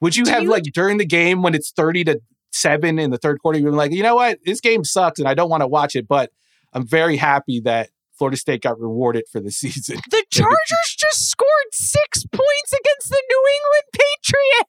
Would 0.00 0.16
you 0.16 0.24
do 0.24 0.30
have 0.30 0.42
you, 0.44 0.50
like 0.50 0.64
during 0.64 0.98
the 0.98 1.06
game 1.06 1.42
when 1.42 1.54
it's 1.54 1.72
30 1.72 2.04
to 2.04 2.20
7 2.52 2.98
in 2.98 3.10
the 3.10 3.18
third 3.18 3.40
quarter, 3.40 3.58
you're 3.58 3.72
like, 3.72 3.92
you 3.92 4.02
know 4.02 4.14
what? 4.14 4.38
This 4.44 4.60
game 4.60 4.84
sucks 4.84 5.18
and 5.18 5.28
I 5.28 5.34
don't 5.34 5.50
want 5.50 5.62
to 5.62 5.66
watch 5.66 5.96
it, 5.96 6.06
but 6.08 6.30
I'm 6.72 6.86
very 6.86 7.16
happy 7.16 7.60
that 7.60 7.90
Florida 8.16 8.36
State 8.36 8.62
got 8.62 8.80
rewarded 8.80 9.24
for 9.30 9.40
the 9.40 9.50
season. 9.52 9.98
The 10.10 10.24
Chargers 10.30 10.96
just 10.96 11.30
scored 11.30 11.48
six 11.72 12.24
points 12.24 12.72
against 12.72 13.10
the 13.10 13.22
New 13.28 13.44
England 13.54 13.84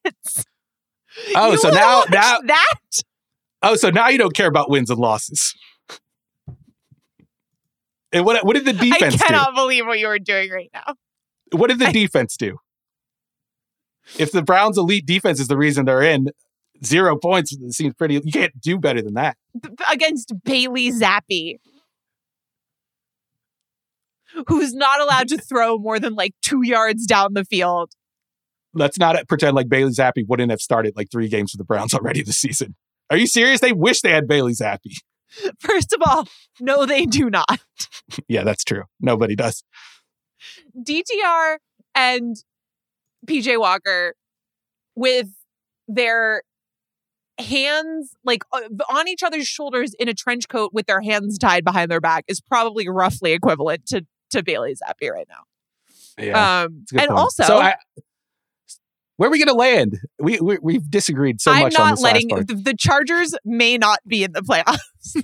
Patriots. 0.04 0.46
Oh, 1.36 1.52
you 1.52 1.58
so 1.58 1.70
now 1.72 2.04
now 2.10 2.40
that. 2.46 2.76
Oh, 3.62 3.76
so 3.76 3.90
now 3.90 4.08
you 4.10 4.18
don't 4.18 4.34
care 4.34 4.48
about 4.48 4.70
wins 4.70 4.90
and 4.90 5.00
losses. 5.00 5.54
And 8.12 8.26
what 8.26 8.44
what 8.46 8.56
did 8.56 8.66
the 8.66 8.74
defense 8.74 9.16
do? 9.16 9.24
I 9.24 9.28
cannot 9.28 9.50
do? 9.50 9.56
believe 9.56 9.86
what 9.86 10.00
you 10.00 10.08
were 10.08 10.20
doing 10.20 10.50
right 10.50 10.70
now. 10.74 10.96
What 11.52 11.68
did 11.68 11.80
the 11.80 11.88
I, 11.88 11.92
defense 11.92 12.38
do? 12.38 12.58
If 14.18 14.32
the 14.32 14.42
Browns' 14.42 14.78
elite 14.78 15.06
defense 15.06 15.40
is 15.40 15.48
the 15.48 15.58
reason 15.58 15.86
they're 15.86 16.02
in, 16.02 16.30
zero 16.84 17.18
points 17.18 17.56
seems 17.70 17.94
pretty. 17.94 18.16
You 18.16 18.32
can't 18.32 18.60
do 18.60 18.78
better 18.80 19.02
than 19.02 19.14
that 19.16 19.38
against 19.92 20.34
Bailey 20.44 20.92
Zappe, 20.92 21.58
who's 24.48 24.74
not 24.74 25.02
allowed 25.02 25.28
to 25.30 25.38
throw 25.38 25.78
more 25.78 26.00
than 26.00 26.16
like 26.16 26.34
two 26.42 26.64
yards 26.64 27.06
down 27.06 27.34
the 27.34 27.46
field. 27.46 27.92
Let's 28.74 29.00
not 29.00 29.28
pretend 29.28 29.56
like 29.56 29.70
Bailey 29.70 29.92
Zappe 29.92 30.28
wouldn't 30.28 30.52
have 30.52 30.62
started 30.62 30.94
like 30.96 31.10
three 31.12 31.28
games 31.28 31.52
for 31.52 31.58
the 31.58 31.64
Browns 31.64 31.94
already 31.94 32.22
this 32.24 32.38
season. 32.38 32.76
Are 33.10 33.18
you 33.18 33.28
serious? 33.28 33.62
They 33.62 33.74
wish 33.74 34.02
they 34.02 34.12
had 34.12 34.28
Bailey 34.28 34.54
Zappe. 34.54 34.98
First 35.60 35.94
of 35.94 36.02
all, 36.06 36.28
no, 36.60 36.86
they 36.86 37.06
do 37.06 37.30
not. 37.30 37.60
yeah, 38.28 38.44
that's 38.44 38.64
true. 38.64 38.84
Nobody 39.00 39.36
does. 39.36 39.64
DTR 40.78 41.58
and 41.96 42.36
PJ 43.28 43.60
Walker 43.60 44.16
with 44.96 45.30
their 45.88 46.44
hands 47.40 48.14
like 48.24 48.44
uh, 48.52 48.62
on 48.92 49.08
each 49.08 49.24
other's 49.24 49.48
shoulders 49.48 49.94
in 50.00 50.10
a 50.10 50.14
trench 50.14 50.50
coat 50.50 50.72
with 50.74 50.88
their 50.88 51.02
hands 51.02 51.38
tied 51.38 51.64
behind 51.64 51.90
their 51.90 52.02
back 52.02 52.26
is 52.28 52.42
probably 52.42 52.88
roughly 52.90 53.32
equivalent 53.32 53.86
to 53.88 54.06
to 54.32 54.44
Bailey 54.44 54.74
Zappe 54.74 55.10
right 55.10 55.28
now. 55.30 56.24
Yeah, 56.24 56.64
um, 56.64 56.86
and 56.92 57.08
point. 57.08 57.12
also, 57.12 57.44
so 57.44 57.58
I, 57.60 57.76
where 59.20 59.28
are 59.28 59.32
we 59.34 59.38
going 59.38 59.50
to 59.50 59.54
land? 59.54 60.00
We, 60.18 60.40
we 60.40 60.76
have 60.76 60.90
disagreed 60.90 61.42
so 61.42 61.52
I'm 61.52 61.64
much. 61.64 61.76
I'm 61.78 61.90
not 61.90 62.00
letting 62.00 62.30
the, 62.30 62.54
the 62.54 62.74
Chargers 62.74 63.36
may 63.44 63.78
not 63.78 64.00
be 64.08 64.24
in 64.24 64.32
the 64.32 64.40
playoffs. 64.40 65.22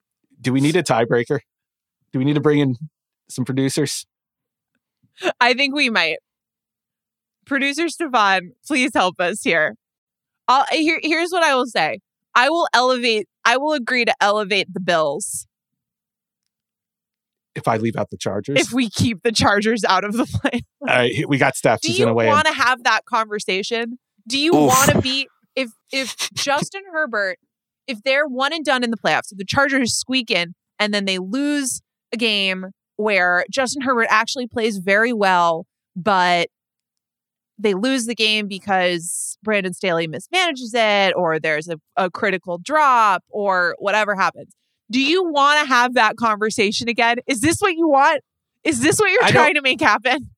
Do 0.40 0.52
we 0.52 0.60
need 0.60 0.74
a 0.74 0.82
tiebreaker? 0.82 1.38
Do 2.12 2.18
we 2.18 2.24
need 2.24 2.34
to 2.34 2.40
bring 2.40 2.58
in 2.58 2.74
some 3.28 3.44
producers? 3.44 4.06
I 5.40 5.54
think 5.54 5.72
we 5.72 5.88
might. 5.88 6.16
Producer 7.46 7.88
Stefan, 7.88 8.54
please 8.66 8.90
help 8.92 9.20
us 9.20 9.42
here. 9.44 9.76
I'll, 10.48 10.66
here. 10.72 10.98
Here's 11.00 11.30
what 11.30 11.44
I 11.44 11.54
will 11.54 11.66
say. 11.66 12.00
I 12.34 12.50
will 12.50 12.66
elevate. 12.74 13.28
I 13.44 13.56
will 13.56 13.74
agree 13.74 14.04
to 14.04 14.14
elevate 14.20 14.74
the 14.74 14.80
Bills 14.80 15.46
if 17.54 17.68
I 17.68 17.76
leave 17.76 17.96
out 17.96 18.10
the 18.10 18.16
Chargers. 18.16 18.60
If 18.60 18.72
we 18.72 18.88
keep 18.88 19.22
the 19.22 19.32
Chargers 19.32 19.84
out 19.84 20.04
of 20.04 20.14
the 20.14 20.26
play. 20.42 20.62
All 20.80 20.88
right, 20.88 21.12
we 21.28 21.38
got 21.38 21.56
Steph. 21.56 21.80
Do 21.80 21.92
you 21.92 22.12
want 22.12 22.46
to 22.46 22.52
have 22.52 22.84
that 22.84 23.04
conversation? 23.04 23.98
Do 24.28 24.38
you 24.38 24.52
want 24.52 24.90
to 24.90 25.00
be 25.00 25.28
if 25.56 25.70
if 25.92 26.30
Justin 26.32 26.82
Herbert, 26.92 27.38
if 27.86 28.02
they're 28.02 28.26
one 28.26 28.52
and 28.52 28.64
done 28.64 28.84
in 28.84 28.90
the 28.90 28.96
playoffs, 28.96 29.32
if 29.32 29.38
the 29.38 29.44
Chargers 29.44 29.94
squeak 29.94 30.30
in 30.30 30.54
and 30.78 30.92
then 30.94 31.04
they 31.04 31.18
lose 31.18 31.82
a 32.12 32.16
game 32.16 32.66
where 32.96 33.44
Justin 33.50 33.82
Herbert 33.82 34.06
actually 34.10 34.46
plays 34.46 34.78
very 34.78 35.12
well, 35.12 35.66
but 35.96 36.48
they 37.58 37.74
lose 37.74 38.06
the 38.06 38.14
game 38.14 38.48
because 38.48 39.36
Brandon 39.42 39.72
Staley 39.72 40.08
mismanages 40.08 40.74
it, 40.74 41.14
or 41.16 41.38
there's 41.38 41.68
a, 41.68 41.76
a 41.96 42.10
critical 42.10 42.58
drop, 42.58 43.22
or 43.28 43.76
whatever 43.78 44.14
happens. 44.14 44.52
Do 44.92 45.00
you 45.00 45.24
want 45.24 45.60
to 45.60 45.66
have 45.66 45.94
that 45.94 46.16
conversation 46.16 46.88
again? 46.88 47.16
Is 47.26 47.40
this 47.40 47.60
what 47.60 47.74
you 47.74 47.88
want? 47.88 48.20
Is 48.62 48.80
this 48.80 48.98
what 48.98 49.10
you're 49.10 49.24
I 49.24 49.30
trying 49.30 49.54
to 49.54 49.62
make 49.62 49.80
happen? 49.80 50.30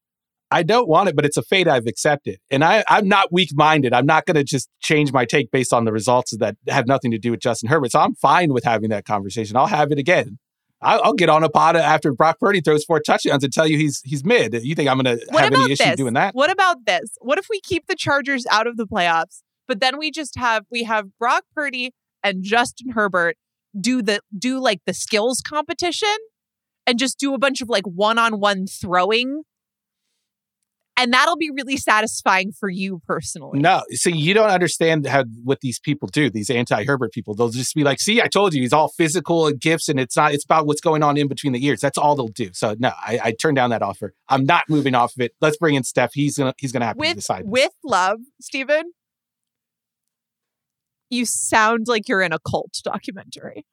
I 0.51 0.63
don't 0.63 0.89
want 0.89 1.09
it, 1.09 1.17
but 1.17 1.25
it's 1.25 1.37
a 1.37 1.43
fate 1.43 1.67
I've 1.67 1.89
accepted. 1.89 2.39
And 2.51 2.63
I, 2.63 2.85
I'm 2.89 3.09
not 3.09 3.33
weak 3.33 3.51
minded. 3.53 3.93
I'm 3.93 4.07
not 4.07 4.27
going 4.27 4.37
to 4.37 4.45
just 4.45 4.71
change 4.81 5.13
my 5.13 5.25
take 5.25 5.51
based 5.51 5.73
on 5.73 5.85
the 5.85 5.93
results 5.93 6.37
that 6.37 6.57
have 6.69 6.87
nothing 6.87 7.11
to 7.11 7.19
do 7.19 7.33
with 7.33 7.41
Justin 7.41 7.69
Herbert. 7.69 7.91
So 7.91 7.99
I'm 7.99 8.15
fine 8.15 8.53
with 8.53 8.63
having 8.63 8.91
that 8.91 9.05
conversation. 9.05 9.57
I'll 9.57 9.67
have 9.67 9.91
it 9.91 9.99
again. 9.99 10.39
I'll, 10.81 11.01
I'll 11.03 11.15
get 11.15 11.29
on 11.29 11.43
a 11.43 11.49
pod 11.49 11.75
after 11.75 12.13
Brock 12.13 12.39
Purdy 12.39 12.61
throws 12.61 12.85
four 12.85 13.01
touchdowns 13.01 13.43
and 13.43 13.53
tell 13.53 13.67
you 13.67 13.77
he's 13.77 14.01
he's 14.05 14.25
mid. 14.25 14.55
You 14.63 14.77
think 14.77 14.89
I'm 14.89 15.01
going 15.01 15.19
to 15.19 15.27
have 15.33 15.53
any 15.53 15.73
issue 15.73 15.83
this? 15.83 15.97
doing 15.97 16.15
that? 16.15 16.35
What 16.35 16.53
about 16.53 16.85
this? 16.87 17.17
What 17.21 17.39
if 17.39 17.47
we 17.51 17.61
keep 17.61 17.89
the 17.89 17.97
Chargers 17.97 18.47
out 18.49 18.69
of 18.69 18.77
the 18.77 18.87
playoffs, 18.87 19.43
but 19.67 19.81
then 19.81 19.99
we 19.99 20.13
just 20.13 20.37
have 20.39 20.67
we 20.71 20.85
have 20.85 21.07
Brock 21.19 21.43
Purdy 21.53 21.93
and 22.23 22.45
Justin 22.45 22.91
Herbert 22.91 23.37
do 23.79 24.03
the 24.03 24.21
do 24.37 24.61
like 24.61 24.81
the 24.87 24.95
skills 24.95 25.41
competition 25.41 26.17
and 26.87 26.99
just 26.99 27.19
do 27.19 27.35
a 27.35 27.39
bunch 27.39 27.61
of 27.61 27.69
like 27.69 27.85
one-on-one 27.85 28.67
throwing 28.67 29.43
and 30.97 31.13
that'll 31.13 31.37
be 31.37 31.51
really 31.51 31.77
satisfying 31.77 32.53
for 32.53 32.71
you 32.71 33.01
personally. 33.07 33.59
No, 33.59 33.83
see, 33.91 34.13
you 34.13 34.35
don't 34.35 34.51
understand 34.51 35.07
how 35.07 35.25
what 35.43 35.61
these 35.61 35.79
people 35.79 36.09
do. 36.09 36.31
These 36.31 36.51
anti-Herbert 36.51 37.13
people, 37.13 37.35
they'll 37.35 37.49
just 37.49 37.75
be 37.75 37.83
like, 37.83 38.01
"See, 38.01 38.23
I 38.23 38.29
told 38.29 38.55
you, 38.55 38.63
he's 38.63 38.73
all 38.73 38.89
physical 38.89 39.47
and 39.47 39.61
gifts, 39.61 39.89
and 39.89 39.99
it's 39.99 40.17
not. 40.17 40.33
It's 40.33 40.45
about 40.45 40.67
what's 40.67 40.81
going 40.81 41.03
on 41.03 41.17
in 41.17 41.29
between 41.29 41.53
the 41.53 41.65
ears. 41.65 41.81
That's 41.81 41.99
all 41.99 42.15
they'll 42.15 42.29
do." 42.29 42.51
So, 42.53 42.77
no, 42.79 42.93
I, 42.97 43.19
I 43.25 43.33
turn 43.33 43.55
down 43.55 43.71
that 43.71 43.83
offer. 43.83 44.15
I'm 44.29 44.45
not 44.45 44.65
moving 44.69 44.95
off 44.95 45.15
of 45.17 45.21
it. 45.21 45.33
Let's 45.41 45.57
bring 45.57 45.75
in 45.75 45.85
Steph. 45.85 46.13
He's 46.15 46.39
gonna 46.39 46.55
he's 46.59 46.73
gonna 46.73 46.87
have 46.87 46.97
with, 46.97 47.11
to 47.11 47.15
decide. 47.17 47.43
With 47.47 47.73
love, 47.85 48.21
Steven 48.41 48.93
you 51.11 51.25
sound 51.27 51.87
like 51.89 52.09
you're 52.09 52.23
in 52.23 52.33
a 52.33 52.39
cult 52.39 52.81
documentary. 52.83 53.65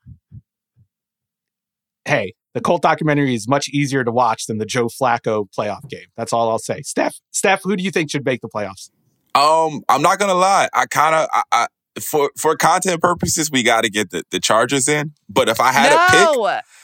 Hey, 2.05 2.33
the 2.53 2.61
cult 2.61 2.81
documentary 2.81 3.35
is 3.35 3.47
much 3.47 3.69
easier 3.69 4.03
to 4.03 4.11
watch 4.11 4.45
than 4.47 4.57
the 4.57 4.65
Joe 4.65 4.87
Flacco 4.87 5.45
playoff 5.57 5.87
game. 5.89 6.07
That's 6.17 6.33
all 6.33 6.49
I'll 6.49 6.59
say. 6.59 6.81
Steph, 6.81 7.15
Steph, 7.31 7.61
who 7.63 7.75
do 7.75 7.83
you 7.83 7.91
think 7.91 8.09
should 8.11 8.25
make 8.25 8.41
the 8.41 8.49
playoffs? 8.49 8.89
Um, 9.35 9.81
I'm 9.87 10.01
not 10.01 10.19
gonna 10.19 10.33
lie. 10.33 10.67
I 10.73 10.85
kind 10.87 11.15
of, 11.15 11.27
I, 11.31 11.43
I, 11.51 11.67
for 12.01 12.31
for 12.37 12.55
content 12.55 13.01
purposes, 13.01 13.49
we 13.51 13.63
got 13.63 13.83
to 13.83 13.89
get 13.89 14.09
the, 14.09 14.23
the 14.31 14.39
Chargers 14.39 14.87
in. 14.87 15.13
But 15.29 15.47
if 15.47 15.59
I 15.59 15.71
had 15.71 15.91
a 15.93 16.11
pick. 16.11 16.27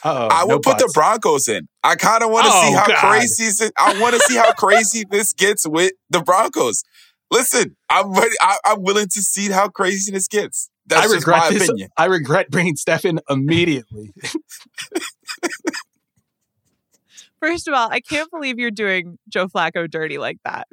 Uh-oh, 0.04 0.28
I 0.30 0.44
would 0.44 0.50
no 0.50 0.58
put 0.60 0.78
the. 0.78 0.90
Broncos 0.94 1.48
in. 1.48 1.68
I 1.82 1.96
kind 1.96 2.22
of 2.22 2.30
want 2.30 2.46
to 2.46 2.52
Oh, 2.54 2.62
see 2.68 2.72
how 2.74 2.86
God. 2.86 2.96
crazy 2.96 3.70
I 3.78 4.00
want 4.00 4.14
to 4.14 4.20
see 4.20 4.36
how 4.36 4.52
crazy 4.52 5.04
this 5.10 5.32
gets 5.32 5.66
with 5.66 5.92
the 6.10 6.20
Broncos. 6.20 6.84
Listen, 7.30 7.76
I'm 7.90 8.12
ready. 8.12 8.34
I, 8.40 8.58
I'm 8.64 8.82
willing 8.82 9.08
to 9.08 9.20
see 9.22 9.50
how 9.50 9.68
crazy 9.68 10.10
this 10.12 10.28
gets. 10.28 10.70
That's 10.86 11.00
I 11.00 11.04
just 11.04 11.14
regret 11.26 11.38
my 11.38 11.50
this. 11.50 11.68
opinion. 11.68 11.90
I 11.96 12.06
regret 12.06 12.50
bringing 12.50 12.76
Steph 12.76 13.04
in 13.04 13.20
immediately. 13.28 14.12
First 17.40 17.68
of 17.68 17.74
all, 17.74 17.88
I 17.90 18.00
can't 18.00 18.30
believe 18.30 18.58
you're 18.58 18.70
doing 18.70 19.18
Joe 19.28 19.46
Flacco 19.46 19.88
dirty 19.88 20.18
like 20.18 20.38
that, 20.44 20.66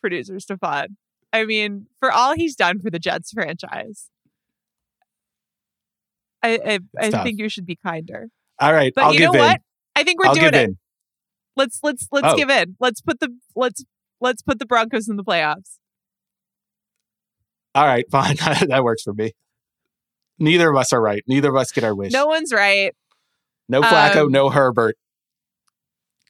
producer 0.00 0.38
Stefan. 0.38 0.96
I 1.32 1.44
mean, 1.44 1.86
for 1.98 2.12
all 2.12 2.34
he's 2.34 2.54
done 2.56 2.80
for 2.80 2.90
the 2.90 2.98
Jets 2.98 3.32
franchise, 3.32 4.10
I 6.42 6.58
I, 6.66 6.78
I 7.06 7.10
think 7.22 7.38
you 7.38 7.48
should 7.48 7.64
be 7.66 7.76
kinder. 7.76 8.28
All 8.60 8.72
right, 8.72 8.92
But 8.94 9.04
I'll 9.04 9.12
you 9.14 9.20
give 9.20 9.32
know 9.32 9.40
in. 9.40 9.46
what? 9.46 9.60
I 9.96 10.02
think 10.04 10.20
we're 10.20 10.26
I'll 10.26 10.34
doing 10.34 10.50
give 10.50 10.54
it. 10.60 10.68
in. 10.70 10.78
Let's 11.56 11.78
let's 11.82 12.06
let's 12.12 12.26
Oh. 12.32 12.36
give 12.36 12.50
in. 12.50 12.76
Let's 12.80 13.00
put 13.00 13.20
the 13.20 13.34
let's 13.56 13.84
let's 14.20 14.42
put 14.42 14.58
the 14.58 14.66
Broncos 14.66 15.08
in 15.08 15.16
the 15.16 15.24
playoffs. 15.24 15.78
All 17.74 17.84
right, 17.84 18.04
fine. 18.10 18.36
that 18.36 18.82
works 18.84 19.02
for 19.02 19.14
me. 19.14 19.32
Neither 20.38 20.70
of 20.70 20.76
us 20.76 20.92
are 20.92 21.00
right. 21.00 21.22
Neither 21.26 21.50
of 21.50 21.56
us 21.56 21.72
get 21.72 21.84
our 21.84 21.94
wish. 21.94 22.12
No 22.12 22.26
one's 22.26 22.52
right. 22.52 22.92
no 23.68 23.82
Flacco, 23.82 24.26
um, 24.26 24.32
no 24.32 24.50
Herbert. 24.50 24.96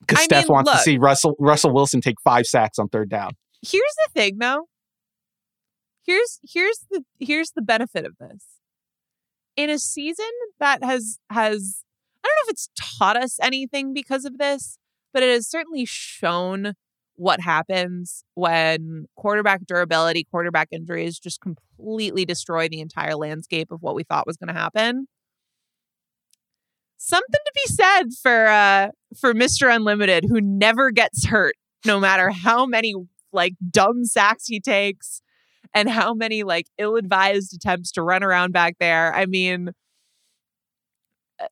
Because 0.00 0.18
I 0.18 0.24
Steph 0.24 0.44
mean, 0.44 0.52
wants 0.52 0.72
to 0.72 0.78
see 0.78 0.98
Russell 0.98 1.34
Russell 1.38 1.72
Wilson 1.72 2.00
take 2.00 2.20
five 2.22 2.46
sacks 2.46 2.78
on 2.78 2.88
third 2.88 3.08
down. 3.08 3.32
Here's 3.62 3.94
the 4.06 4.10
thing 4.12 4.38
though. 4.38 4.68
Here's 6.04 6.38
here's 6.42 6.84
the 6.90 7.04
here's 7.18 7.52
the 7.52 7.62
benefit 7.62 8.04
of 8.04 8.14
this. 8.18 8.44
In 9.56 9.70
a 9.70 9.78
season 9.78 10.30
that 10.60 10.84
has 10.84 11.18
has 11.30 11.82
I 12.22 12.28
don't 12.28 12.34
know 12.34 12.48
if 12.48 12.52
it's 12.52 12.68
taught 12.78 13.16
us 13.16 13.38
anything 13.40 13.94
because 13.94 14.26
of 14.26 14.36
this, 14.36 14.78
but 15.12 15.22
it 15.22 15.30
has 15.30 15.48
certainly 15.48 15.86
shown 15.86 16.74
what 17.16 17.40
happens 17.40 18.24
when 18.34 19.06
quarterback 19.16 19.66
durability, 19.66 20.24
quarterback 20.24 20.68
injuries 20.72 21.18
just 21.18 21.40
completely 21.40 22.24
destroy 22.24 22.68
the 22.68 22.80
entire 22.80 23.14
landscape 23.14 23.70
of 23.70 23.82
what 23.82 23.94
we 23.94 24.02
thought 24.02 24.26
was 24.26 24.36
going 24.36 24.52
to 24.52 24.60
happen. 24.60 25.06
Something 26.96 27.40
to 27.44 27.52
be 27.54 27.72
said 27.72 28.02
for 28.20 28.46
uh 28.46 28.88
for 29.18 29.34
Mr. 29.34 29.74
Unlimited 29.74 30.24
who 30.28 30.40
never 30.40 30.90
gets 30.90 31.26
hurt 31.26 31.54
no 31.84 32.00
matter 32.00 32.30
how 32.30 32.64
many 32.66 32.94
like 33.32 33.54
dumb 33.70 34.04
sacks 34.04 34.46
he 34.46 34.58
takes 34.58 35.20
and 35.74 35.90
how 35.90 36.14
many 36.14 36.44
like 36.44 36.66
ill-advised 36.78 37.52
attempts 37.54 37.90
to 37.92 38.02
run 38.02 38.22
around 38.22 38.52
back 38.52 38.76
there. 38.78 39.12
I 39.14 39.26
mean, 39.26 39.70
uh, 41.40 41.46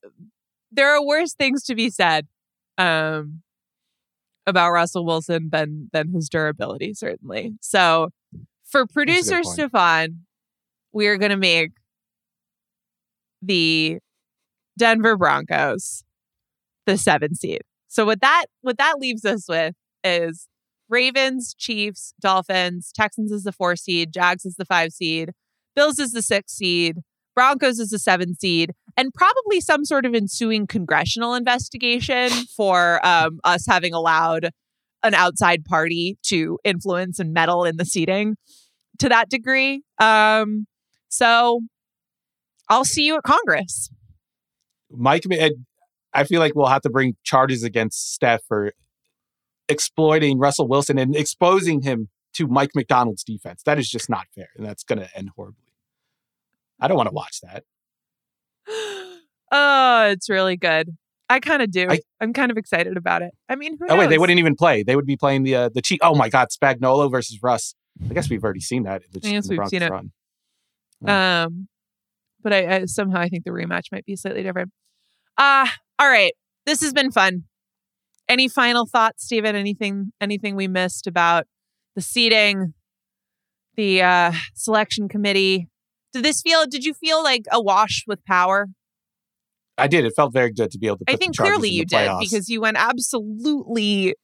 there 0.70 0.94
are 0.94 1.04
worse 1.04 1.34
things 1.34 1.64
to 1.64 1.74
be 1.74 1.90
said 1.90 2.28
um, 2.78 3.42
about 4.46 4.72
Russell 4.72 5.04
Wilson 5.04 5.48
than 5.50 5.90
than 5.92 6.12
his 6.12 6.28
durability, 6.28 6.94
certainly. 6.94 7.54
So, 7.60 8.10
for 8.64 8.86
producer. 8.86 9.42
Stefan, 9.44 10.20
we 10.92 11.06
are 11.06 11.16
going 11.16 11.30
to 11.30 11.36
make 11.36 11.72
the 13.40 13.98
Denver 14.78 15.16
Broncos 15.16 16.04
the 16.86 16.96
seven 16.96 17.34
seed. 17.34 17.62
So 17.88 18.06
what 18.06 18.20
that 18.20 18.46
what 18.62 18.78
that 18.78 18.98
leaves 18.98 19.24
us 19.24 19.46
with 19.48 19.74
is 20.02 20.48
Ravens, 20.88 21.54
Chiefs, 21.54 22.14
Dolphins, 22.20 22.90
Texans 22.94 23.32
is 23.32 23.44
the 23.44 23.52
four 23.52 23.76
seed, 23.76 24.12
Jags 24.12 24.44
is 24.44 24.56
the 24.56 24.64
five 24.64 24.92
seed, 24.92 25.32
Bills 25.76 25.98
is 25.98 26.12
the 26.12 26.22
six 26.22 26.52
seed, 26.52 26.98
Broncos 27.34 27.78
is 27.78 27.90
the 27.90 27.98
seven 27.98 28.34
seed, 28.34 28.72
and 28.96 29.12
probably 29.14 29.60
some 29.60 29.84
sort 29.84 30.04
of 30.06 30.14
ensuing 30.14 30.66
congressional 30.66 31.34
investigation 31.34 32.28
for 32.56 33.04
um, 33.06 33.40
us 33.44 33.66
having 33.66 33.94
allowed 33.94 34.50
an 35.02 35.14
outside 35.14 35.64
party 35.64 36.18
to 36.22 36.58
influence 36.64 37.18
and 37.18 37.32
meddle 37.32 37.64
in 37.64 37.76
the 37.76 37.84
seating 37.84 38.36
to 38.98 39.08
that 39.08 39.28
degree. 39.28 39.82
Um, 39.98 40.66
so 41.08 41.60
I'll 42.68 42.84
see 42.84 43.04
you 43.04 43.16
at 43.16 43.22
Congress. 43.22 43.90
Mike, 44.90 45.24
I 46.12 46.24
feel 46.24 46.40
like 46.40 46.54
we'll 46.54 46.66
have 46.66 46.82
to 46.82 46.90
bring 46.90 47.16
charges 47.24 47.64
against 47.64 48.12
Steph 48.12 48.42
for 48.46 48.72
exploiting 49.68 50.38
Russell 50.38 50.68
Wilson 50.68 50.98
and 50.98 51.16
exposing 51.16 51.82
him 51.82 52.08
to 52.34 52.46
Mike 52.46 52.70
Macdonald's 52.74 53.24
defense. 53.24 53.62
That 53.64 53.78
is 53.78 53.88
just 53.88 54.08
not 54.08 54.26
fair, 54.34 54.48
and 54.56 54.66
that's 54.66 54.84
going 54.84 55.00
to 55.00 55.08
end 55.16 55.30
horribly. 55.36 55.72
I 56.80 56.88
don't 56.88 56.96
want 56.96 57.08
to 57.08 57.14
watch 57.14 57.40
that. 57.42 57.64
oh, 59.52 60.08
it's 60.10 60.28
really 60.28 60.56
good. 60.56 60.96
I 61.28 61.40
kind 61.40 61.62
of 61.62 61.70
do. 61.70 61.86
I, 61.88 62.00
am 62.20 62.34
kind 62.34 62.50
of 62.50 62.58
excited 62.58 62.96
about 62.96 63.22
it. 63.22 63.32
I 63.48 63.56
mean, 63.56 63.78
who 63.78 63.86
Oh 63.88 63.96
wait, 63.96 64.10
they 64.10 64.18
wouldn't 64.18 64.38
even 64.38 64.54
play. 64.54 64.82
They 64.82 64.96
would 64.96 65.06
be 65.06 65.16
playing 65.16 65.44
the 65.44 65.54
uh, 65.54 65.68
the 65.72 65.80
Chief. 65.80 65.98
Oh 66.02 66.14
my 66.14 66.28
God, 66.28 66.48
Spagnuolo 66.48 67.10
versus 67.10 67.38
Russ. 67.42 67.74
I 68.10 68.12
guess 68.12 68.28
we've 68.28 68.44
already 68.44 68.60
seen 68.60 68.82
that. 68.82 69.02
The, 69.10 69.20
I 69.26 69.32
guess 69.32 69.48
we've 69.48 69.68
seen 69.68 69.82
it. 69.82 69.90
run. 69.90 70.12
Um, 71.06 71.68
but 72.42 72.52
I, 72.52 72.76
I 72.76 72.84
somehow 72.84 73.20
I 73.20 73.28
think 73.28 73.44
the 73.44 73.50
rematch 73.50 73.84
might 73.92 74.04
be 74.04 74.14
slightly 74.16 74.42
different. 74.42 74.72
Uh 75.38 75.66
all 75.98 76.08
right. 76.08 76.32
This 76.66 76.82
has 76.82 76.92
been 76.92 77.10
fun. 77.10 77.44
Any 78.28 78.48
final 78.48 78.86
thoughts, 78.86 79.24
Steven? 79.24 79.56
Anything 79.56 80.12
anything 80.20 80.54
we 80.54 80.68
missed 80.68 81.06
about 81.06 81.46
the 81.96 82.02
seating, 82.02 82.74
the 83.76 84.02
uh 84.02 84.32
selection 84.54 85.08
committee? 85.08 85.68
Did 86.12 86.24
this 86.24 86.42
feel 86.42 86.66
did 86.66 86.84
you 86.84 86.94
feel 86.94 87.22
like 87.22 87.44
awash 87.50 88.04
with 88.06 88.24
power? 88.24 88.68
I 89.78 89.88
did. 89.88 90.04
It 90.04 90.12
felt 90.14 90.32
very 90.32 90.52
good 90.52 90.70
to 90.70 90.78
be 90.78 90.86
able 90.86 90.98
to. 90.98 91.04
Put 91.06 91.14
I 91.14 91.16
think 91.16 91.36
clearly 91.36 91.70
you 91.70 91.84
did 91.84 92.10
because 92.20 92.48
you 92.48 92.60
went 92.60 92.76
absolutely 92.78 94.14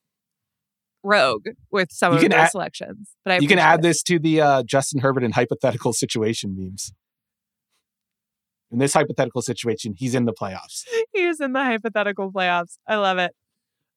rogue 1.02 1.46
with 1.70 1.90
some 1.90 2.12
You 2.12 2.26
of 2.26 2.32
your 2.32 2.46
selections. 2.48 3.10
But 3.24 3.34
I 3.34 3.38
you 3.38 3.48
can 3.48 3.58
add 3.58 3.80
it. 3.80 3.82
this 3.82 4.02
to 4.04 4.18
the 4.18 4.40
uh, 4.40 4.62
Justin 4.64 5.00
Herbert 5.00 5.24
and 5.24 5.34
hypothetical 5.34 5.92
situation 5.92 6.54
memes. 6.56 6.92
In 8.70 8.78
this 8.78 8.92
hypothetical 8.92 9.40
situation, 9.40 9.94
he's 9.96 10.14
in 10.14 10.26
the 10.26 10.34
playoffs. 10.34 10.84
he 11.14 11.22
is 11.22 11.40
in 11.40 11.54
the 11.54 11.64
hypothetical 11.64 12.30
playoffs. 12.30 12.76
I 12.86 12.96
love 12.96 13.18
it. 13.18 13.32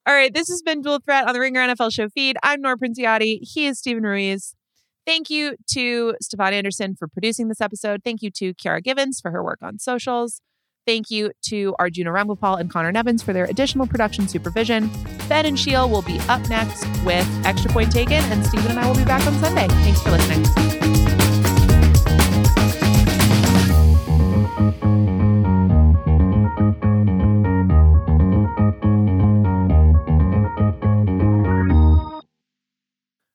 All 0.06 0.14
right, 0.14 0.32
this 0.32 0.48
has 0.48 0.62
been 0.62 0.80
Dual 0.80 0.98
Threat 1.04 1.28
on 1.28 1.34
the 1.34 1.40
Ringer 1.40 1.60
NFL 1.60 1.92
Show 1.92 2.08
feed. 2.08 2.36
I'm 2.42 2.60
Nora 2.60 2.76
Princiotti. 2.76 3.38
He 3.42 3.66
is 3.66 3.78
Steven 3.78 4.02
Ruiz. 4.02 4.56
Thank 5.04 5.30
you 5.30 5.56
to 5.72 6.14
Stefan 6.20 6.52
Anderson 6.52 6.94
for 6.94 7.08
producing 7.08 7.48
this 7.48 7.60
episode. 7.60 8.02
Thank 8.04 8.22
you 8.22 8.30
to 8.32 8.54
Kiera 8.54 8.82
Givens 8.82 9.20
for 9.20 9.30
her 9.30 9.42
work 9.42 9.58
on 9.62 9.78
socials. 9.78 10.40
Thank 10.86 11.10
you 11.10 11.32
to 11.46 11.74
Arjuna 11.78 12.10
Ramgopal 12.10 12.58
and 12.58 12.68
Conor 12.70 12.92
Nevins 12.92 13.22
for 13.22 13.32
their 13.32 13.44
additional 13.44 13.86
production 13.86 14.26
supervision. 14.26 14.90
Ben 15.28 15.46
and 15.46 15.58
Sheil 15.58 15.88
will 15.88 16.02
be 16.02 16.18
up 16.28 16.48
next 16.48 16.84
with 17.04 17.26
Extra 17.44 17.70
Point 17.70 17.92
Taken, 17.92 18.14
and 18.14 18.44
Steven 18.44 18.72
and 18.72 18.80
I 18.80 18.88
will 18.88 18.96
be 18.96 19.04
back 19.04 19.24
on 19.26 19.34
Sunday. 19.34 19.68
Thanks 19.68 20.02
for 20.02 20.10
listening. 20.10 20.44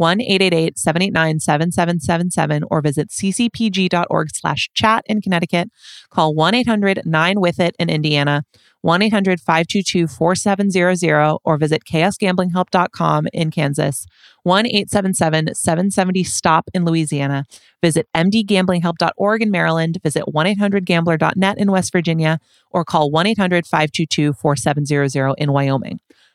1-888-789-7777 0.00 2.62
or 2.70 2.80
visit 2.80 3.10
ccpg.org 3.10 4.28
slash 4.34 4.70
chat 4.74 5.04
in 5.06 5.20
Connecticut. 5.20 5.70
Call 6.10 6.34
1-800-9-WITH-IT 6.34 7.76
in 7.78 7.90
Indiana, 7.90 8.44
1-800-522-4700 8.84 11.38
or 11.44 11.56
visit 11.56 11.84
ksgamblinghelp.com 11.84 13.26
in 13.32 13.50
Kansas, 13.50 14.06
1-877-770-STOP 14.46 16.68
in 16.74 16.84
Louisiana. 16.84 17.46
Visit 17.82 18.06
mdgamblinghelp.org 18.14 19.42
in 19.42 19.50
Maryland, 19.50 19.98
visit 20.02 20.26
1-800-GAMBLER.net 20.26 21.56
in 21.58 21.72
West 21.72 21.92
Virginia, 21.92 22.38
or 22.70 22.84
call 22.84 23.10
1-800-522-4700 23.10 25.34
in 25.38 25.52
Wyoming. 25.52 25.98